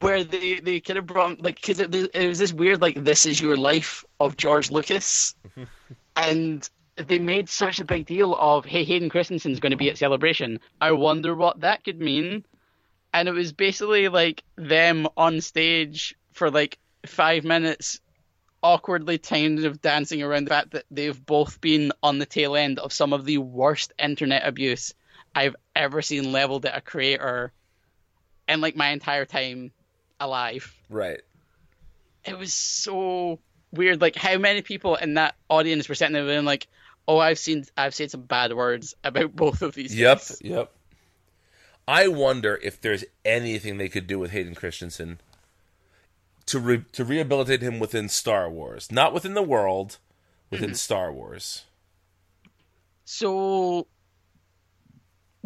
[0.00, 3.26] where they they kind of brought like because it, it was this weird like this
[3.26, 5.34] is your life of George Lucas,
[6.16, 9.98] and they made such a big deal of hey Hayden Christensen's going to be at
[9.98, 10.58] Celebration.
[10.80, 12.44] I wonder what that could mean,
[13.12, 18.00] and it was basically like them on stage for like five minutes.
[18.64, 22.78] Awkwardly timed of dancing around the fact that they've both been on the tail end
[22.78, 24.94] of some of the worst internet abuse
[25.34, 27.52] I've ever seen leveled at a creator
[28.48, 29.72] in like my entire time
[30.20, 30.72] alive.
[30.88, 31.20] Right.
[32.24, 33.40] It was so
[33.72, 34.00] weird.
[34.00, 36.68] Like how many people in that audience were sitting there and like,
[37.08, 40.18] "Oh, I've seen, I've said some bad words about both of these." Yep.
[40.18, 40.72] guys." Yep.
[41.86, 45.20] I wonder if there's anything they could do with Hayden Christensen
[46.46, 49.98] to re- to rehabilitate him within Star Wars, not within the world,
[50.50, 51.64] within Star Wars.
[53.04, 53.86] So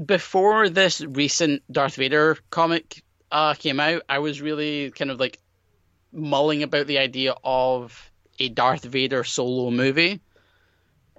[0.04, 3.02] before this recent Darth Vader comic
[3.32, 5.38] uh, came out, I was really kind of like
[6.12, 10.20] mulling about the idea of a Darth Vader solo movie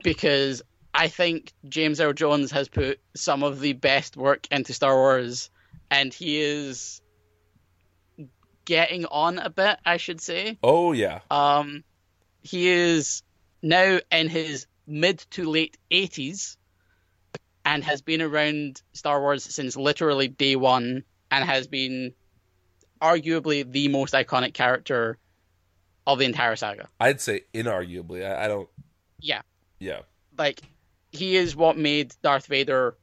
[0.03, 0.61] because
[0.97, 5.51] I think James Earl Jones has put some of the best work into Star Wars
[5.91, 7.03] and he is
[8.65, 10.57] getting on a bit, I should say.
[10.63, 11.19] Oh yeah.
[11.29, 11.83] Um,
[12.41, 13.21] he is
[13.61, 16.57] now in his mid to late 80s
[17.63, 22.13] and has been around Star Wars since literally day one and has been
[22.99, 25.19] arguably the most iconic character
[26.07, 26.89] of the entire saga.
[26.99, 28.25] I'd say inarguably.
[28.25, 28.67] I, I don't.
[29.19, 29.43] Yeah.
[29.77, 29.99] Yeah.
[30.35, 30.61] Like,
[31.11, 32.97] he is what made Darth Vader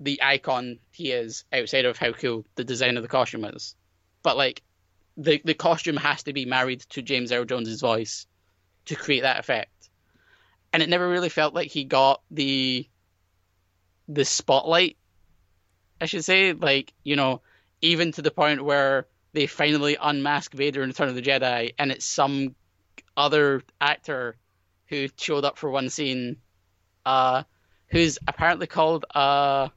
[0.00, 3.74] the icon he is outside of how cool the design of the costume is.
[4.22, 4.62] But, like,
[5.16, 8.26] the, the costume has to be married to James Earl Jones's voice
[8.86, 9.90] to create that effect.
[10.72, 12.88] And it never really felt like he got the
[14.08, 14.96] the spotlight,
[16.00, 16.52] I should say.
[16.52, 17.42] Like, you know,
[17.80, 21.90] even to the point where they finally unmask Vader in Return of the Jedi and
[21.90, 22.54] it's some
[23.16, 24.36] other actor
[24.86, 26.36] who showed up for one scene,
[27.08, 27.42] uh,
[27.88, 29.68] who's apparently called uh,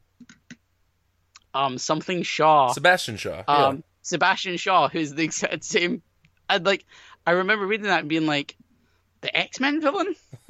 [1.53, 2.73] um something Shaw.
[2.73, 3.43] Sebastian Shaw.
[3.47, 3.81] Um, yeah.
[4.01, 6.01] Sebastian Shaw, who's the exact same.
[6.49, 6.85] I'd like.
[7.25, 8.57] I remember reading that and being like,
[9.21, 10.15] the X Men villain.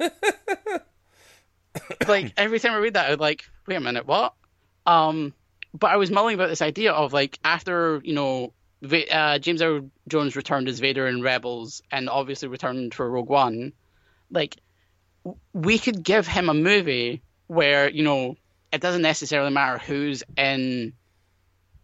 [2.08, 4.34] like every time I read that, I'd like, wait a minute, what?
[4.84, 5.34] Um,
[5.74, 8.52] but I was mulling about this idea of like after you know,
[9.10, 13.72] uh, James Earl Jones returned as Vader in Rebels, and obviously returned for Rogue One.
[14.30, 14.56] Like,
[15.52, 18.36] we could give him a movie where you know
[18.72, 20.92] it doesn't necessarily matter who's in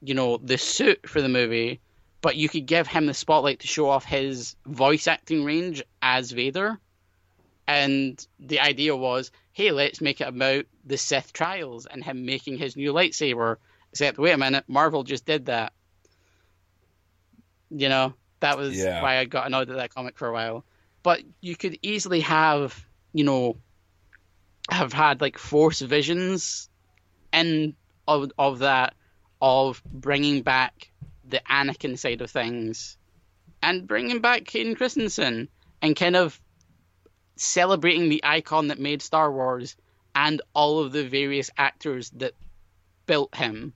[0.01, 1.81] you know the suit for the movie
[2.21, 6.33] but you could give him the spotlight to show off his voice acting range as
[6.33, 6.79] Vader.
[7.69, 12.59] And the idea was hey let's make it about the Sith trials and him making
[12.59, 13.57] his new lightsaber.
[13.93, 15.73] Except wait a minute Marvel just did that.
[17.71, 19.03] You know that was Yeah.
[19.03, 20.65] why I got annoyed at that comic for a while.
[21.03, 23.57] But you could easily have you know
[24.71, 26.69] have had like force visions
[27.33, 27.75] in
[28.07, 28.95] of, of that
[29.41, 30.91] of bringing back
[31.25, 32.97] the Anakin side of things
[33.63, 35.49] and bringing back Hayden Christensen
[35.83, 36.41] and kind of
[37.37, 39.77] celebrating the icon that made Star Wars
[40.15, 42.35] and all of the various actors that
[43.07, 43.73] built him.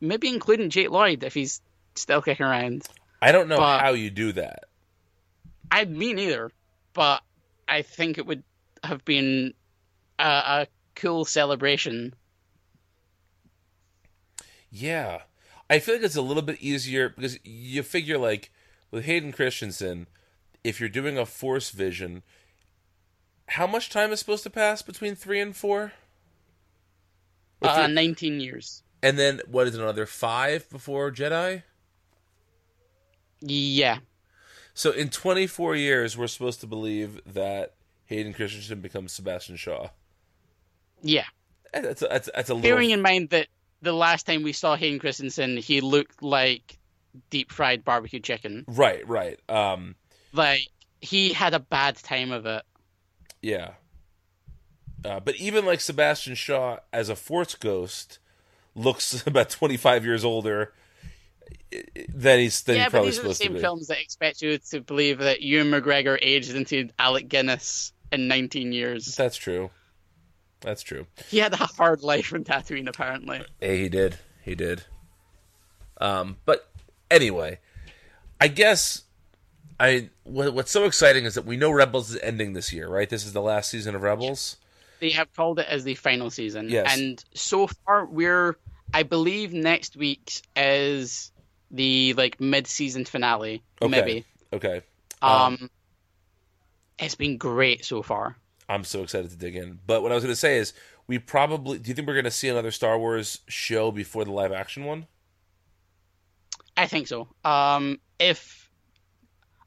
[0.00, 1.60] Maybe including Jake Lloyd if he's
[1.94, 2.86] still kicking around.
[3.20, 4.64] I don't know but- how you do that.
[5.72, 6.50] I me neither,
[6.94, 7.22] but
[7.70, 8.42] I think it would
[8.84, 9.54] have been
[10.18, 10.66] a, a
[10.96, 12.14] cool celebration.
[14.70, 15.22] Yeah.
[15.70, 18.50] I feel like it's a little bit easier because you figure like
[18.90, 20.08] with Hayden Christensen,
[20.64, 22.22] if you're doing a force vision,
[23.46, 25.92] how much time is supposed to pass between three and four?
[27.62, 28.82] Uh, 19 years.
[29.02, 31.62] and then what is it, another five before Jedi?
[33.40, 33.98] Yeah.
[34.80, 37.74] So in 24 years, we're supposed to believe that
[38.06, 39.90] Hayden Christensen becomes Sebastian Shaw.
[41.02, 41.26] Yeah.
[41.74, 42.66] That's a, that's, that's a little.
[42.66, 43.48] Bearing in mind that
[43.82, 46.78] the last time we saw Hayden Christensen, he looked like
[47.28, 48.64] deep fried barbecue chicken.
[48.66, 49.38] Right, right.
[49.50, 49.96] Um,
[50.32, 50.62] Like,
[51.02, 52.62] he had a bad time of it.
[53.42, 53.72] yeah.
[55.04, 58.18] Uh, but even like Sebastian Shaw as a Force ghost
[58.74, 60.72] looks about 25 years older
[61.72, 61.82] eh,
[62.14, 64.80] than he's yeah, he's but probably these are the same films that expect you to
[64.80, 69.14] believe that Ewan McGregor aged into Alec Guinness in 19 years.
[69.16, 69.70] That's true.
[70.60, 71.06] That's true.
[71.28, 73.42] He had a hard life in Tatooine, apparently.
[73.60, 74.18] Hey, he did.
[74.42, 74.84] He did.
[76.00, 76.70] Um, but
[77.10, 77.60] anyway,
[78.40, 79.04] I guess
[79.78, 83.08] I what, what's so exciting is that we know Rebels is ending this year, right?
[83.08, 84.56] This is the last season of Rebels.
[85.00, 86.68] They have called it as the final season.
[86.68, 86.98] Yes.
[86.98, 88.56] And so far, we're,
[88.92, 91.32] I believe next week's is
[91.70, 93.90] the, like, mid-season finale, Okay.
[93.90, 94.24] maybe.
[94.52, 94.82] Okay.
[95.22, 95.70] Um,
[96.98, 98.36] it's been great so far.
[98.68, 99.78] I'm so excited to dig in.
[99.86, 100.72] But what I was going to say is,
[101.06, 104.30] we probably do you think we're going to see another Star Wars show before the
[104.30, 105.06] live action one?
[106.76, 107.28] I think so.
[107.44, 108.70] Um, if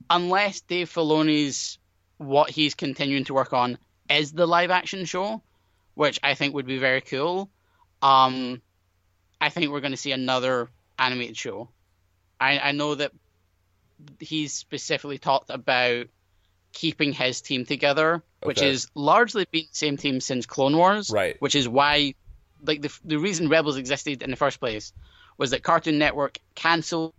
[0.09, 1.79] unless Dave Filoni's
[2.17, 3.77] what he's continuing to work on
[4.09, 5.41] is the live action show,
[5.95, 7.49] which I think would be very cool.
[8.01, 8.61] Um,
[9.41, 11.69] I think we're going to see another animated show.
[12.43, 13.11] I I know that
[14.19, 16.07] he's specifically talked about
[16.73, 18.69] keeping his team together, which Okay.
[18.69, 21.37] is largely been the same team since Clone Wars, Right.
[21.39, 22.15] Which is why,
[22.61, 24.91] like the the reason Rebels existed in the first place
[25.37, 27.13] was that Cartoon Network cancelled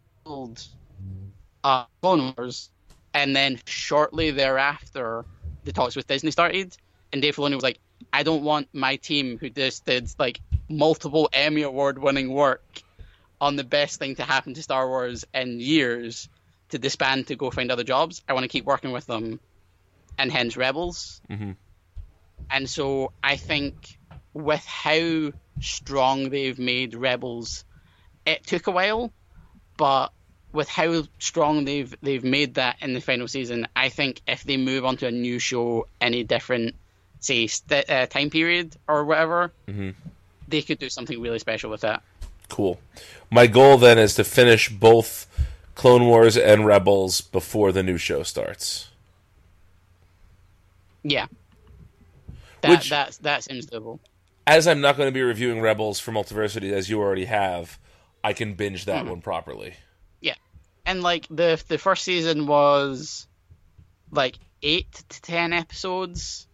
[1.64, 2.70] uh, Clone Wars,
[3.14, 5.24] and then shortly thereafter,
[5.64, 6.76] the talks with Disney started,
[7.12, 7.80] and Dave Filoni was like,
[8.12, 12.83] "I don't want my team, who just did like multiple Emmy award winning work
[13.40, 16.28] on the best thing to happen to Star Wars in years,
[16.70, 18.22] to disband to go find other jobs.
[18.28, 19.40] I want to keep working with them,
[20.18, 21.52] and hence Rebels." Mm-hmm.
[22.50, 23.98] And so I think
[24.32, 27.64] with how strong they've made Rebels
[28.26, 29.12] it took a while,
[29.76, 30.12] but
[30.52, 34.56] with how strong they've they've made that in the final season, I think if they
[34.56, 36.76] move on to a new show any different,
[37.20, 39.94] say, st- uh, time period or whatever, Mhm.
[40.48, 42.02] they could do something really special with that.
[42.48, 42.80] Cool.
[43.30, 45.26] My goal then is to finish both
[45.74, 48.88] Clone Wars and Rebels before the new show starts.
[51.02, 51.26] Yeah,
[52.62, 53.98] that Which- that that seems doable.
[54.46, 57.78] As I'm not going to be reviewing Rebels for Multiversity as you already have,
[58.22, 59.74] I can binge that one properly.
[60.20, 60.34] Yeah,
[60.84, 63.26] and like the the first season was
[64.10, 66.46] like eight to ten episodes.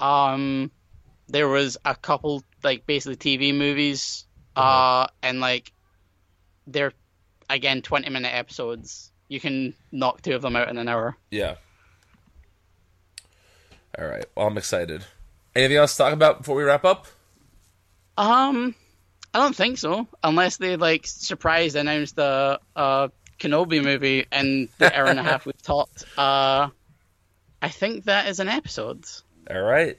[0.00, 0.70] Um,
[1.28, 4.26] there was a couple like basically TV movies.
[4.58, 5.72] Uh, and like
[6.66, 6.92] they're
[7.48, 9.10] again twenty minute episodes.
[9.28, 11.16] You can knock two of them out in an hour.
[11.30, 11.56] Yeah.
[13.98, 14.24] All right.
[14.36, 15.04] Well, I'm excited.
[15.54, 17.06] Anything else to talk about before we wrap up?
[18.16, 18.74] Um,
[19.34, 23.08] I don't think so, unless they like surprise announced the uh
[23.38, 26.04] Kenobi movie in the hour and a half we've talked.
[26.18, 26.68] Uh,
[27.62, 29.04] I think that is an episode.
[29.50, 29.98] All right.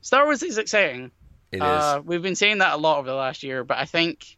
[0.00, 1.10] Star Wars is exciting.
[1.54, 1.62] It is.
[1.62, 4.36] Uh, we've been saying that a lot over the last year, but I think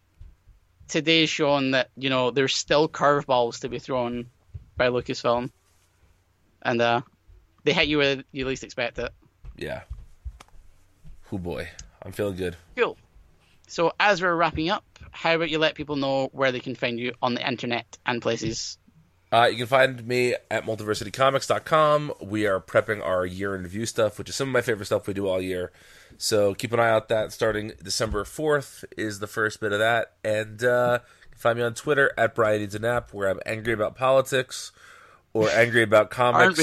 [0.88, 4.26] today's shown that you know there's still curveballs to be thrown
[4.76, 5.50] by Lucasfilm,
[6.62, 7.00] and uh,
[7.64, 9.10] they hit you where you least expect it.
[9.56, 9.82] yeah.
[11.32, 11.68] Oh boy,
[12.02, 12.56] I'm feeling good.
[12.76, 12.96] Cool.
[13.66, 17.00] So as we're wrapping up, how about you let people know where they can find
[17.00, 18.78] you on the internet and places?
[19.32, 22.12] Uh, you can find me at multiversitycomics.com.
[22.22, 25.08] We are prepping our year in review stuff, which is some of my favorite stuff
[25.08, 25.72] we do all year.
[26.18, 30.12] So keep an eye out that starting December 4th is the first bit of that.
[30.24, 31.00] And uh,
[31.36, 34.72] find me on Twitter at Brian Needs a Nap, where I'm angry about politics
[35.32, 36.58] or angry about comics.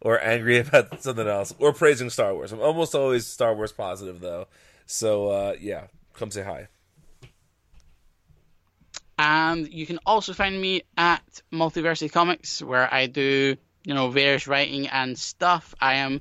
[0.00, 1.54] Or angry about something else.
[1.58, 2.52] Or praising Star Wars.
[2.52, 4.46] I'm almost always Star Wars positive, though.
[4.86, 6.68] So, uh, yeah, come say hi.
[9.18, 14.46] And you can also find me at Multiversity Comics, where I do, you know, various
[14.46, 15.74] writing and stuff.
[15.80, 16.20] I am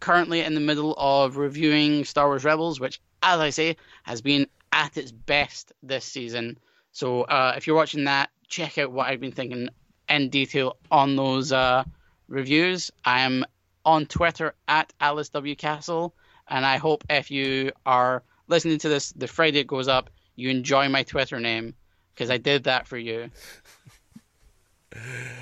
[0.00, 4.46] currently in the middle of reviewing Star Wars Rebels, which, as I say, has been
[4.72, 6.58] at its best this season.
[6.92, 9.68] So uh, if you're watching that, check out what I've been thinking
[10.08, 11.84] in detail on those uh,
[12.28, 12.90] reviews.
[13.04, 13.44] I am
[13.84, 16.14] on Twitter at Alice W Castle,
[16.48, 20.50] and I hope if you are listening to this the Friday it goes up, you
[20.50, 21.74] enjoy my Twitter name
[22.14, 23.30] because I did that for you.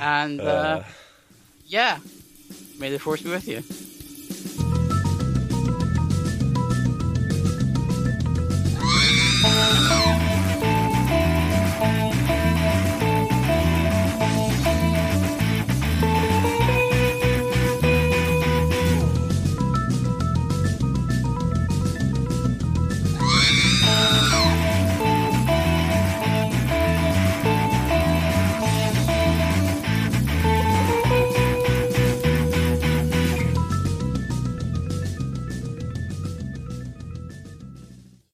[0.00, 0.82] And uh,
[1.66, 1.98] yeah,
[2.78, 3.62] may the force be with you.
[9.44, 10.13] Bye.